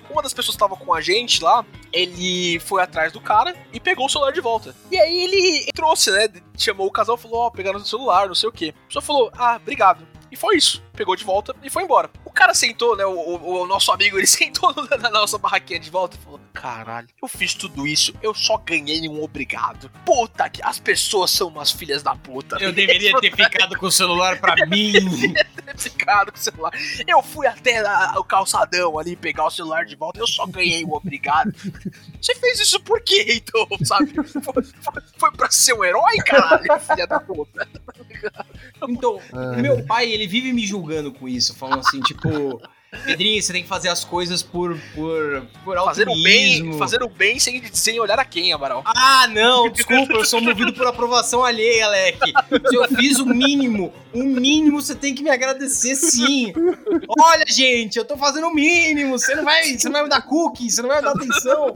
Uma 0.09 0.21
das 0.21 0.33
pessoas 0.33 0.55
que 0.55 0.59
tava 0.59 0.75
com 0.75 0.93
a 0.93 1.01
gente 1.01 1.43
lá, 1.43 1.65
ele 1.91 2.59
foi 2.59 2.81
atrás 2.81 3.11
do 3.11 3.19
cara 3.19 3.55
e 3.73 3.79
pegou 3.79 4.05
o 4.05 4.09
celular 4.09 4.31
de 4.31 4.39
volta. 4.39 4.75
E 4.91 4.97
aí 4.97 5.23
ele 5.23 5.71
trouxe, 5.73 6.11
né? 6.11 6.29
Chamou 6.57 6.88
o 6.88 6.91
casal 6.91 7.15
e 7.15 7.19
falou: 7.19 7.39
Ó, 7.39 7.49
pegaram 7.49 7.79
o 7.79 7.86
celular, 7.86 8.27
não 8.27 8.36
sei 8.36 8.47
o 8.47 8.51
quê. 8.51 8.73
A 8.83 8.88
pessoa 8.88 9.01
falou: 9.01 9.31
Ah, 9.33 9.59
obrigado. 9.61 10.07
E 10.36 10.38
foi 10.38 10.57
isso. 10.57 10.83
Pegou 10.91 11.15
de 11.15 11.23
volta 11.23 11.55
e 11.63 11.69
foi 11.69 11.83
embora. 11.83 12.09
O 12.25 12.29
cara 12.29 12.53
sentou, 12.53 12.95
né? 12.97 13.05
O, 13.05 13.11
o- 13.11 13.61
o 13.61 13.65
nosso 13.67 13.89
amigo, 13.89 14.17
ele 14.17 14.27
sentou 14.27 14.73
na, 14.75 14.97
na 14.97 15.09
nossa 15.09 15.38
barraquinha 15.38 15.79
de 15.79 15.89
volta 15.89 16.17
e 16.17 16.23
falou: 16.23 16.41
Caralho, 16.53 17.07
eu 17.21 17.27
fiz 17.29 17.53
tudo 17.53 17.88
isso, 17.88 18.13
eu 18.21 18.33
só 18.33 18.57
ganhei 18.57 19.07
um 19.07 19.23
obrigado. 19.23 19.89
Puta 20.05 20.49
que 20.49 20.61
as 20.61 20.77
pessoas 20.77 21.31
são 21.31 21.47
umas 21.47 21.71
filhas 21.71 22.03
da 22.03 22.15
puta. 22.15 22.57
Eu 22.59 22.73
deveria 22.73 23.17
ter 23.21 23.33
ficado 23.33 23.77
com 23.77 23.86
o 23.86 23.91
celular 23.91 24.38
pra 24.41 24.55
mim. 24.67 24.93
Ficado 25.78 26.32
com 26.32 26.38
o 26.38 26.41
celular. 26.41 26.71
Eu 27.07 27.21
fui 27.21 27.45
até 27.47 27.80
a- 27.86 28.15
o 28.17 28.23
calçadão 28.23 28.97
ali 28.97 29.15
pegar 29.15 29.45
o 29.45 29.49
celular 29.51 29.86
de 29.86 29.95
volta, 29.95 30.19
eu 30.19 30.28
só 30.28 30.45
ganhei 30.45 30.84
um 30.86 30.93
obrigado. 30.93 31.51
Você 32.21 32.34
fez 32.36 32.59
isso 32.59 32.80
por 32.82 33.01
quê, 33.01 33.26
então, 33.41 33.67
sabe? 33.86 34.13
Foi, 34.23 34.63
foi, 34.63 35.03
foi 35.17 35.32
pra 35.32 35.49
ser 35.51 35.73
um 35.73 35.84
herói, 35.84 36.17
caralho, 36.26 36.80
filha 36.80 37.05
da 37.07 37.19
puta. 37.19 37.67
Então, 38.88 39.19
É. 39.34 39.61
meu 39.61 39.86
pai, 39.86 40.09
ele 40.11 40.28
vive 40.28 40.51
me 40.53 40.65
julgando 40.65 41.11
com 41.11 41.28
isso, 41.28 41.55
falando 41.55 41.80
assim, 41.80 42.01
tipo, 42.01 42.61
Pedrinho, 43.03 43.41
você 43.41 43.53
tem 43.53 43.63
que 43.63 43.69
fazer 43.69 43.89
as 43.89 44.03
coisas 44.03 44.41
por, 44.41 44.77
por, 44.93 45.45
por 45.63 45.75
Fazer 45.85 46.07
o 46.07 46.23
bem, 46.23 46.77
fazer 46.77 47.03
o 47.03 47.09
bem 47.09 47.39
sem, 47.39 47.61
sem 47.73 47.99
olhar 47.99 48.19
a 48.19 48.25
quem, 48.25 48.53
Amaral. 48.53 48.83
Ah, 48.85 49.27
não, 49.27 49.69
desculpa, 49.69 50.13
eu 50.13 50.25
sou 50.25 50.41
movido 50.41 50.73
por 50.73 50.87
aprovação 50.87 51.43
alheia, 51.43 51.85
Alec. 51.85 52.19
Se 52.69 52.75
eu 52.75 52.87
fiz 52.89 53.19
o 53.19 53.25
mínimo, 53.25 53.93
o 54.13 54.23
mínimo 54.23 54.81
você 54.81 54.95
tem 54.95 55.13
que 55.13 55.23
me 55.23 55.29
agradecer 55.29 55.95
sim. 55.95 56.53
Olha, 57.19 57.45
gente, 57.47 57.97
eu 57.97 58.05
tô 58.05 58.17
fazendo 58.17 58.47
o 58.47 58.53
mínimo, 58.53 59.17
você 59.17 59.35
não 59.35 59.43
vai, 59.43 59.77
você 59.77 59.87
não 59.87 59.93
vai 59.93 60.03
me 60.03 60.09
dar 60.09 60.21
cookie, 60.21 60.69
você 60.69 60.81
não 60.81 60.89
vai 60.89 60.99
me 60.99 61.03
dar 61.03 61.11
atenção. 61.11 61.75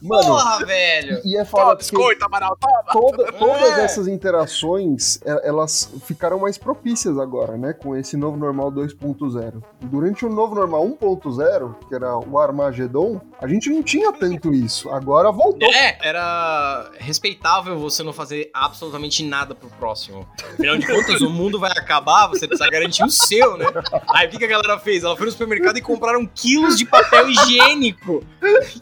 Mano, 0.00 0.22
Porra, 0.26 0.64
velho. 0.64 1.20
e 1.24 1.36
é 1.36 1.44
Toma, 1.44 1.46
foda 1.46 1.76
porque 1.76 1.96
biscoito, 1.96 2.24
Amaral, 2.24 2.56
toma. 2.60 2.82
toda- 2.92 3.32
todas 3.32 3.78
É. 3.78 3.84
essas 3.84 4.08
interações, 4.08 5.20
é, 5.24 5.48
elas 5.48 5.92
ficaram 6.04 6.38
mais 6.38 6.56
propícias 6.58 7.18
agora, 7.18 7.56
né? 7.56 7.72
Com 7.72 7.96
esse 7.96 8.16
novo 8.16 8.36
normal 8.36 8.70
2.0. 8.70 9.62
Durante 9.82 10.24
o 10.24 10.30
novo 10.30 10.54
normal 10.54 10.84
1.0, 10.86 11.74
que 11.88 11.94
era 11.94 12.16
o 12.16 12.38
Armagedon, 12.38 13.20
a 13.40 13.46
gente 13.46 13.68
não 13.70 13.82
tinha 13.82 14.12
tanto 14.12 14.52
isso. 14.52 14.90
Agora 14.90 15.30
voltou. 15.30 15.68
É, 15.72 15.98
era 16.00 16.90
respeitável 16.98 17.78
você 17.78 18.02
não 18.02 18.12
fazer 18.12 18.50
absolutamente 18.54 19.24
nada 19.24 19.54
pro 19.54 19.68
próximo. 19.70 20.26
Afinal 20.54 20.76
de 20.78 20.86
contas, 20.86 21.20
o 21.20 21.30
mundo 21.30 21.58
vai 21.58 21.70
acabar, 21.72 22.26
você 22.28 22.46
precisa 22.48 22.68
garantir 22.70 23.04
o 23.04 23.10
seu, 23.10 23.56
né? 23.56 23.66
Aí 24.14 24.26
o 24.26 24.30
que 24.30 24.38
que 24.38 24.44
a 24.44 24.48
galera 24.48 24.78
fez? 24.78 25.04
Ela 25.04 25.16
foi 25.16 25.26
no 25.26 25.32
supermercado 25.32 25.76
e 25.76 25.80
compraram 25.82 26.26
quilos 26.26 26.76
de 26.76 26.84
papel 26.84 27.28
higiênico. 27.30 28.24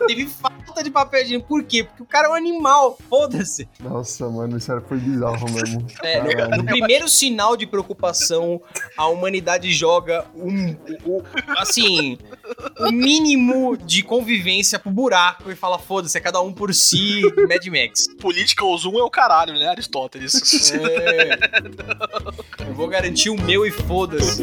Teve 0.07 0.27
falta 0.27 0.83
de 0.83 0.91
papel 0.91 1.00
higiênico. 1.21 1.49
Por 1.49 1.63
quê? 1.65 1.85
Porque 1.85 2.03
o 2.03 2.07
cara 2.07 2.29
é 2.29 2.31
um 2.31 2.35
animal. 2.35 2.99
Foda-se. 3.09 3.69
Nossa, 3.81 4.29
mano, 4.29 4.57
isso 4.59 4.71
era- 4.71 4.81
foi 4.81 4.99
bizarro 4.99 5.51
mesmo. 5.51 5.87
É, 6.03 6.21
Caralho. 6.21 6.57
no 6.59 6.65
primeiro 6.65 7.09
sinal 7.09 7.57
de 7.57 7.67
preocupação, 7.67 8.61
a 8.97 9.07
humanidade 9.07 9.73
joga 9.73 10.25
um, 10.35 10.73
o- 11.05 11.23
assim, 11.59 12.19
o 12.79 12.91
mínimo 12.93 13.77
de 13.77 14.03
convivência 14.03 14.79
pro 14.79 14.91
buraco 14.91 15.51
e 15.51 15.55
fala: 15.57 15.79
foda-se, 15.79 16.17
é 16.17 16.21
cada 16.21 16.41
um 16.41 16.53
por 16.53 16.73
si, 16.75 17.23
Mad 17.49 17.67
Max. 17.67 18.07
Política 18.21 18.65
ou 18.65 18.77
zoom 18.77 18.99
é 18.99 19.03
o 19.03 19.11
caralho, 19.11 19.55
né, 19.55 19.69
Aristóteles? 19.69 20.73
É. 20.73 21.39
Eu 22.67 22.75
vou 22.75 22.89
garantir 22.89 23.31
o 23.31 23.41
meu 23.41 23.65
e 23.67 23.71
foda-se. 23.71 24.43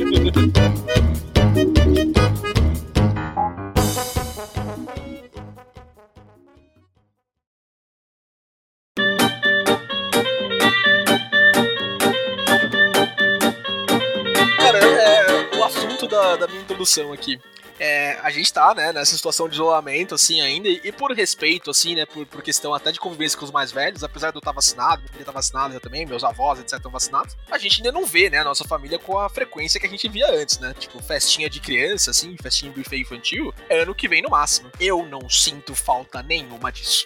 Introdução 16.88 17.11
aqui. 17.11 17.39
É, 17.80 18.17
a 18.23 18.30
gente 18.30 18.51
tá, 18.51 18.73
né, 18.73 18.91
nessa 18.91 19.15
situação 19.15 19.47
de 19.47 19.55
isolamento, 19.55 20.15
assim, 20.15 20.41
ainda, 20.41 20.67
e, 20.67 20.82
e 20.84 20.91
por 20.91 21.11
respeito, 21.11 21.69
assim, 21.69 21.95
né, 21.95 22.05
por, 22.05 22.25
por 22.25 22.41
questão 22.41 22.73
até 22.73 22.91
de 22.91 22.99
convivência 22.99 23.38
com 23.38 23.45
os 23.45 23.51
mais 23.51 23.71
velhos, 23.71 24.03
apesar 24.03 24.32
de 24.32 24.38
eu 24.38 24.39
estar 24.39 24.51
vacinado, 24.51 24.97
minha 24.99 25.07
família 25.09 25.25
tá 25.25 25.32
vacinada 25.32 25.73
já 25.73 25.80
também, 25.80 26.05
meus 26.05 26.23
avós, 26.23 26.59
etc, 26.59 26.73
estão 26.73 26.91
vacinados, 26.91 27.36
a 27.51 27.57
gente 27.57 27.78
ainda 27.78 27.91
não 27.91 28.05
vê, 28.05 28.30
né, 28.30 28.39
a 28.39 28.43
nossa 28.43 28.63
família 28.65 28.97
com 28.97 29.17
a 29.19 29.30
frequência 29.30 29.80
que 29.80 29.86
a 29.86 29.89
gente 29.89 30.07
via 30.09 30.30
antes, 30.32 30.59
né, 30.59 30.73
tipo, 30.78 31.01
festinha 31.01 31.49
de 31.49 31.59
criança, 31.59 32.11
assim, 32.11 32.36
festinha 32.41 32.71
de 32.71 32.80
buffet 32.80 32.97
infantil, 32.99 33.53
é 33.69 33.82
ano 33.82 33.93
que 33.93 34.07
vem 34.07 34.21
no 34.21 34.30
máximo. 34.30 34.69
Eu 34.80 35.05
não 35.05 35.30
sinto 35.30 35.75
falta 35.75 36.21
nenhuma 36.23 36.71
disso. 36.71 37.05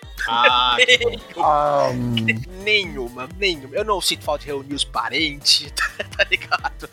Ah, 1.38 1.90
hum, 1.94 2.16
Nenhuma, 2.64 3.28
nenhuma. 3.38 3.76
Eu 3.76 3.84
não 3.84 4.00
sinto 4.00 4.24
falta 4.24 4.42
de 4.42 4.48
reunir 4.48 4.74
os 4.74 4.84
parentes, 4.84 5.72
tá 6.16 6.24
ligado? 6.30 6.90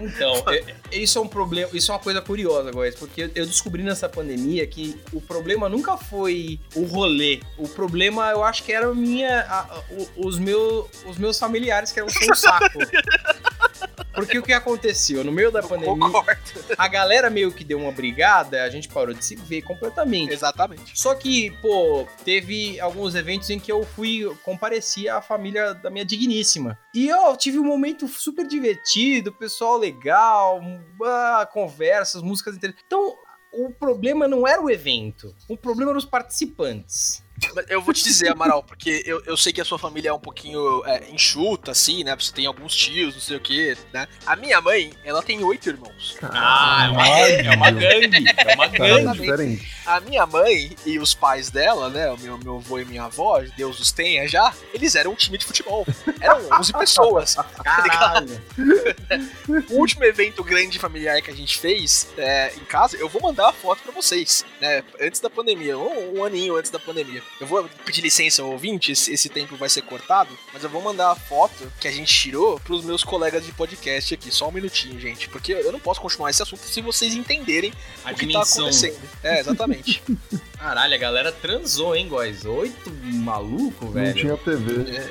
então, 0.00 0.34
é- 0.52 0.74
é- 0.92 0.98
isso 0.98 1.18
é 1.18 1.22
um 1.22 1.28
problema, 1.28 1.70
isso 1.72 1.90
é 1.90 1.94
uma 1.94 2.00
coisa 2.00 2.20
curiosa, 2.20 2.70
Góis, 2.70 2.94
porque 3.00 3.30
eu 3.34 3.46
descobri 3.46 3.82
nessa 3.82 4.08
pandemia 4.08 4.64
que 4.66 5.00
o 5.10 5.20
problema 5.22 5.68
nunca 5.68 5.96
foi 5.96 6.60
o 6.76 6.84
rolê. 6.84 7.40
O 7.56 7.66
problema, 7.66 8.28
eu 8.30 8.44
acho 8.44 8.62
que 8.62 8.72
era 8.72 8.94
minha, 8.94 9.40
a, 9.40 9.60
a, 9.60 9.82
os, 10.16 10.38
meu, 10.38 10.88
os 11.06 11.16
meus 11.16 11.38
familiares 11.38 11.90
que 11.90 11.98
eram 11.98 12.08
um 12.08 12.34
saco. 12.34 12.78
Porque 14.14 14.38
o 14.38 14.42
que 14.42 14.52
aconteceu? 14.52 15.22
No 15.24 15.32
meio 15.32 15.50
da 15.50 15.60
Eu 15.60 15.68
pandemia, 15.68 15.94
concordo. 15.94 16.40
a 16.76 16.88
galera 16.88 17.30
meio 17.30 17.52
que 17.52 17.64
deu 17.64 17.78
uma 17.78 17.92
brigada, 17.92 18.62
a 18.64 18.70
gente 18.70 18.88
parou 18.88 19.14
de 19.14 19.24
se 19.24 19.36
ver 19.36 19.62
completamente. 19.62 20.32
Exatamente. 20.32 20.98
Só 20.98 21.14
que, 21.14 21.50
pô, 21.62 22.06
teve 22.24 22.78
alguns 22.80 23.14
eventos 23.14 23.48
em 23.50 23.58
que 23.58 23.70
eu 23.70 23.84
fui 23.84 24.24
comparecer 24.42 25.08
à 25.08 25.22
família 25.22 25.74
da 25.74 25.90
minha 25.90 26.04
digníssima. 26.04 26.78
E 26.94 27.08
eu 27.08 27.36
tive 27.36 27.58
um 27.58 27.64
momento 27.64 28.08
super 28.08 28.46
divertido, 28.46 29.32
pessoal 29.32 29.76
legal, 29.76 30.60
ah, 31.02 31.48
conversas, 31.52 32.22
músicas 32.22 32.56
interessantes. 32.56 32.84
Então, 32.86 33.14
o 33.52 33.70
problema 33.70 34.28
não 34.28 34.46
era 34.46 34.62
o 34.62 34.70
evento, 34.70 35.34
o 35.48 35.56
problema 35.56 35.90
eram 35.90 35.98
os 35.98 36.04
participantes. 36.04 37.22
Eu 37.68 37.80
vou 37.82 37.92
te 37.94 38.02
dizer, 38.04 38.32
Amaral, 38.32 38.62
porque 38.62 39.02
eu, 39.06 39.22
eu 39.24 39.36
sei 39.36 39.52
que 39.52 39.60
a 39.60 39.64
sua 39.64 39.78
família 39.78 40.10
é 40.10 40.12
um 40.12 40.20
pouquinho 40.20 40.84
é, 40.86 41.10
enxuta, 41.10 41.70
assim, 41.70 42.04
né? 42.04 42.14
Você 42.16 42.32
tem 42.32 42.46
alguns 42.46 42.74
tios, 42.74 43.14
não 43.14 43.20
sei 43.20 43.36
o 43.36 43.40
quê, 43.40 43.76
né? 43.92 44.06
A 44.26 44.36
minha 44.36 44.60
mãe, 44.60 44.92
ela 45.04 45.22
tem 45.22 45.42
oito 45.42 45.68
irmãos. 45.68 46.16
Ah, 46.22 46.86
é 46.86 46.90
uma, 46.90 47.08
é 47.08 47.50
uma 47.56 47.70
gangue, 47.70 48.24
é 48.46 48.54
uma 48.54 48.66
gangue. 48.68 49.20
diferente. 49.20 49.68
A 49.86 50.00
minha 50.00 50.26
mãe 50.26 50.76
e 50.86 50.98
os 50.98 51.14
pais 51.14 51.50
dela, 51.50 51.88
né? 51.88 52.10
O 52.10 52.18
meu, 52.18 52.38
meu 52.38 52.56
avô 52.56 52.78
e 52.78 52.84
minha 52.84 53.04
avó, 53.04 53.40
Deus 53.56 53.80
os 53.80 53.90
tenha 53.90 54.26
já, 54.28 54.52
eles 54.72 54.94
eram 54.94 55.12
um 55.12 55.16
time 55.16 55.38
de 55.38 55.44
futebol. 55.44 55.86
Eram 56.20 56.40
11 56.58 56.72
pessoas. 56.74 57.34
tá 57.34 57.82
ligado? 57.82 57.90
Caralho. 57.90 58.42
O 59.70 59.74
último 59.78 60.04
evento 60.04 60.42
grande 60.42 60.78
familiar 60.78 61.20
que 61.22 61.30
a 61.30 61.34
gente 61.34 61.58
fez 61.58 62.08
é, 62.16 62.52
em 62.56 62.64
casa, 62.64 62.96
eu 62.96 63.08
vou 63.08 63.20
mandar 63.22 63.48
a 63.48 63.52
foto 63.52 63.82
pra 63.82 63.92
vocês, 63.92 64.44
né? 64.60 64.82
Antes 65.00 65.20
da 65.20 65.28
pandemia, 65.28 65.76
um, 65.78 66.18
um 66.18 66.24
aninho 66.24 66.56
antes 66.56 66.70
da 66.70 66.78
pandemia. 66.78 67.22
Eu 67.40 67.46
vou 67.46 67.66
pedir 67.86 68.02
licença 68.02 68.42
ao 68.42 68.50
ouvinte, 68.50 68.92
esse, 68.92 69.10
esse 69.12 69.28
tempo 69.30 69.56
vai 69.56 69.68
ser 69.68 69.80
cortado, 69.82 70.36
mas 70.52 70.62
eu 70.62 70.68
vou 70.68 70.82
mandar 70.82 71.10
a 71.10 71.14
foto 71.16 71.72
que 71.80 71.88
a 71.88 71.90
gente 71.90 72.12
tirou 72.12 72.60
pros 72.60 72.84
meus 72.84 73.02
colegas 73.02 73.44
de 73.46 73.52
podcast 73.52 74.12
aqui. 74.12 74.30
Só 74.30 74.48
um 74.48 74.52
minutinho, 74.52 75.00
gente, 75.00 75.26
porque 75.30 75.52
eu 75.52 75.72
não 75.72 75.80
posso 75.80 76.00
continuar 76.02 76.28
esse 76.30 76.42
assunto 76.42 76.60
se 76.60 76.82
vocês 76.82 77.14
entenderem 77.14 77.72
A 78.04 78.12
o 78.12 78.14
que 78.14 78.20
tá 78.26 78.26
dimensão. 78.26 78.64
acontecendo. 78.66 78.98
É, 79.22 79.40
exatamente. 79.40 80.02
Caralho, 80.58 80.94
a 80.94 80.98
galera 80.98 81.32
transou, 81.32 81.96
hein, 81.96 82.08
guys? 82.10 82.44
Oito 82.44 82.90
maluco, 83.04 83.86
Não 83.86 83.92
velho. 83.92 84.14
tinha 84.14 84.36
TV. 84.36 84.96
É. 84.96 85.10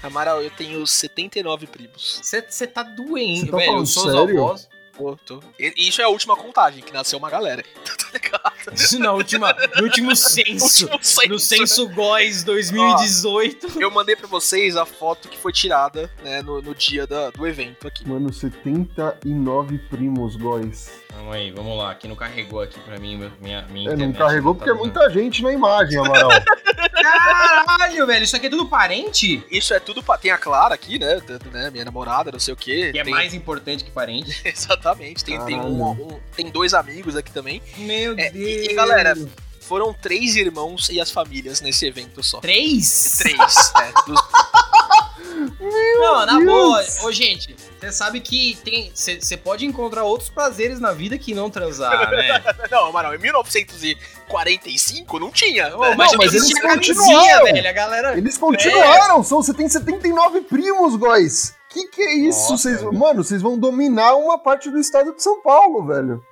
Amaral, 0.00 0.40
eu 0.40 0.50
tenho 0.50 0.86
79 0.86 1.66
primos. 1.66 2.20
Você 2.22 2.66
tá 2.68 2.84
doente, 2.84 3.50
tá 3.50 3.56
velho. 3.56 3.66
falando 3.68 3.84
Os 3.84 3.92
seus 3.92 4.04
sério? 4.12 4.44
avós. 4.44 4.68
Pô, 4.98 5.16
tô- 5.24 5.40
E 5.58 5.72
isso 5.88 6.00
é 6.02 6.04
a 6.04 6.08
última 6.08 6.36
contagem, 6.36 6.82
que 6.82 6.92
nasceu 6.92 7.18
uma 7.18 7.30
galera. 7.30 7.64
Tá 8.08 8.12
ligado? 8.14 8.48
Na 9.00 9.12
última, 9.12 9.54
no 9.76 9.82
último 9.84 10.14
censo. 10.16 10.84
Último 10.86 11.04
censo, 11.04 11.28
No 11.28 11.38
censo 11.38 11.88
GOIS 11.90 12.42
2018. 12.42 13.80
Eu 13.82 13.90
mandei 13.90 14.16
pra 14.16 14.26
vocês 14.26 14.76
a 14.78 14.86
foto 14.86 15.28
que 15.28 15.36
foi 15.36 15.52
tirada 15.52 16.10
né, 16.22 16.40
no, 16.40 16.62
no 16.62 16.74
dia 16.74 17.06
da- 17.06 17.28
do 17.30 17.46
evento 17.46 17.86
aqui. 17.86 18.08
Mano, 18.08 18.32
79 18.32 19.78
primos, 19.90 20.36
góis. 20.36 20.90
Calma 21.08 21.34
aí, 21.34 21.50
vamos 21.50 21.76
lá. 21.76 21.90
Aqui 21.90 22.06
não 22.06 22.14
carregou 22.14 22.60
aqui 22.60 22.78
pra 22.80 22.98
mim, 22.98 23.16
meu- 23.16 23.32
minha, 23.40 23.62
minha 23.70 23.90
É, 23.90 23.96
não 23.96 24.04
internet. 24.06 24.18
carregou 24.18 24.54
tá 24.54 24.58
porque 24.58 24.70
é 24.70 24.74
muita 24.74 25.08
gente 25.10 25.42
na 25.42 25.52
imagem, 25.52 25.98
Amaral. 25.98 26.28
Caralho, 27.02 28.06
velho. 28.06 28.24
Isso 28.24 28.36
aqui 28.36 28.46
é 28.46 28.50
tudo 28.50 28.66
parente? 28.66 29.42
Isso 29.50 29.72
é 29.72 29.80
tudo 29.80 30.02
pra. 30.02 30.18
Tem 30.18 30.30
a 30.30 30.38
Clara 30.38 30.74
aqui, 30.74 30.98
né? 30.98 31.20
tanto, 31.26 31.48
né, 31.50 31.70
Minha 31.70 31.84
namorada, 31.84 32.30
não 32.30 32.38
sei 32.38 32.52
o 32.54 32.56
quê. 32.56 32.90
Que 32.92 32.98
é 32.98 33.04
Tem- 33.04 33.12
mais 33.14 33.32
importante 33.34 33.84
que 33.84 33.90
parente. 33.90 34.40
Exatamente. 34.44 35.24
Tem, 35.24 35.40
tem, 35.44 35.58
um- 35.60 35.82
um- 35.90 36.20
tem 36.36 36.50
dois 36.50 36.74
amigos 36.74 37.16
aqui 37.16 37.32
também. 37.32 37.62
Meu 37.78 38.12
É, 38.18 38.30
Deus. 38.30 38.34
e- 38.34 38.70
e 38.70 38.74
galera, 38.74 39.14
Foram 39.60 39.92
três 39.92 40.34
irmãos 40.34 40.88
e 40.88 40.98
as 40.98 41.10
famílias 41.10 41.60
nesse 41.60 41.84
evento 41.86 42.22
só. 42.22 42.40
Três? 42.40 43.18
Três, 43.18 43.72
né? 43.76 43.92
Dos- 44.06 44.20
Não, 46.00 46.24
na 46.24 46.38
Deus. 46.38 46.44
boa. 46.46 46.84
Ô, 47.02 47.12
gente, 47.12 47.54
você 47.80 47.92
sabe 47.92 48.20
que 48.20 48.58
tem. 48.64 48.90
Você 48.94 49.36
pode 49.36 49.64
encontrar 49.64 50.02
outros 50.04 50.28
prazeres 50.28 50.80
na 50.80 50.92
vida 50.92 51.16
que 51.16 51.32
não 51.34 51.48
transar, 51.48 52.10
né? 52.14 52.42
Não, 52.70 52.86
Amaral, 52.86 53.14
em 53.14 53.18
1945 53.18 55.18
não 55.18 55.30
tinha. 55.30 55.76
Ô, 55.76 55.80
né? 55.82 55.94
mas, 55.96 56.12
Não, 56.12 56.18
mas 56.18 56.34
eles 56.34 56.60
continuaram. 56.60 57.44
velho. 57.44 57.68
A 57.68 57.72
galera. 57.72 58.18
Eles 58.18 58.36
continuaram, 58.38 59.22
são, 59.22 59.42
você 59.42 59.54
tem 59.54 59.68
79 59.68 60.42
primos, 60.42 60.96
góis. 60.96 61.54
Que 61.68 61.86
que 61.88 62.02
é 62.02 62.14
isso? 62.14 62.50
Nossa, 62.50 62.74
velho. 62.74 62.92
mano, 62.92 63.22
vocês 63.22 63.42
vão 63.42 63.58
dominar 63.58 64.14
uma 64.16 64.38
parte 64.38 64.70
do 64.70 64.78
estado 64.78 65.14
de 65.14 65.22
São 65.22 65.40
Paulo, 65.42 65.86
velho. 65.86 66.22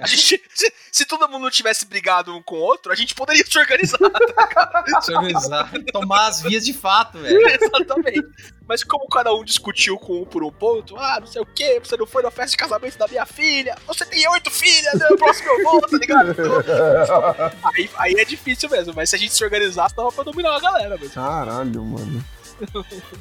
A 0.00 0.06
gente, 0.06 0.42
se, 0.54 0.72
se 0.90 1.04
todo 1.06 1.28
mundo 1.28 1.50
tivesse 1.50 1.86
brigado 1.86 2.34
um 2.34 2.42
com 2.42 2.56
o 2.56 2.60
outro, 2.60 2.92
a 2.92 2.94
gente 2.94 3.14
poderia 3.14 3.44
se 3.44 3.58
organizar. 3.58 3.98
Deixa 4.86 5.12
eu 5.12 5.18
avisar. 5.18 5.70
Tomar 5.92 6.26
as 6.26 6.42
vias 6.42 6.64
de 6.64 6.72
fato, 6.72 7.18
velho. 7.18 7.40
Exatamente. 7.48 8.28
Mas 8.66 8.84
como 8.84 9.08
cada 9.08 9.32
um 9.34 9.44
discutiu 9.44 9.98
com 9.98 10.22
um 10.22 10.24
por 10.24 10.42
um 10.42 10.50
ponto, 10.50 10.96
ah, 10.96 11.18
não 11.20 11.26
sei 11.26 11.42
o 11.42 11.46
que, 11.46 11.80
você 11.80 11.96
não 11.96 12.06
foi 12.06 12.22
na 12.22 12.30
festa 12.30 12.52
de 12.52 12.56
casamento 12.56 12.96
da 12.96 13.08
minha 13.08 13.26
filha, 13.26 13.76
você 13.86 14.04
tem 14.04 14.26
oito 14.28 14.50
filhas, 14.50 14.94
né? 14.94 15.08
O 15.10 15.16
próximo 15.16 15.50
eu 15.50 15.62
vou, 15.62 15.80
tá 15.80 15.98
ligado? 15.98 16.30
Então, 16.30 16.62
aí, 17.74 17.90
aí 17.96 18.14
é 18.14 18.24
difícil 18.24 18.70
mesmo, 18.70 18.92
mas 18.94 19.10
se 19.10 19.16
a 19.16 19.18
gente 19.18 19.34
se 19.34 19.44
organizasse, 19.44 19.96
dava 19.96 20.12
pra 20.12 20.24
dominar 20.24 20.56
a 20.56 20.60
galera 20.60 20.96
mesmo. 20.96 21.14
Caralho, 21.14 21.84
mano. 21.84 22.24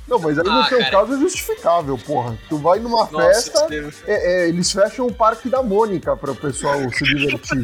Não, 0.07 0.19
mas 0.19 0.37
aí 0.37 0.45
no 0.45 0.51
Ah, 0.51 0.67
seu 0.69 0.79
cara. 0.79 0.91
caso 0.91 1.13
é 1.15 1.17
justificável, 1.19 1.97
porra. 1.97 2.37
Tu 2.49 2.57
vai 2.57 2.79
numa 2.79 3.07
festa, 3.07 3.61
Estevam. 3.61 3.91
é- 4.07 4.43
é, 4.45 4.49
eles 4.49 4.71
fecham 4.71 5.07
o 5.07 5.13
Parque 5.13 5.49
da 5.49 5.61
Mônica 5.63 6.15
para 6.15 6.31
o 6.31 6.35
pessoal 6.35 6.77
se 6.91 7.03
divertir. 7.03 7.61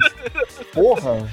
Porra. 0.74 1.30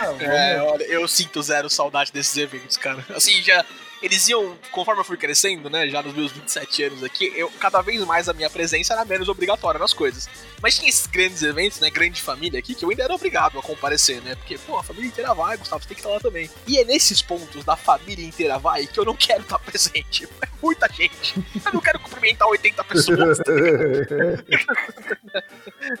Ah, 0.00 0.14
É, 0.22 0.60
olha, 0.62 0.84
eu 0.84 1.06
sinto 1.08 1.42
zero 1.42 1.68
saudade 1.70 2.12
desses 2.12 2.36
eventos, 2.36 2.76
cara. 2.76 3.04
Assim, 3.14 3.42
já. 3.42 3.64
Eles 4.02 4.26
iam, 4.30 4.56
conforme 4.72 5.02
eu 5.02 5.04
fui 5.04 5.18
crescendo, 5.18 5.68
né, 5.68 5.86
já 5.90 6.02
nos 6.02 6.14
meus 6.14 6.32
27 6.32 6.84
anos 6.84 7.04
aqui, 7.04 7.30
eu, 7.36 7.52
cada 7.60 7.82
vez 7.82 8.02
mais 8.06 8.30
a 8.30 8.32
minha 8.32 8.48
presença 8.48 8.94
era 8.94 9.04
menos 9.04 9.28
obrigatória 9.28 9.78
nas 9.78 9.92
coisas. 9.92 10.26
Mas 10.62 10.76
tinha 10.78 10.88
esses 10.88 11.06
grandes 11.06 11.42
eventos, 11.42 11.80
né, 11.80 11.90
grande 11.90 12.20
família 12.20 12.58
aqui, 12.58 12.74
que 12.74 12.84
eu 12.84 12.90
ainda 12.90 13.02
era 13.04 13.14
obrigado 13.14 13.58
a 13.58 13.62
comparecer, 13.62 14.20
né, 14.22 14.34
porque, 14.34 14.58
pô, 14.58 14.76
a 14.76 14.82
família 14.82 15.08
inteira 15.08 15.32
vai, 15.34 15.56
Gustavo, 15.56 15.82
você 15.82 15.88
tem 15.88 15.94
que 15.94 16.00
estar 16.00 16.12
lá 16.12 16.20
também. 16.20 16.50
E 16.66 16.78
é 16.78 16.84
nesses 16.84 17.22
pontos 17.22 17.64
da 17.64 17.76
família 17.76 18.24
inteira 18.24 18.58
vai 18.58 18.86
que 18.86 18.98
eu 19.00 19.04
não 19.04 19.14
quero 19.16 19.42
estar 19.42 19.58
presente. 19.58 20.28
É 20.42 20.62
muita 20.62 20.86
gente. 20.92 21.42
Eu 21.64 21.72
não 21.72 21.80
quero 21.80 21.98
cumprimentar 22.00 22.46
80 22.46 22.84
pessoas. 22.84 23.38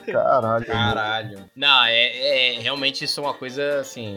Caralho. 0.06 0.42
mano. 0.50 0.66
Caralho. 0.66 1.50
Não, 1.56 1.84
é, 1.84 2.56
é- 2.56 2.58
realmente 2.60 3.04
isso 3.04 3.20
é 3.20 3.22
uma 3.22 3.34
coisa 3.34 3.80
assim. 3.80 4.16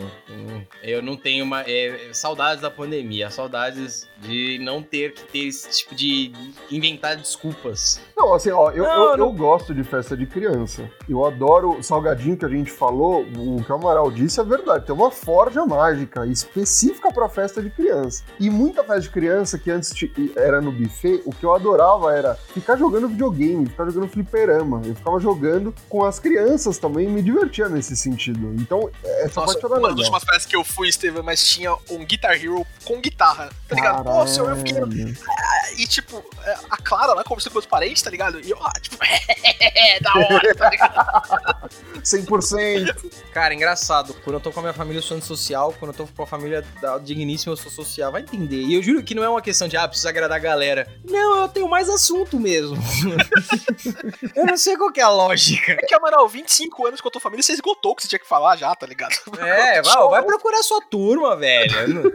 Eu 0.82 1.02
não 1.02 1.16
tenho 1.16 1.46
uma. 1.46 1.62
é, 1.62 2.10
saudades 2.12 2.62
da 2.62 2.70
pandemia, 2.70 3.30
saudades 3.30 4.08
de 4.20 4.60
não 4.60 4.82
ter 4.82 5.14
que 5.14 5.24
ter 5.24 5.48
esse 5.48 5.70
tipo 5.80 5.96
de 5.96 6.32
inventar 6.72 7.16
desculpas. 7.16 8.02
Não, 8.16 8.34
assim, 8.34 8.52
ó, 8.52 8.72
eu, 8.72 8.84
Não, 8.84 8.92
eu, 9.12 9.18
não- 9.18 9.26
eu 9.28 9.32
gosto 9.32 9.74
de 9.74 9.84
festa 9.84 10.16
de 10.18 10.26
criança. 10.34 10.90
Eu 11.08 11.26
adoro 11.26 11.78
o 11.78 11.84
salgadinho 11.84 12.36
que 12.36 12.46
a 12.46 12.50
gente 12.50 12.72
falou, 12.72 13.22
o 13.22 13.64
que 13.64 13.72
o 13.72 13.76
Amaral 13.76 14.12
disse 14.12 14.40
é 14.40 14.44
verdade. 14.44 14.86
Tem 14.86 14.96
uma 14.96 15.12
forja 15.12 15.66
mágica 15.66 16.26
específica 16.26 17.12
pra 17.12 17.30
festa 17.30 17.62
de 17.62 17.70
criança. 17.70 18.24
E 18.40 18.50
muita 18.50 18.84
festa 18.84 19.02
de 19.02 19.10
criança 19.10 19.58
que 19.58 19.70
antes 19.70 19.94
era 20.36 20.60
no 20.60 20.72
buffet, 20.72 21.22
o 21.26 21.32
que 21.34 21.46
eu 21.46 21.54
adorava 21.54 22.14
era 22.14 22.36
ficar 22.54 22.76
jogando 22.76 23.08
videogame, 23.08 23.68
ficar 23.68 23.86
jogando 23.86 24.10
fliperama. 24.10 24.82
Eu 24.84 24.96
ficava 24.96 25.20
jogando 25.20 25.74
com 25.88 26.04
as 26.04 26.20
crianças 26.20 26.78
também 26.78 27.08
e 27.08 27.12
me 27.12 27.22
divertia 27.22 27.70
nesse 27.70 27.96
sentido. 27.96 28.54
Então, 28.56 28.90
essa 29.04 29.40
Nossa, 29.40 29.54
parte 29.54 29.66
era 29.66 29.80
uma 29.80 29.90
das 29.90 30.00
últimas 30.00 30.24
festas 30.24 30.46
que 30.46 30.56
eu 30.56 30.64
fui, 30.64 30.90
Estevam, 30.90 31.24
mas 31.24 31.44
tinha 31.48 31.76
um 31.90 32.04
Guitar 32.06 32.34
Hero 32.34 32.66
com 32.84 33.00
guitarra, 33.00 33.50
tá 33.68 33.76
ligado? 33.76 34.04
Pô, 34.04 34.28
senhor, 34.28 34.50
eu 34.50 34.58
fiquei 34.58 34.74
Caralho. 34.74 35.16
E, 35.78 35.88
tipo, 35.88 36.24
a 36.70 36.78
Clara 36.78 37.14
lá 37.14 37.24
conversando 37.24 37.54
com 37.54 37.60
os 37.60 37.66
parentes, 37.66 38.02
tá 38.02 38.10
ligado? 38.10 38.40
E 38.40 38.50
eu 38.50 38.60
lá, 38.60 38.72
tipo, 38.82 38.98
é, 39.04 40.00
da 40.00 40.14
hora, 40.32 40.56
tá 40.56 40.70
ligado? 40.70 41.70
100%. 42.04 43.12
Cara, 43.34 43.54
engraçado. 43.54 44.14
Quando 44.24 44.36
eu 44.36 44.40
tô 44.40 44.52
com 44.52 44.60
a 44.60 44.64
minha 44.64 44.74
família, 44.74 45.00
eu 45.00 45.04
sou 45.04 45.18
antissocial. 45.18 45.74
Quando 45.80 45.92
eu 45.92 45.98
tô 45.98 46.08
com 46.08 46.24
a 46.24 46.28
família 46.28 46.64
da 46.82 46.98
Digníssima, 46.98 47.54
eu 47.54 47.58
sou 47.58 47.72
social. 47.72 48.12
Vai 48.12 48.22
entender. 48.22 48.62
E 48.62 48.76
eu 48.76 48.84
juro 48.84 49.04
que 49.04 49.16
não 49.16 49.24
é 49.24 49.30
uma 49.30 49.42
questão 49.42 49.68
de, 49.68 49.78
ah, 49.78 49.88
preciso 49.88 50.10
agradar 50.10 50.38
a 50.38 50.40
galera. 50.42 50.88
Não, 51.04 51.42
eu 51.42 51.48
tenho 51.48 51.68
mais 51.68 51.90
assunto 51.90 52.40
mesmo. 52.40 52.78
eu 54.36 54.46
não 54.46 54.58
sei 54.58 54.76
qual 54.76 54.92
que 54.92 55.00
é 55.00 55.04
a 55.04 55.10
lógica. 55.10 55.74
É 55.74 55.86
que, 55.86 55.96
Amaral, 55.96 56.28
25 56.28 56.88
anos 56.88 57.02
com 57.02 57.08
a 57.08 57.12
tua 57.12 57.22
família, 57.22 57.44
você 57.44 57.54
esgotou 57.54 57.92
o 57.92 57.96
que 57.96 58.04
você 58.04 58.08
tinha 58.08 58.20
que 58.20 58.28
falar 58.28 58.56
já, 58.56 58.74
tá 58.76 58.86
ligado? 58.86 59.16
É, 59.40 59.82
vai, 59.84 60.10
vai 60.10 60.24
procurar 60.24 60.62
sua 60.64 60.82
turma, 60.82 61.36
velho. 61.36 62.14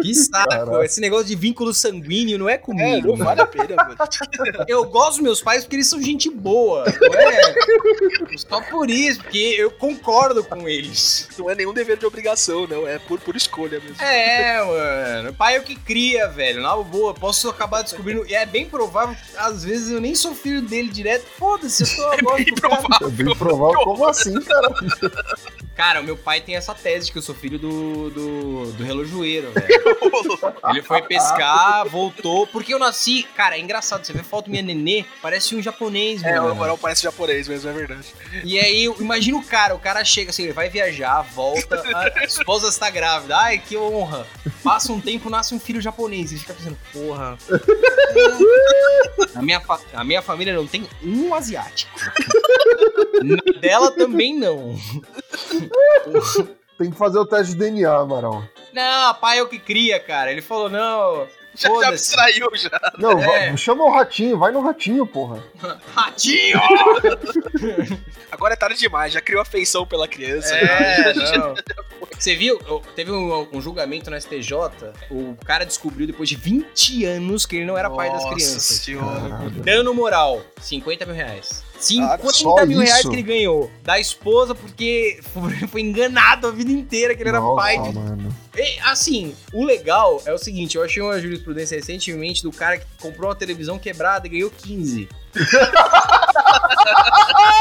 Que 0.00 0.14
saco. 0.14 0.48
Caraca. 0.48 0.84
Esse 0.84 1.00
negócio 1.00 1.26
de 1.26 1.34
vínculo 1.34 1.72
sanguíneo 1.74 2.38
não 2.38 2.48
é 2.48 2.54
É, 2.54 2.58
comigo. 2.58 3.08
não 3.08 3.16
vale 3.24 3.40
a 3.40 3.46
pena, 3.46 3.74
mano. 3.76 3.96
Eu 4.68 4.84
gosto 4.84 5.08
dos 5.14 5.20
meus 5.20 5.40
pais 5.42 5.64
porque 5.64 5.76
eles 5.76 5.88
são 5.88 6.00
gente 6.02 6.30
boa. 6.30 6.84
Não 6.84 7.20
é 7.20 8.36
só 8.36 8.60
por 8.62 8.90
isso, 8.90 9.20
porque 9.22 9.38
eu 9.58 9.70
concordo 9.70 10.42
com 10.44 10.68
eles. 10.68 11.28
Não 11.38 11.50
é 11.50 11.54
nenhum 11.54 11.72
dever 11.72 11.96
de 11.96 12.06
obrigação, 12.06 12.66
não. 12.66 12.86
É 12.86 12.98
por, 12.98 13.18
por 13.20 13.36
escolha 13.36 13.80
mesmo. 13.80 14.00
É, 14.02 14.62
mano. 14.64 15.34
Pai 15.34 15.56
é 15.56 15.60
o 15.60 15.62
que 15.62 15.74
cria, 15.76 16.28
velho. 16.28 16.60
Na 16.62 16.76
boa, 16.76 17.14
posso 17.14 17.48
acabar 17.48 17.82
descobrindo. 17.82 18.26
E 18.26 18.34
é 18.34 18.44
bem 18.46 18.68
provável 18.68 19.14
que 19.14 19.36
às 19.36 19.64
vezes 19.64 19.90
eu 19.90 20.00
nem 20.00 20.14
sou 20.14 20.34
filho 20.34 20.62
dele 20.62 20.88
direto. 20.88 21.26
Foda-se, 21.38 21.82
eu 21.82 21.96
tô 21.96 22.12
É 22.12 22.18
agora. 22.18 22.36
bem 22.44 22.54
provável. 22.54 23.08
É 23.08 23.10
bem 23.10 23.36
provável. 23.36 23.80
Como 23.84 24.06
assim, 24.06 24.40
cara? 24.42 24.68
Cara, 25.78 26.00
o 26.00 26.02
meu 26.02 26.16
pai 26.16 26.40
tem 26.40 26.56
essa 26.56 26.74
tese 26.74 27.06
de 27.06 27.12
que 27.12 27.18
eu 27.18 27.22
sou 27.22 27.36
filho 27.36 27.56
do, 27.56 28.10
do, 28.10 28.72
do 28.72 28.82
relojoeiro, 28.82 29.52
velho. 29.52 29.68
Ele 30.70 30.82
foi 30.82 31.00
pescar, 31.02 31.88
voltou. 31.88 32.48
Porque 32.48 32.74
eu 32.74 32.80
nasci. 32.80 33.22
Cara, 33.36 33.56
é 33.56 33.60
engraçado. 33.60 34.04
Você 34.04 34.12
vê 34.12 34.24
foto 34.24 34.50
minha 34.50 34.60
nenê, 34.60 35.04
parece 35.22 35.54
um 35.54 35.62
japonês, 35.62 36.24
É, 36.24 36.32
o 36.40 36.42
mano. 36.42 36.56
Amaral 36.56 36.76
parece 36.76 37.04
japonês 37.04 37.46
mesmo, 37.46 37.70
é 37.70 37.72
verdade. 37.72 38.12
E 38.42 38.58
aí, 38.58 38.92
imagina 38.98 39.38
o 39.38 39.44
cara, 39.44 39.72
o 39.72 39.78
cara 39.78 40.04
chega 40.04 40.30
assim, 40.30 40.42
ele 40.42 40.52
vai 40.52 40.68
viajar, 40.68 41.22
volta, 41.22 41.80
a 42.16 42.24
esposa 42.24 42.68
está 42.68 42.90
grávida, 42.90 43.36
ai, 43.38 43.58
que 43.58 43.76
honra. 43.76 44.26
Passa 44.64 44.92
um 44.92 45.00
tempo, 45.00 45.30
nasce 45.30 45.54
um 45.54 45.60
filho 45.60 45.80
japonês, 45.80 46.32
ele 46.32 46.40
fica 46.40 46.54
pensando, 46.54 46.76
porra. 46.92 47.38
A 49.32 49.40
minha, 49.40 49.62
a 49.94 50.02
minha 50.02 50.22
família 50.22 50.54
não 50.54 50.66
tem 50.66 50.88
um 51.04 51.32
asiático. 51.32 51.92
Na 53.22 53.60
dela 53.60 53.92
também 53.92 54.36
não. 54.36 54.76
Tem 56.78 56.90
que 56.90 56.96
fazer 56.96 57.18
o 57.18 57.26
teste 57.26 57.54
de 57.54 57.58
DNA, 57.58 57.90
Amaral. 57.92 58.42
Não, 58.72 59.14
pai 59.14 59.38
é 59.38 59.42
o 59.42 59.48
que 59.48 59.58
cria, 59.58 59.98
cara. 59.98 60.30
Ele 60.30 60.40
falou, 60.42 60.68
não, 60.70 61.26
Já, 61.56 61.68
já 61.80 61.88
abstraiu 61.88 62.48
já. 62.54 62.70
Não, 62.98 63.18
É. 63.18 63.56
chama 63.56 63.82
o 63.82 63.90
ratinho, 63.90 64.38
vai 64.38 64.52
no 64.52 64.60
ratinho, 64.60 65.04
porra. 65.04 65.42
Ratinho! 65.92 66.60
Agora 68.30 68.54
é 68.54 68.56
tarde 68.56 68.78
demais, 68.78 69.12
já 69.12 69.20
criou 69.20 69.42
afeição 69.42 69.84
pela 69.86 70.06
criança. 70.06 70.54
É, 70.54 71.14
já- 71.14 71.36
não. 71.38 71.54
Você 72.16 72.34
viu? 72.36 72.58
Teve 72.94 73.10
um, 73.12 73.48
um 73.52 73.60
julgamento 73.60 74.10
no 74.10 74.20
STJ. 74.20 74.52
O 75.10 75.36
cara 75.44 75.64
descobriu 75.64 76.06
depois 76.06 76.28
de 76.28 76.36
20 76.36 77.04
anos 77.06 77.46
que 77.46 77.56
ele 77.56 77.64
não 77.64 77.76
era 77.78 77.88
pai 77.90 78.08
das 78.10 78.22
Nossa 78.22 78.34
crianças. 78.34 78.62
senhora. 78.62 79.50
Dano 79.64 79.94
moral, 79.94 80.40
50 80.60 81.06
mil 81.06 81.14
reais. 81.14 81.64
50 81.80 82.32
só 82.32 82.66
mil 82.66 82.80
reais 82.80 83.02
que 83.06 83.14
ele 83.14 83.22
ganhou. 83.22 83.70
Da 83.82 83.98
esposa, 83.98 84.54
porque 84.54 85.20
foi- 85.70 85.80
enganado 85.80 86.46
a 86.46 86.50
vida 86.50 86.70
inteira 86.70 87.14
que 87.14 87.22
ele 87.22 87.28
era 87.30 87.40
Nossa, 87.40 87.56
pai 87.62 87.80
de. 87.80 87.92
mano. 87.94 88.34
E, 88.56 88.78
assim, 88.80 89.34
o 89.52 89.64
legal 89.64 90.20
é 90.26 90.32
o 90.32 90.38
seguinte: 90.38 90.76
eu 90.76 90.82
achei 90.84 91.02
uma 91.02 91.20
jurisprudência 91.20 91.76
recentemente 91.76 92.42
do 92.42 92.50
cara 92.50 92.78
que 92.78 92.86
comprou 93.00 93.28
uma 93.28 93.36
televisão 93.36 93.78
quebrada 93.78 94.26
e 94.26 94.30
ganhou 94.30 94.50
15. 94.50 95.08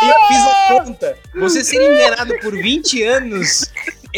e 0.01 0.09
eu 0.09 0.27
fiz 0.27 0.37
a 0.41 0.67
conta. 0.85 1.17
Você 1.35 1.63
ser 1.63 1.81
enganado 1.81 2.33
por 2.39 2.53
20 2.53 3.03
anos 3.03 3.65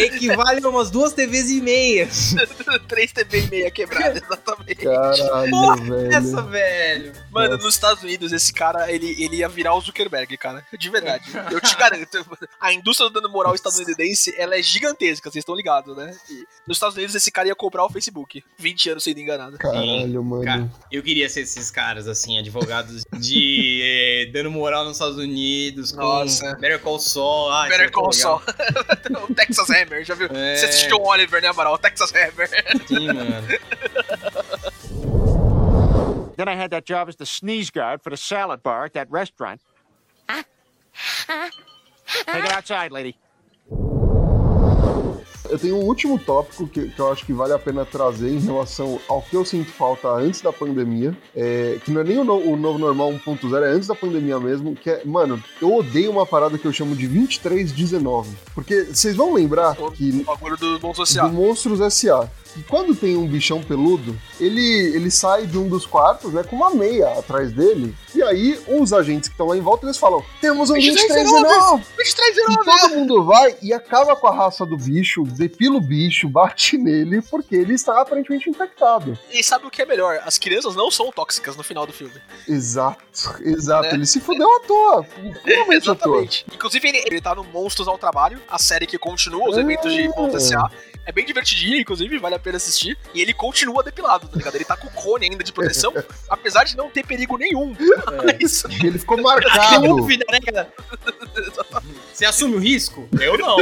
equivale 0.01 0.63
a 0.63 0.69
umas 0.69 0.89
duas 0.89 1.13
TVs 1.13 1.49
e 1.49 1.61
meia. 1.61 2.07
3 2.87 3.11
TV 3.11 3.45
e 3.45 3.49
meia 3.49 3.71
quebrada, 3.71 4.19
exatamente. 4.19 4.75
Caralho, 4.75 5.49
Porra, 5.51 5.75
velho. 5.77 6.13
Essa, 6.13 6.41
velho. 6.41 7.13
Mano, 7.31 7.57
nos 7.57 7.73
Estados 7.73 8.03
Unidos, 8.03 8.31
esse 8.31 8.53
cara, 8.53 8.91
ele, 8.91 9.15
ele 9.23 9.37
ia 9.37 9.49
virar 9.49 9.75
o 9.75 9.81
Zuckerberg, 9.81 10.35
cara. 10.37 10.65
De 10.77 10.89
verdade. 10.89 11.25
Eu 11.51 11.61
te 11.61 11.75
garanto. 11.75 12.25
A 12.59 12.73
indústria 12.73 13.09
do 13.09 13.13
dano 13.13 13.31
moral 13.31 13.55
estadunidense, 13.55 14.33
ela 14.37 14.57
é 14.57 14.61
gigantesca, 14.61 15.29
vocês 15.29 15.41
estão 15.41 15.55
ligados, 15.55 15.95
né? 15.95 16.15
E 16.29 16.45
nos 16.67 16.77
Estados 16.77 16.95
Unidos, 16.95 17.15
esse 17.15 17.31
cara 17.31 17.47
ia 17.47 17.55
comprar 17.55 17.85
o 17.85 17.89
Facebook. 17.89 18.43
20 18.57 18.89
anos 18.91 19.03
sendo 19.03 19.19
enganado. 19.19 19.57
Caralho, 19.57 20.23
mano. 20.23 20.43
Cara, 20.43 20.71
eu 20.91 21.03
queria 21.03 21.29
ser 21.29 21.41
esses 21.41 21.71
caras, 21.71 22.07
assim, 22.07 22.37
advogados 22.37 23.03
de 23.17 23.81
eh, 23.83 24.31
dano 24.31 24.51
moral 24.51 24.83
nos 24.85 24.93
Estados 24.93 25.17
Unidos, 25.17 25.91
com 25.91 26.01
Nossa. 26.01 26.55
Better 26.55 26.79
Call 26.79 26.99
Saul. 26.99 27.51
Ah, 27.51 27.67
Better 27.67 27.91
Call. 27.91 28.11
Saul. 28.11 28.41
o 29.29 29.33
Texas 29.33 29.69
Hammer, 29.89 30.05
já 30.05 30.13
viu? 30.13 30.27
É. 30.31 30.55
Você 30.55 30.65
assistiu 30.65 30.97
o 30.97 31.07
Oliver, 31.07 31.41
né, 31.41 31.47
Amaral? 31.47 31.77
Texas 31.77 32.13
Hammer. 32.13 32.49
Sim, 32.87 33.07
mano. 33.07 33.47
Then 36.37 36.47
I 36.47 36.55
had 36.55 36.69
that 36.71 36.85
job 36.85 37.09
as 37.09 37.17
the 37.17 37.25
sneeze 37.25 37.69
guard 37.69 38.01
for 38.01 38.11
the 38.11 38.17
salad 38.17 38.63
bar 38.63 38.85
at 38.85 38.93
that 38.93 39.11
restaurant. 39.11 39.59
Ah. 40.27 40.45
Take 42.25 42.45
it 42.45 42.51
outside, 42.51 42.91
lady. 42.91 43.17
Eu 45.49 45.57
tenho 45.57 45.75
um 45.77 45.83
último 45.85 46.17
tópico 46.19 46.67
que, 46.67 46.89
que 46.89 46.99
eu 46.99 47.11
acho 47.11 47.25
que 47.25 47.31
vale 47.33 47.53
a 47.53 47.59
pena 47.59 47.85
trazer 47.85 48.29
em 48.29 48.39
relação 48.39 48.99
ao 49.07 49.21
que 49.21 49.35
eu 49.35 49.45
sinto 49.45 49.71
falta 49.71 50.07
antes 50.09 50.41
da 50.41 50.51
pandemia, 50.51 51.15
é, 51.35 51.77
que 51.83 51.91
não 51.91 52.01
é 52.01 52.03
nem 52.03 52.17
o, 52.17 52.23
no- 52.23 52.39
o 52.51 52.55
novo 52.57 52.77
normal 52.77 53.11
1.0, 53.13 53.63
é 53.63 53.69
antes 53.71 53.87
da 53.87 53.95
pandemia 53.95 54.39
mesmo, 54.39 54.75
que 54.75 54.89
é, 54.89 55.01
mano, 55.05 55.41
eu 55.61 55.73
odeio 55.75 56.11
uma 56.11 56.25
parada 56.25 56.57
que 56.57 56.65
eu 56.65 56.73
chamo 56.73 56.95
de 56.95 57.07
2319. 57.07 58.29
Porque 58.53 58.85
vocês 58.85 59.15
vão 59.15 59.33
lembrar 59.33 59.75
que 59.95 60.21
O 60.21 60.23
bagulho 60.25 60.57
do 60.57 60.79
Bom 60.79 60.91
do 60.91 60.97
Social. 60.97 61.29
Monstros 61.31 61.79
S.A. 61.81 62.29
Que 62.59 62.63
quando 62.63 62.93
tem 62.93 63.15
um 63.15 63.25
bichão 63.25 63.61
peludo, 63.63 64.19
ele, 64.39 64.61
ele 64.95 65.09
sai 65.09 65.45
de 65.47 65.57
um 65.57 65.67
dos 65.69 65.85
quartos, 65.85 66.33
né, 66.33 66.43
com 66.43 66.55
uma 66.57 66.71
meia 66.71 67.07
atrás 67.17 67.53
dele, 67.53 67.95
e 68.13 68.21
aí 68.21 68.59
os 68.67 68.91
agentes 68.91 69.29
que 69.29 69.33
estão 69.33 69.47
lá 69.47 69.55
em 69.55 69.61
volta, 69.61 69.85
eles 69.85 69.97
falam, 69.97 70.21
temos 70.41 70.69
um 70.69 70.73
2319! 70.73 71.83
23 71.97 72.37
E 72.37 72.57
todo 72.65 72.89
mundo 72.95 73.23
vai 73.23 73.55
e 73.61 73.73
acaba 73.73 74.15
com 74.15 74.27
a 74.27 74.31
raça 74.35 74.65
do 74.65 74.75
bicho, 74.75 75.23
depila 75.23 75.77
o 75.77 75.81
bicho, 75.81 76.27
bate 76.29 76.77
nele, 76.77 77.21
porque 77.21 77.55
ele 77.55 77.75
está 77.75 78.01
aparentemente 78.01 78.49
infectado. 78.49 79.17
E 79.31 79.43
sabe 79.43 79.65
o 79.67 79.69
que 79.69 79.81
é 79.81 79.85
melhor? 79.85 80.19
As 80.25 80.37
crianças 80.37 80.75
não 80.75 80.91
são 80.91 81.11
tóxicas 81.11 81.55
no 81.55 81.63
final 81.63 81.85
do 81.85 81.93
filme. 81.93 82.13
Exato, 82.47 83.37
exato. 83.41 83.87
Né? 83.89 83.93
Ele 83.93 84.05
se 84.05 84.19
fudeu 84.19 84.49
à 84.57 84.59
toa. 84.61 85.03
Puramente 85.03 85.89
à 85.89 85.95
toa. 85.95 86.17
Exatamente. 86.23 86.45
Inclusive, 86.53 86.87
ele, 86.89 87.03
ele 87.05 87.21
tá 87.21 87.33
no 87.35 87.43
Monstros 87.43 87.87
ao 87.87 87.97
Trabalho, 87.97 88.41
a 88.49 88.57
série 88.57 88.85
que 88.85 88.97
continua 88.97 89.49
os 89.49 89.57
Ah. 89.57 89.61
eventos 89.61 89.93
de 89.93 90.09
Ponto 90.13 90.35
S.A. 90.35 90.69
É 91.09 91.11
bem 91.11 91.25
divertidinho, 91.25 91.75
inclusive, 91.75 92.19
vale 92.19 92.35
a 92.35 92.39
pena 92.39 92.57
assistir. 92.57 92.95
E 93.15 93.19
ele 93.19 93.33
continua 93.33 93.81
depilado, 93.81 94.27
tá 94.27 94.37
ligado? 94.37 94.53
Ele 94.53 94.63
tá 94.63 94.77
com 94.77 94.85
o 94.85 94.91
cone 94.91 95.25
ainda 95.25 95.43
de 95.43 95.51
proteção, 95.51 95.91
apesar 96.29 96.65
de 96.65 96.77
não 96.77 96.87
ter 96.87 97.03
perigo 97.03 97.35
nenhum. 97.35 97.75
Olha 98.05 98.37
isso. 98.39 98.67
Ele 98.67 98.99
ficou 98.99 99.17
Que 99.17 99.23
marcado. 99.23 99.87
dúvida, 99.87 100.23
né, 100.31 100.39
cara? 100.39 100.71
Você 102.13 102.25
assume 102.25 102.57
o 102.57 102.59
risco? 102.59 103.09
Eu 103.19 103.39
não. 103.39 103.57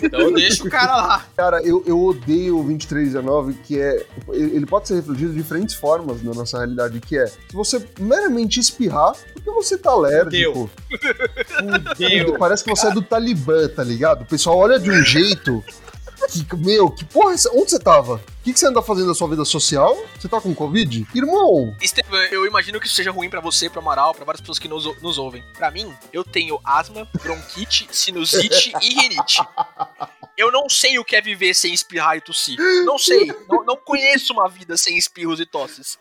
Então 0.00 0.32
deixa 0.32 0.62
o 0.62 0.70
cara 0.70 0.96
lá. 0.96 1.26
Cara, 1.36 1.60
eu, 1.64 1.82
eu 1.88 2.00
odeio 2.00 2.60
o 2.60 2.62
2319, 2.62 3.54
que 3.54 3.80
é. 3.80 4.06
Ele 4.28 4.64
pode 4.64 4.86
ser 4.86 4.94
refletido 4.94 5.32
de 5.32 5.42
diferentes 5.42 5.74
formas 5.74 6.22
na 6.22 6.32
nossa 6.32 6.58
realidade, 6.58 7.00
que 7.00 7.18
é 7.18 7.26
se 7.26 7.36
você 7.52 7.84
meramente 7.98 8.60
espirrar, 8.60 9.14
porque 9.32 9.50
você 9.50 9.76
tá 9.76 9.90
alérgico. 9.90 10.70
Fudeu. 11.56 12.38
Parece 12.38 12.62
que 12.62 12.70
você 12.70 12.86
é 12.86 12.90
do 12.92 13.02
Talibã, 13.02 13.66
tá 13.66 13.82
ligado? 13.82 14.22
O 14.22 14.26
pessoal 14.26 14.56
olha 14.58 14.78
de 14.78 14.88
um 14.88 15.02
jeito. 15.02 15.64
Que, 16.32 16.56
meu, 16.56 16.90
que 16.90 17.04
porra 17.04 17.34
é? 17.34 17.36
Onde 17.52 17.70
você 17.70 17.78
tava? 17.78 18.14
O 18.14 18.44
que, 18.44 18.52
que 18.52 18.58
você 18.58 18.66
anda 18.66 18.80
fazendo 18.80 19.08
na 19.08 19.14
sua 19.14 19.28
vida 19.28 19.44
social? 19.44 19.96
Você 20.18 20.28
tá 20.28 20.40
com 20.40 20.54
Covid? 20.54 21.06
Irmão! 21.14 21.76
Estevam, 21.80 22.18
eu 22.24 22.46
imagino 22.46 22.80
que 22.80 22.86
isso 22.86 22.96
seja 22.96 23.10
ruim 23.10 23.28
pra 23.28 23.40
você, 23.40 23.68
pro 23.68 23.80
Amaral, 23.80 24.14
pra 24.14 24.24
várias 24.24 24.40
pessoas 24.40 24.58
que 24.58 24.66
nos, 24.66 24.84
nos 25.00 25.18
ouvem. 25.18 25.44
Pra 25.56 25.70
mim, 25.70 25.92
eu 26.12 26.24
tenho 26.24 26.58
asma, 26.64 27.06
bronquite, 27.22 27.86
sinusite 27.92 28.72
e 28.80 28.94
rinite. 28.94 29.42
Eu 30.36 30.50
não 30.50 30.68
sei 30.68 30.98
o 30.98 31.04
que 31.04 31.14
é 31.14 31.20
viver 31.20 31.54
sem 31.54 31.74
espirrar 31.74 32.16
e 32.16 32.20
tossir. 32.20 32.58
Não 32.84 32.98
sei. 32.98 33.26
Não, 33.48 33.64
não 33.64 33.76
conheço 33.76 34.32
uma 34.32 34.48
vida 34.48 34.76
sem 34.76 34.96
espirros 34.96 35.38
e 35.38 35.46
tosses. 35.46 35.98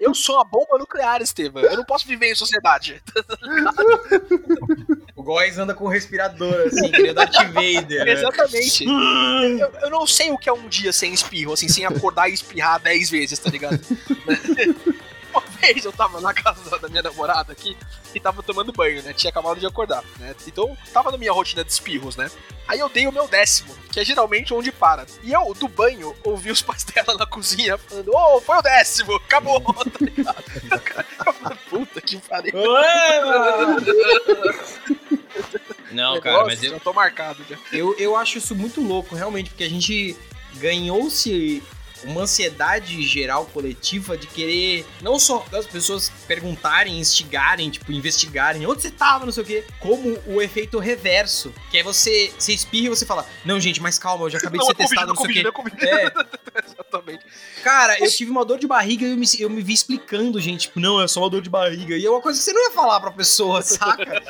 Eu 0.00 0.14
sou 0.14 0.36
uma 0.36 0.44
bomba 0.44 0.78
nuclear, 0.78 1.20
Estevam. 1.20 1.62
Eu 1.62 1.76
não 1.76 1.84
posso 1.84 2.06
viver 2.06 2.32
em 2.32 2.34
sociedade. 2.34 3.02
O 5.16 5.22
Góis 5.22 5.58
anda 5.58 5.72
com 5.74 5.86
o 5.86 5.88
respirador, 5.88 6.66
assim, 6.66 6.90
que 6.90 7.02
nem 7.02 7.10
o 7.10 7.14
Darth 7.14 7.32
Vader. 7.54 8.04
né? 8.04 8.12
Exatamente. 8.12 8.84
Eu, 9.58 9.72
eu 9.84 9.90
não 9.90 10.06
sei 10.06 10.30
o 10.30 10.36
que 10.36 10.48
é 10.48 10.52
um 10.52 10.68
dia 10.68 10.92
sem 10.92 11.14
espirro, 11.14 11.54
assim, 11.54 11.68
sem 11.68 11.86
acordar 11.86 12.28
e 12.28 12.34
espirrar 12.34 12.78
10 12.80 13.10
vezes, 13.10 13.38
tá 13.38 13.48
ligado? 13.50 13.80
Uma 15.56 15.72
vez 15.72 15.84
eu 15.84 15.92
tava 15.92 16.20
na 16.20 16.34
casa 16.34 16.78
da 16.78 16.88
minha 16.88 17.02
namorada 17.02 17.52
aqui 17.52 17.76
e 18.14 18.20
tava 18.20 18.42
tomando 18.42 18.72
banho, 18.72 19.02
né? 19.02 19.12
Tinha 19.12 19.30
acabado 19.30 19.58
de 19.58 19.66
acordar, 19.66 20.04
né? 20.18 20.34
Então 20.46 20.76
tava 20.92 21.10
na 21.10 21.18
minha 21.18 21.32
rotina 21.32 21.64
de 21.64 21.72
espirros, 21.72 22.16
né? 22.16 22.30
Aí 22.68 22.78
eu 22.78 22.88
dei 22.88 23.06
o 23.06 23.12
meu 23.12 23.26
décimo, 23.28 23.74
que 23.90 24.00
é 24.00 24.04
geralmente 24.04 24.52
onde 24.52 24.70
para. 24.72 25.06
E 25.22 25.32
eu, 25.32 25.54
do 25.54 25.68
banho, 25.68 26.14
ouvi 26.24 26.50
os 26.50 26.60
pais 26.62 26.84
dela 26.84 27.16
na 27.16 27.26
cozinha 27.26 27.78
falando: 27.78 28.10
Ô, 28.14 28.40
foi 28.40 28.56
o 28.58 28.62
décimo, 28.62 29.14
acabou, 29.14 29.60
tá 29.62 29.90
ligado? 30.00 30.44
Eu 31.26 31.32
falei, 31.32 31.58
Puta 31.70 32.00
que 32.00 32.18
pariu. 32.18 32.52
Não, 35.92 36.20
cara, 36.20 36.38
Nossa, 36.38 36.46
mas 36.46 36.62
eu, 36.62 36.70
já 36.72 36.80
tô 36.80 36.92
marcado 36.92 37.44
já. 37.48 37.56
eu, 37.72 37.96
eu 37.98 38.16
acho 38.16 38.38
isso 38.38 38.54
muito 38.54 38.80
louco, 38.80 39.14
realmente, 39.14 39.50
porque 39.50 39.64
a 39.64 39.70
gente 39.70 40.16
ganhou-se 40.56 41.62
uma 42.04 42.22
ansiedade 42.22 43.02
geral 43.02 43.46
coletiva 43.46 44.16
de 44.16 44.26
querer 44.26 44.86
não 45.00 45.18
só 45.18 45.44
as 45.52 45.66
pessoas 45.66 46.10
perguntarem, 46.26 46.98
instigarem, 46.98 47.70
tipo, 47.70 47.90
investigarem 47.92 48.66
onde 48.66 48.82
você 48.82 48.90
tava, 48.90 49.24
não 49.24 49.32
sei 49.32 49.42
o 49.42 49.46
quê, 49.46 49.64
como 49.80 50.18
o 50.26 50.40
efeito 50.42 50.78
reverso, 50.78 51.52
que 51.70 51.78
é 51.78 51.82
você, 51.82 52.32
você 52.38 52.52
espirra 52.52 52.86
e 52.86 52.88
você 52.90 53.06
fala, 53.06 53.26
não, 53.44 53.58
gente, 53.60 53.80
mas 53.80 53.98
calma, 53.98 54.26
eu 54.26 54.30
já 54.30 54.38
acabei 54.38 54.58
Não, 54.58 54.66
de 54.66 54.72
é 54.72 54.86
ser 54.86 54.94
Covid, 54.94 54.94
testado, 54.94 55.06
não 55.08 55.14
não 55.14 55.30
é 55.30 55.32
sei 55.32 55.42
o 55.42 55.52
quê. 55.52 55.86
é. 55.86 56.06
É. 56.06 56.66
Exatamente. 56.66 57.24
Cara, 57.62 57.98
eu 58.00 58.10
tive 58.10 58.30
uma 58.30 58.44
dor 58.44 58.58
de 58.58 58.66
barriga 58.66 59.04
e 59.06 59.10
eu 59.10 59.16
me, 59.16 59.26
eu 59.38 59.50
me 59.50 59.62
vi 59.62 59.72
explicando, 59.72 60.40
gente. 60.40 60.62
Tipo, 60.62 60.80
não, 60.80 61.00
é 61.00 61.06
só 61.06 61.20
uma 61.20 61.30
dor 61.30 61.42
de 61.42 61.50
barriga. 61.50 61.96
E 61.96 62.04
é 62.04 62.10
uma 62.10 62.20
coisa 62.20 62.38
que 62.38 62.44
você 62.44 62.52
não 62.52 62.62
ia 62.64 62.70
falar 62.70 63.00
pra 63.00 63.10
pessoa, 63.10 63.60
saca? 63.62 64.22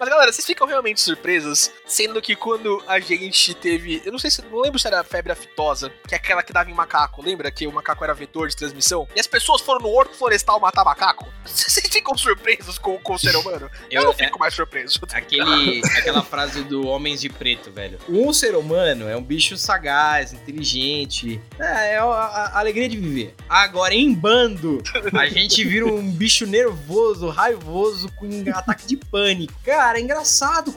Mas 0.00 0.08
galera, 0.08 0.32
vocês 0.32 0.46
ficam 0.46 0.66
realmente 0.66 0.98
surpresas, 0.98 1.70
sendo 1.86 2.22
que 2.22 2.34
quando 2.34 2.82
a 2.86 2.98
gente 2.98 3.52
teve. 3.52 4.00
Eu 4.02 4.10
não 4.10 4.18
sei 4.18 4.30
se. 4.30 4.40
Não 4.40 4.62
lembro 4.62 4.78
se 4.78 4.86
era 4.86 5.04
febre 5.04 5.30
aftosa, 5.30 5.92
que 6.08 6.14
é 6.14 6.16
aquela 6.16 6.42
que 6.42 6.54
dava 6.54 6.70
em 6.70 6.74
macaco. 6.74 7.20
Lembra 7.20 7.50
que 7.50 7.66
o 7.66 7.72
macaco 7.72 8.02
era 8.02 8.14
vetor 8.14 8.48
de 8.48 8.56
transmissão? 8.56 9.06
E 9.14 9.20
as 9.20 9.26
pessoas 9.26 9.60
foram 9.60 9.80
no 9.80 9.90
horto 9.90 10.16
florestal 10.16 10.58
matar 10.58 10.86
macaco? 10.86 11.28
Vocês 11.44 11.79
ficam 11.90 12.16
surpresos 12.16 12.78
com, 12.78 12.96
com 12.98 13.14
o 13.14 13.18
ser 13.18 13.34
humano? 13.36 13.70
Eu, 13.90 14.00
Eu- 14.02 14.04
não 14.06 14.12
fico 14.14 14.38
mais 14.38 14.54
surpreso. 14.54 15.00
Aquele, 15.12 15.80
aquela 15.98 16.22
frase 16.22 16.62
do 16.62 16.86
Homens 16.86 17.20
de 17.20 17.28
Preto, 17.28 17.70
velho. 17.70 17.98
Um 18.08 18.32
ser 18.32 18.54
humano 18.54 19.08
é 19.08 19.16
um 19.16 19.22
bicho 19.22 19.56
sagaz, 19.56 20.32
inteligente. 20.32 21.40
É, 21.58 21.94
é 21.94 21.98
a, 21.98 22.04
a- 22.04 22.58
alegria 22.60 22.88
de 22.88 22.96
viver. 22.96 23.34
Agora, 23.48 23.94
em 23.94 24.12
bando, 24.14 24.82
a 25.18 25.26
gente 25.28 25.62
vira 25.64 25.86
um 25.86 26.10
bicho 26.10 26.46
nervoso, 26.46 27.28
raivoso, 27.28 28.10
com 28.12 28.28
ataque 28.54 28.86
de 28.86 28.96
pânico. 28.96 29.52
Cara, 29.64 29.98
é 29.98 30.02
engraçado. 30.02 30.70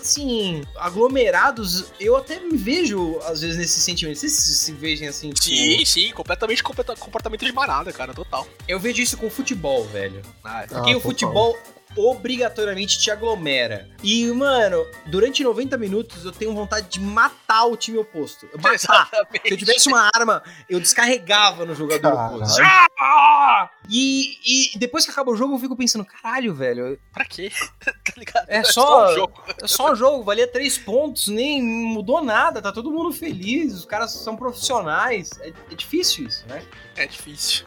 Assim, 0.00 0.62
aglomerados, 0.76 1.92
eu 1.98 2.16
até 2.16 2.38
me 2.40 2.56
vejo, 2.56 3.18
às 3.26 3.40
vezes, 3.40 3.56
nesse 3.56 3.80
sentimento. 3.80 4.18
Vocês 4.18 4.32
se, 4.32 4.54
se 4.56 4.72
veem 4.72 5.06
assim, 5.08 5.30
tipo, 5.30 5.56
Sim, 5.56 5.84
sim, 5.84 6.12
completamente 6.12 6.62
comporta- 6.62 6.96
comportamento 6.96 7.44
de 7.44 7.52
manada, 7.52 7.92
cara, 7.92 8.14
total. 8.14 8.46
Eu 8.68 8.78
vejo 8.78 9.00
isso 9.02 9.16
com 9.16 9.26
o 9.26 9.30
futebol, 9.30 9.84
velho. 9.86 10.22
Ah, 10.44 10.59
Porque 10.68 10.92
Ah, 10.92 10.96
o 10.96 11.00
futebol 11.00 11.56
obrigatoriamente 11.96 12.98
te 12.98 13.10
aglomera. 13.10 13.88
E, 14.02 14.26
mano, 14.30 14.86
durante 15.06 15.42
90 15.42 15.76
minutos 15.76 16.24
eu 16.24 16.30
tenho 16.32 16.54
vontade 16.54 16.88
de 16.88 17.00
matar 17.00 17.64
o 17.64 17.76
time 17.76 17.98
oposto. 17.98 18.48
Matar. 18.56 18.74
Exatamente. 18.74 19.48
Se 19.48 19.54
eu 19.54 19.58
tivesse 19.58 19.88
uma 19.88 20.08
arma, 20.14 20.42
eu 20.68 20.78
descarregava 20.78 21.64
no 21.66 21.74
jogador 21.74 22.00
Caralho. 22.12 22.36
oposto. 22.36 22.62
Ah! 23.00 23.70
E, 23.88 24.74
e 24.74 24.78
depois 24.78 25.04
que 25.04 25.10
acaba 25.10 25.30
o 25.32 25.36
jogo, 25.36 25.54
eu 25.54 25.58
fico 25.58 25.74
pensando, 25.76 26.04
caralho, 26.04 26.54
velho, 26.54 26.98
Pra 27.12 27.24
quê? 27.24 27.50
tá 27.82 27.92
ligado? 28.16 28.44
É 28.48 28.62
só- 28.62 29.10
um 29.10 29.14
jogo. 29.14 29.42
é 29.60 29.66
só 29.66 29.92
um 29.92 29.96
jogo, 29.96 30.22
valia 30.22 30.46
três 30.46 30.78
pontos, 30.78 31.26
nem 31.28 31.60
mudou 31.62 32.22
nada, 32.22 32.62
tá 32.62 32.70
todo 32.70 32.90
mundo 32.90 33.12
feliz, 33.12 33.72
os 33.74 33.84
caras 33.84 34.12
são 34.12 34.36
profissionais. 34.36 35.30
É, 35.40 35.48
é 35.48 35.74
difícil 35.74 36.26
isso, 36.28 36.46
né? 36.46 36.62
É 36.96 37.06
difícil. 37.06 37.64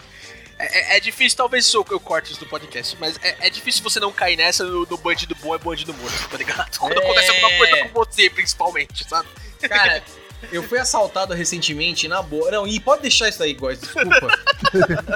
É, 0.71 0.93
é- 0.93 0.97
é 0.97 0.99
difícil, 0.99 1.37
talvez 1.37 1.71
eu, 1.73 1.85
eu 1.91 1.99
corte 1.99 2.31
isso 2.31 2.39
do 2.39 2.45
podcast, 2.45 2.95
mas 2.99 3.17
é, 3.21 3.47
é 3.47 3.49
difícil 3.49 3.83
você 3.83 3.99
não 3.99 4.11
cair 4.11 4.35
nessa 4.37 4.63
no, 4.63 4.85
no 4.89 4.97
bandido 4.97 5.35
bom 5.35 5.53
é 5.53 5.57
bandido 5.57 5.93
morto, 5.93 6.29
tá 6.29 6.37
ligado? 6.37 6.77
Quando 6.79 6.93
É. 6.93 6.97
acontece 7.03 7.29
alguma 7.29 7.57
coisa 7.57 7.77
com 7.85 7.89
você, 8.05 8.29
principalmente, 8.29 9.07
sabe? 9.07 9.27
Cara, 9.67 10.03
eu 10.51 10.63
fui 10.63 10.77
assaltado 10.79 11.33
recentemente 11.33 12.07
na 12.07 12.21
boa. 12.21 12.51
Não, 12.51 12.67
e 12.67 12.79
pode 12.79 13.01
deixar 13.01 13.29
isso 13.29 13.41
aí, 13.43 13.53
Góis, 13.53 13.79
desculpa. 13.79 14.27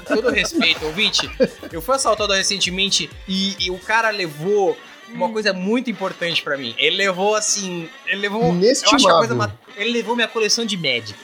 Com 0.05 0.15
todo 0.15 0.29
respeito, 0.31 0.85
ouvinte. 0.85 1.29
Eu 1.71 1.81
fui 1.81 1.95
assaltado 1.95 2.33
recentemente 2.33 3.09
e, 3.27 3.55
e 3.65 3.71
o 3.71 3.77
cara 3.79 4.09
levou 4.09 4.77
uma 5.09 5.29
coisa 5.29 5.53
muito 5.53 5.89
importante 5.89 6.41
pra 6.41 6.57
mim. 6.57 6.75
Ele 6.77 6.97
levou 6.97 7.35
assim. 7.35 7.89
Ele 8.05 8.21
levou. 8.21 8.43
Eu 8.43 8.71
acho 8.71 8.81
que 8.83 9.09
a 9.09 9.17
coisa. 9.17 9.53
Ele 9.77 9.91
levou 9.91 10.15
minha 10.15 10.27
coleção 10.27 10.65
de 10.65 10.75
Magic. 10.77 11.15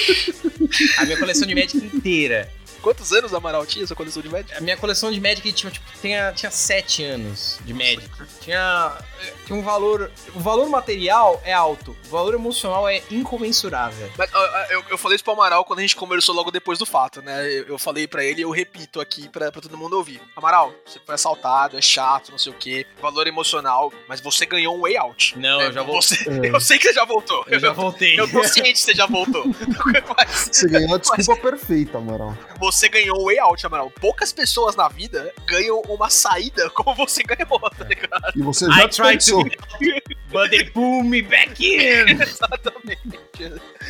a 0.98 1.04
minha 1.04 1.16
coleção 1.18 1.46
de 1.46 1.54
Magic 1.54 1.76
inteira. 1.76 2.50
Quantos 2.84 3.12
anos 3.12 3.32
Amaral 3.32 3.64
tinha 3.64 3.82
essa 3.82 3.94
coleção 3.94 4.20
de 4.20 4.28
médico? 4.28 4.58
A 4.58 4.60
minha 4.60 4.76
coleção 4.76 5.10
de 5.10 5.18
Magic 5.18 5.50
tinha, 5.54 5.72
tipo, 5.72 5.86
tinha, 6.02 6.32
tinha 6.32 6.50
sete 6.50 7.02
anos 7.02 7.58
de 7.64 7.72
Magic. 7.72 8.10
Tinha, 8.42 8.92
tinha 9.46 9.58
um 9.58 9.62
valor. 9.62 10.10
O 10.34 10.40
valor 10.40 10.68
material 10.68 11.40
é 11.44 11.52
alto, 11.52 11.96
o 12.06 12.08
valor 12.08 12.34
emocional 12.34 12.88
é 12.88 13.02
incomensurável. 13.10 14.10
Mas 14.16 14.30
eu, 14.70 14.84
eu 14.90 14.98
falei 14.98 15.16
isso 15.16 15.24
pro 15.24 15.32
Amaral 15.32 15.64
quando 15.64 15.78
a 15.80 15.82
gente 15.82 15.96
conversou 15.96 16.34
logo 16.34 16.50
depois 16.50 16.78
do 16.78 16.86
fato, 16.86 17.22
né? 17.22 17.46
Eu, 17.46 17.68
eu 17.68 17.78
falei 17.78 18.06
pra 18.06 18.24
ele 18.24 18.40
e 18.40 18.42
eu 18.42 18.50
repito 18.50 19.00
aqui 19.00 19.28
pra, 19.28 19.50
pra 19.50 19.60
todo 19.60 19.76
mundo 19.76 19.96
ouvir. 19.96 20.20
Amaral, 20.36 20.72
você 20.84 20.98
foi 21.04 21.14
assaltado, 21.14 21.76
é 21.76 21.82
chato, 21.82 22.30
não 22.30 22.38
sei 22.38 22.52
o 22.52 22.56
quê, 22.56 22.86
valor 23.00 23.26
emocional, 23.26 23.92
mas 24.08 24.20
você 24.20 24.46
ganhou 24.46 24.76
um 24.76 24.82
way 24.82 24.96
out. 24.96 25.38
Não, 25.38 25.58
né? 25.58 25.66
eu 25.66 25.72
já 25.72 25.82
voltei. 25.82 26.18
É. 26.26 26.54
Eu 26.54 26.60
sei 26.60 26.78
que 26.78 26.86
você 26.86 26.92
já 26.92 27.04
voltou. 27.04 27.44
Eu 27.48 27.58
já 27.58 27.72
voltei. 27.72 28.18
Eu 28.18 28.30
tô 28.30 28.44
ciente 28.44 28.74
que 28.74 28.78
você 28.78 28.94
já 28.94 29.06
voltou. 29.06 29.44
Mas 30.16 30.50
Você 30.54 30.68
ganhou 30.68 30.94
a 30.94 30.98
desculpa 30.98 31.36
perfeita, 31.36 31.98
Amaral. 31.98 32.36
você 32.60 32.88
ganhou 32.88 33.20
um 33.20 33.24
way 33.24 33.38
out, 33.38 33.66
Amaral. 33.66 33.90
Poucas 33.90 34.32
pessoas 34.32 34.76
na 34.76 34.88
vida 34.88 35.32
ganham 35.46 35.80
uma 35.88 36.08
saída 36.10 36.70
como 36.70 36.94
você 36.94 37.22
ganhou, 37.22 37.58
tá 37.58 37.84
ligado? 37.84 38.32
E 38.36 38.42
você 38.42 38.66
já 38.66 38.84
Tried 39.04 39.20
to. 39.20 39.50
But 40.32 40.50
they 40.50 40.64
pull 40.64 41.04
me 41.04 41.20
back 41.22 41.60
in. 41.60 42.08
Exatamente. 42.20 43.20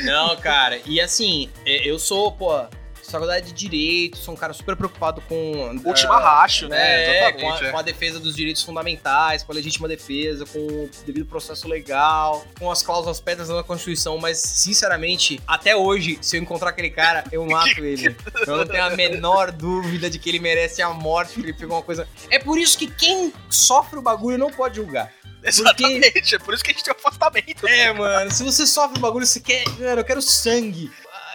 Não, 0.02 0.36
cara, 0.36 0.78
e 0.84 1.00
assim, 1.00 1.48
é, 1.64 1.88
eu 1.88 1.98
sou, 1.98 2.32
pô, 2.32 2.66
faculdade 3.10 3.46
de 3.46 3.52
Direito, 3.52 4.18
sou 4.18 4.34
um 4.34 4.36
cara 4.36 4.52
super 4.52 4.76
preocupado 4.76 5.20
com... 5.22 5.80
Última 5.84 6.16
ah, 6.16 6.40
racho, 6.40 6.68
né? 6.68 7.28
É, 7.28 7.32
com 7.32 7.52
a, 7.52 7.58
é. 7.58 7.70
com 7.70 7.78
a 7.78 7.82
defesa 7.82 8.18
dos 8.20 8.34
direitos 8.34 8.62
fundamentais, 8.62 9.42
com 9.42 9.52
a 9.52 9.54
legítima 9.54 9.88
defesa, 9.88 10.44
com 10.46 10.58
o 10.58 10.90
devido 11.06 11.26
processo 11.26 11.68
legal, 11.68 12.44
com 12.58 12.70
as 12.70 12.82
cláusulas 12.82 13.20
pedras 13.20 13.48
da 13.48 13.62
Constituição, 13.62 14.18
mas, 14.18 14.38
sinceramente, 14.38 15.40
até 15.46 15.76
hoje, 15.76 16.18
se 16.20 16.36
eu 16.36 16.42
encontrar 16.42 16.70
aquele 16.70 16.90
cara, 16.90 17.24
eu 17.30 17.44
mato 17.48 17.84
ele. 17.84 18.16
Eu 18.46 18.56
não 18.56 18.66
tenho 18.66 18.84
a 18.84 18.90
menor 18.90 19.50
dúvida 19.50 20.10
de 20.10 20.18
que 20.18 20.28
ele 20.28 20.38
merece 20.38 20.82
a 20.82 20.90
morte, 20.90 21.34
que 21.34 21.40
ele 21.40 21.52
pegou 21.52 21.76
uma 21.76 21.82
coisa... 21.82 22.08
É 22.30 22.38
por 22.38 22.58
isso 22.58 22.76
que 22.78 22.86
quem 22.86 23.32
sofre 23.48 23.98
o 23.98 24.02
bagulho 24.02 24.38
não 24.38 24.50
pode 24.50 24.76
julgar. 24.76 25.12
Exatamente, 25.42 26.34
é 26.34 26.38
por 26.38 26.54
isso 26.54 26.64
que 26.64 26.70
a 26.70 26.74
gente 26.74 26.82
tem 26.82 26.94
afastamento. 26.94 27.68
É, 27.68 27.92
mano, 27.92 28.30
se 28.30 28.42
você 28.42 28.66
sofre 28.66 28.98
o 28.98 29.00
bagulho, 29.00 29.26
você 29.26 29.40
quer... 29.40 29.68
Mano, 29.78 30.00
eu 30.00 30.04
quero 30.04 30.22
sangue. 30.22 30.90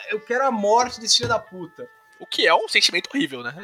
Eu 0.09 0.19
quero 0.19 0.45
a 0.45 0.51
morte 0.51 0.99
desse 0.99 1.17
filho 1.17 1.29
da 1.29 1.39
puta. 1.39 1.87
O 2.19 2.25
que 2.25 2.45
é 2.45 2.53
um 2.53 2.67
sentimento 2.67 3.09
horrível, 3.13 3.41
né? 3.41 3.55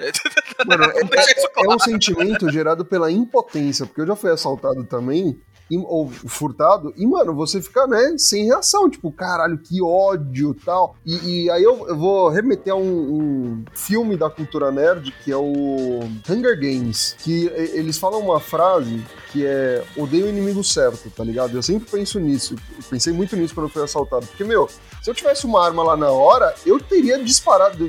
Mano, 0.65 0.83
é, 0.95 1.03
deixar 1.03 1.31
isso 1.31 1.47
é 1.47 1.59
um 1.59 1.63
claro. 1.63 1.79
sentimento 1.81 2.49
gerado 2.49 2.85
pela 2.85 3.11
impotência, 3.11 3.85
porque 3.85 4.01
eu 4.01 4.07
já 4.07 4.15
fui 4.15 4.31
assaltado 4.31 4.85
também, 4.85 5.41
e- 5.69 5.77
ou 5.77 6.09
furtado, 6.09 6.93
e, 6.97 7.05
mano, 7.05 7.33
você 7.33 7.61
fica, 7.61 7.87
né, 7.87 8.15
sem 8.17 8.45
reação, 8.45 8.89
tipo, 8.89 9.11
caralho, 9.11 9.57
que 9.57 9.81
ódio 9.81 10.55
tal. 10.65 10.95
E, 11.05 11.43
e 11.45 11.49
aí 11.51 11.63
eu, 11.63 11.87
eu 11.87 11.97
vou 11.97 12.29
remeter 12.29 12.73
a 12.73 12.75
um, 12.75 12.83
um 12.83 13.65
filme 13.73 14.15
da 14.15 14.29
cultura 14.29 14.71
nerd, 14.71 15.11
que 15.23 15.31
é 15.31 15.37
o 15.37 15.99
Hunger 16.29 16.59
Games, 16.59 17.15
que 17.19 17.47
eles 17.73 17.97
falam 17.97 18.19
uma 18.19 18.39
frase 18.39 19.03
que 19.31 19.45
é 19.45 19.83
odeio 19.97 20.27
o 20.27 20.29
inimigo 20.29 20.63
certo, 20.63 21.09
tá 21.09 21.23
ligado? 21.23 21.55
Eu 21.57 21.63
sempre 21.63 21.89
penso 21.89 22.19
nisso, 22.19 22.55
eu 22.77 22.83
pensei 22.89 23.11
muito 23.11 23.35
nisso 23.35 23.53
quando 23.53 23.67
eu 23.67 23.71
fui 23.73 23.83
assaltado, 23.83 24.25
porque, 24.27 24.43
meu, 24.43 24.69
se 25.01 25.09
eu 25.09 25.13
tivesse 25.13 25.45
uma 25.45 25.63
arma 25.65 25.83
lá 25.83 25.97
na 25.97 26.09
hora, 26.11 26.53
eu 26.65 26.79
teria 26.79 27.21
disparado, 27.21 27.85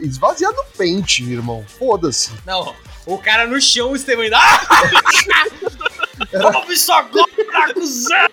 esvaziado 0.00 0.56
o 0.60 0.76
pente, 0.76 1.22
irmão. 1.24 1.64
Foda-se. 1.78 2.30
Não, 2.46 2.74
o 3.06 3.18
cara 3.18 3.46
no 3.46 3.60
chão, 3.60 3.90
o 3.92 3.96
Estevão. 3.96 4.24
Ah! 4.32 4.60
Ouve 6.34 6.72
isso 6.74 6.92
agora, 6.92 7.26
cuzão! 7.74 8.28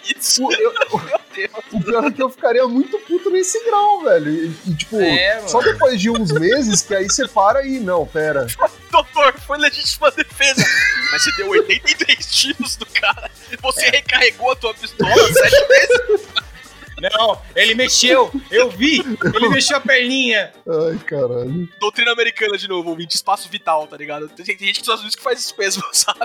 Que 0.00 0.18
isso? 0.18 0.42
Eu- 0.52 0.72
Meu 1.04 1.20
Deus. 1.34 1.50
o 1.72 1.80
pior 1.84 2.04
é 2.06 2.10
que 2.10 2.22
eu 2.22 2.28
ficaria 2.30 2.66
muito 2.66 2.98
puto 3.00 3.30
nesse 3.30 3.62
grau, 3.64 4.02
velho. 4.02 4.30
E, 4.30 4.54
e, 4.66 4.74
tipo, 4.74 5.00
É, 5.00 5.40
só 5.46 5.60
depois 5.60 6.00
de 6.00 6.10
uns 6.10 6.32
meses 6.32 6.82
que 6.82 6.94
aí 6.94 7.08
você 7.08 7.26
para 7.28 7.64
e, 7.64 7.78
não, 7.78 8.04
pera. 8.06 8.46
Doutor, 8.90 9.34
foi 9.46 9.58
legítima 9.58 10.10
defesa. 10.10 10.64
Mas 11.12 11.22
você 11.22 11.32
deu 11.36 11.48
83 11.50 12.26
tiros 12.26 12.76
do 12.76 12.86
cara. 12.86 13.30
Você 13.62 13.86
É. 13.86 13.90
recarregou 13.90 14.50
a 14.52 14.56
tua 14.56 14.74
pistola 14.74 15.14
sete 15.32 15.66
vezes. 15.68 16.26
Não, 17.00 17.40
ele 17.56 17.74
mexeu, 17.74 18.30
eu 18.50 18.70
vi, 18.70 19.00
ele 19.34 19.48
mexeu 19.48 19.76
a 19.76 19.80
perninha. 19.80 20.52
Ai, 20.68 20.98
caralho. 20.98 21.68
Doutrina 21.80 22.12
americana 22.12 22.58
de 22.58 22.68
novo, 22.68 22.90
ouvinte. 22.90 23.16
Espaço 23.16 23.48
vital, 23.48 23.86
tá 23.86 23.96
ligado? 23.96 24.28
Tem, 24.28 24.44
tem 24.44 24.66
gente 24.66 24.78
nos 24.78 24.82
Estados 24.82 25.00
Unidos 25.00 25.16
que 25.16 25.22
faz 25.22 25.40
isso 25.40 25.54
mesmo, 25.58 25.82
sabe? 25.92 26.20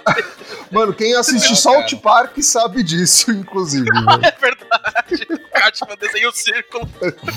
Mano, 0.71 0.93
quem 0.93 1.15
assiste 1.15 1.49
Não, 1.49 1.55
South 1.55 1.84
cara. 1.84 1.97
Park 1.97 2.38
sabe 2.41 2.84
disso, 2.84 3.32
inclusive. 3.34 3.86
velho. 3.89 4.26
É 4.26 4.32
verdade. 4.32 5.28
O 5.30 5.49
Cartman 5.49 5.97
desenha 5.97 6.30
o 6.30 6.34
círculo 6.34 6.86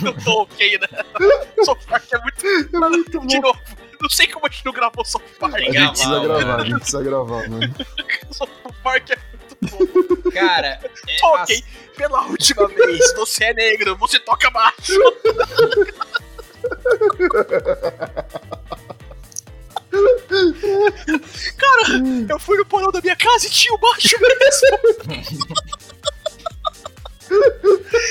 do 0.03 0.12
Tolkien, 0.24 0.78
né? 0.78 0.89
South 1.64 1.78
Park 1.89 2.05
é 2.12 2.18
muito. 2.18 2.47
É 2.76 2.89
muito 2.89 3.20
De 3.26 3.41
bom. 3.41 3.49
novo, 3.49 3.61
não 4.01 4.09
sei 4.09 4.26
como 4.28 4.47
a 4.47 4.51
gente 4.51 4.64
não 4.64 4.72
gravou 4.72 5.05
South 5.05 5.22
Park. 5.39 5.55
A 5.55 5.61
gente 5.61 5.89
precisa 5.89 6.20
gravar, 6.20 6.61
a 6.61 6.64
gente 6.64 6.78
precisa 6.78 7.03
gravar, 7.03 7.49
mano. 7.49 7.74
South 8.30 8.49
Park 8.82 9.11
é. 9.11 9.38
Cara, 10.32 10.80
é, 11.09 11.16
Tolkien, 11.18 11.64
pela 11.96 12.26
última 12.26 12.68
vez, 12.68 13.14
você 13.14 13.44
é 13.44 13.54
negro, 13.54 13.96
você 13.96 14.18
toca 14.20 14.50
baixo. 14.50 14.92
Cara, 21.56 21.88
eu 22.28 22.38
fui 22.38 22.56
no 22.59 22.66
porão 22.66 22.90
da 22.92 23.00
minha 23.00 23.16
casa 23.16 23.46
e 23.46 23.50
tinha 23.50 23.74
o 23.74 23.78
baixo 23.78 24.16
mesmo. 24.20 25.48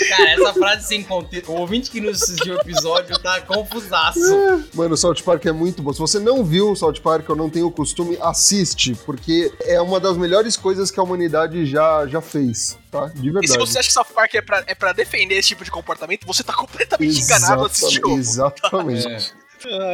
Cara, 0.09 0.29
essa 0.31 0.53
frase 0.53 0.87
sem 0.87 1.03
contexto. 1.03 1.51
O 1.51 1.55
ouvinte 1.59 1.89
que 1.91 1.99
nos 2.01 2.21
assistiu 2.23 2.55
o 2.55 2.59
episódio 2.61 3.17
tá 3.19 3.41
confusaço. 3.41 4.19
Mano, 4.73 4.93
o 4.93 4.97
South 4.97 5.15
Park 5.25 5.45
é 5.45 5.51
muito 5.51 5.81
bom. 5.81 5.91
Se 5.93 5.99
você 5.99 6.19
não 6.19 6.43
viu 6.43 6.71
o 6.71 6.75
South 6.75 6.99
Park, 7.01 7.27
eu 7.29 7.35
não 7.35 7.49
tenho 7.49 7.67
o 7.67 7.71
costume, 7.71 8.17
assiste, 8.21 8.95
porque 9.05 9.51
é 9.63 9.79
uma 9.81 9.99
das 9.99 10.17
melhores 10.17 10.55
coisas 10.55 10.89
que 10.91 10.99
a 10.99 11.03
humanidade 11.03 11.65
já, 11.65 12.05
já 12.07 12.21
fez, 12.21 12.77
tá? 12.91 13.07
De 13.07 13.23
verdade. 13.31 13.45
E 13.45 13.49
se 13.49 13.57
você 13.57 13.79
acha 13.79 13.87
que 13.87 13.93
South 13.93 14.13
Park 14.13 14.33
é 14.35 14.41
pra, 14.41 14.63
é 14.67 14.75
pra 14.75 14.93
defender 14.93 15.35
esse 15.35 15.49
tipo 15.49 15.63
de 15.63 15.71
comportamento, 15.71 16.25
você 16.25 16.43
tá 16.43 16.53
completamente 16.53 17.19
enganado 17.19 17.65
assistir 17.65 17.99
o 17.99 18.09
jogo. 18.09 18.17
Exatamente. 18.17 19.07
É. 19.07 19.17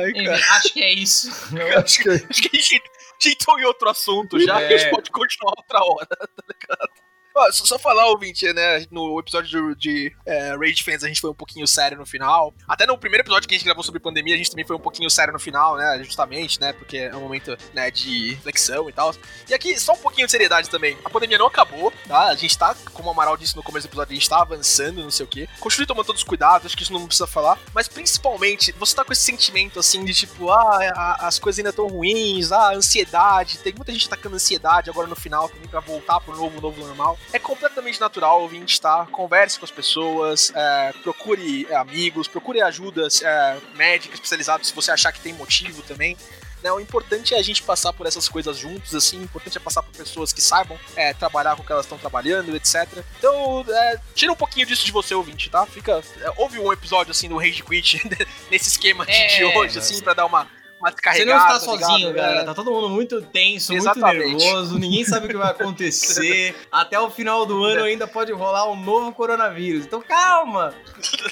Ai, 0.04 0.12
cara. 0.26 0.36
Acho 0.58 0.74
que 0.74 0.82
é 0.84 0.94
isso. 0.94 1.30
Acho 1.84 2.00
que 2.04 2.10
é 2.10 2.14
Acho 2.30 2.42
que 2.42 2.50
a 2.58 2.60
gente 2.60 2.82
entrou 3.26 3.58
em 3.60 3.64
outro 3.64 3.90
assunto 3.90 4.38
já, 4.40 4.60
É. 4.62 4.68
que 4.68 4.74
a 4.74 4.78
gente 4.78 4.92
pode 4.92 5.10
continuar 5.12 5.54
outra 5.58 5.80
hora, 5.84 6.08
tá 6.08 6.44
ligado? 6.50 6.90
Ó, 7.36 7.52
só, 7.52 7.66
só 7.66 7.80
falar, 7.80 8.06
ouvinte, 8.10 8.46
né? 8.54 8.86
No 8.92 9.20
episódio 9.20 9.76
de, 9.76 9.80
de 9.80 10.16
é, 10.24 10.56
Rage 10.56 10.84
Fans 10.84 11.04
a 11.04 11.08
gente 11.08 11.20
foi 11.20 11.32
um 11.32 11.36
pouquinho 11.36 11.68
sério 11.68 11.98
no 11.98 12.06
final. 12.06 12.54
Até 12.68 12.86
no 12.86 12.96
primeiro 12.96 13.24
episódio 13.24 13.50
que 13.50 13.56
a 13.56 13.58
gente 13.58 13.66
gravou 13.66 13.84
sobre 13.84 14.00
pandemia, 14.00 14.36
a 14.36 14.38
gente 14.38 14.52
também 14.52 14.66
foi 14.66 14.76
um 14.76 14.80
pouquinho 14.80 15.10
sério 15.10 15.34
no 15.34 15.40
final, 15.40 15.76
né? 15.76 16.00
Justamente, 16.04 16.62
né? 16.62 16.74
Porque 16.74 16.98
é 16.98 17.16
um 17.16 17.22
momento 17.22 17.58
né, 17.74 17.90
de 17.90 18.38
flexão 18.44 18.88
e 18.88 18.94
tal. 18.94 19.16
E 19.50 19.54
aqui, 19.54 19.80
só 19.80 19.94
um 19.94 19.98
pouquinho 19.98 20.28
de 20.28 20.32
seriedade 20.32 20.70
também. 20.70 20.96
A 21.04 21.10
pandemia 21.10 21.40
não 21.40 21.48
acabou, 21.48 21.92
tá? 22.08 22.28
A 22.28 22.36
gente 22.36 22.56
tá, 22.56 22.76
como 22.94 23.10
o 23.10 23.12
Amaral 23.12 23.36
disse 23.36 23.56
no 23.56 23.64
começo 23.64 23.88
do 23.88 23.90
episódio, 23.90 24.12
a 24.12 24.16
gente 24.16 24.30
tá 24.30 24.40
avançando, 24.40 25.02
não 25.02 25.12
sei 25.12 25.26
o 25.26 25.30
quê. 25.30 25.50
Continue 25.60 25.88
tomando 25.88 26.06
todos 26.06 26.22
os 26.22 26.28
cuidados, 26.28 26.68
acho 26.68 26.78
que 26.78 26.84
isso 26.84 26.94
não 26.94 27.08
precisa 27.08 27.26
falar. 27.26 27.58
Mas 27.74 27.88
principalmente, 27.88 28.72
você 28.74 28.96
tá 28.96 29.04
com 29.04 29.12
esse 29.12 29.24
sentimento 29.24 29.80
assim 29.80 30.06
de 30.06 30.14
tipo, 30.14 30.52
ah, 30.52 31.18
as 31.20 31.40
coisas 31.40 31.58
ainda 31.58 31.72
estão 31.72 31.88
ruins, 31.88 32.52
ah, 32.52 32.76
ansiedade. 32.76 33.58
Tem 33.58 33.74
muita 33.74 33.92
gente 33.92 34.08
tacando 34.08 34.36
ansiedade 34.36 34.92
agora 34.92 35.08
no 35.08 35.16
final 35.16 35.50
também 35.50 35.68
pra 35.68 35.80
voltar 35.80 36.20
pro 36.20 36.36
novo, 36.36 36.62
novo 36.62 36.80
normal. 36.80 37.18
É 37.32 37.40
completamente 37.40 38.00
natural 38.00 38.42
ouvinte, 38.42 38.80
tá? 38.80 39.08
Converse 39.12 39.58
com 39.58 39.66
as 39.66 39.72
pessoas, 39.72 40.52
é, 40.56 40.94
procure 41.04 41.66
é, 41.70 41.76
amigos, 41.76 42.28
procure 42.28 42.62
ajudas 42.62 43.22
é, 43.22 43.58
médicas 43.76 44.16
especializadas 44.16 44.68
se 44.68 44.74
você 44.74 44.92
achar 44.92 45.12
que 45.12 45.20
tem 45.20 45.34
motivo 45.34 45.82
também. 45.84 46.18
Né, 46.62 46.72
o 46.72 46.80
importante 46.80 47.34
é 47.36 47.38
a 47.38 47.42
gente 47.42 47.62
passar 47.62 47.92
por 47.92 48.06
essas 48.08 48.30
coisas 48.30 48.58
juntos, 48.58 48.96
assim, 48.96 49.20
o 49.20 49.24
importante 49.24 49.58
é 49.58 49.60
passar 49.60 49.84
por 49.84 49.92
pessoas 49.92 50.32
que 50.32 50.40
saibam 50.42 50.80
é, 50.96 51.14
trabalhar 51.14 51.58
com 51.58 51.62
o 51.62 51.66
que 51.66 51.72
elas 51.74 51.84
estão 51.84 51.98
trabalhando, 51.98 52.56
etc. 52.56 52.88
Então, 53.20 53.66
é, 53.68 54.00
tira 54.16 54.32
um 54.32 54.36
pouquinho 54.36 54.66
disso 54.66 54.86
de 54.86 54.92
você, 54.94 55.14
ouvinte, 55.14 55.50
tá? 55.50 55.66
Fica. 55.66 56.02
é, 56.22 56.32
ouve 56.38 56.60
um 56.60 56.72
episódio 56.72 57.12
assim 57.12 57.28
do 57.28 57.38
Rage 57.38 57.62
Quit 57.64 58.02
nesse 58.50 58.70
esquema 58.70 59.06
de, 59.06 59.12
É, 59.12 59.28
de 59.28 59.44
hoje, 59.44 59.76
mas- 59.76 59.78
assim, 59.78 60.02
pra 60.02 60.14
dar 60.14 60.26
uma, 60.26 60.48
uma 60.84 60.92
Você 61.14 61.24
não 61.26 61.38
está 61.38 61.48
tá 61.54 61.60
sozinho, 61.62 62.10
ligado? 62.10 62.16
galera. 62.16 62.42
É. 62.42 62.44
Tá 62.44 62.54
todo 62.54 62.72
mundo 62.72 62.90
muito 62.90 63.22
tenso, 63.22 63.72
muito 63.72 63.84
Exatamente. 63.84 64.36
nervoso. 64.44 64.78
Ninguém 64.78 65.06
sabe 65.06 65.28
o 65.28 65.30
que 65.30 65.38
vai 65.38 65.52
acontecer. 65.52 66.54
Até 66.72 67.00
o 67.00 67.10
final 67.10 67.46
do 67.46 67.64
ano 67.64 67.84
ainda 67.84 68.06
pode 68.06 68.32
rolar 68.34 68.70
um 68.70 68.76
novo 68.76 69.14
coronavírus. 69.14 69.86
Então 69.86 70.02
calma. 70.02 70.74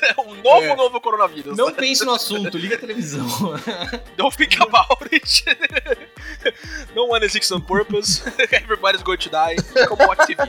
É 0.02 0.20
um 0.22 0.36
novo, 0.36 0.64
É. 0.64 0.76
novo 0.76 1.02
coronavírus. 1.02 1.58
Não 1.58 1.72
pense 1.72 2.06
no 2.06 2.14
assunto. 2.14 2.58
Liga 2.58 2.76
a 2.76 2.80
televisão. 2.80 3.26
Don't 4.16 4.36
think 4.38 4.56
about 4.62 5.04
it. 5.14 5.44
no 6.96 7.06
one 7.08 7.24
exists 7.26 7.52
on 7.52 7.60
purpose. 7.62 8.22
Everybody's 8.52 9.04
going 9.04 9.18
to 9.18 9.30
die. 9.30 9.56
Como 9.88 10.08
watch 10.08 10.26
TV. 10.28 10.42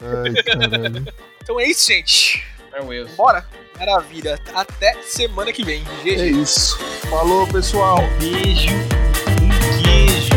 Ai, 0.00 0.42
caralho. 0.42 1.04
Então 1.42 1.58
é 1.60 1.64
isso, 1.68 1.86
gente. 1.90 2.44
É 2.74 2.80
o 2.80 2.86
Wilson. 2.86 3.14
Bora. 3.16 3.44
Maravilha. 3.78 4.38
Até 4.54 4.94
semana 5.02 5.52
que 5.52 5.64
vem. 5.64 5.84
GG. 6.02 6.20
É 6.20 6.26
isso. 6.26 6.78
Falou, 7.10 7.46
pessoal. 7.46 7.98
Beijo. 8.18 8.68
Um 9.42 9.82
queijo. 9.82 10.32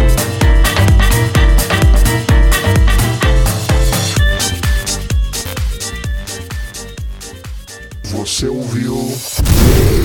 Você 8.04 8.48
ouviu 8.48 8.96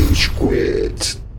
Rage 0.08 0.30
Quit. 0.30 1.29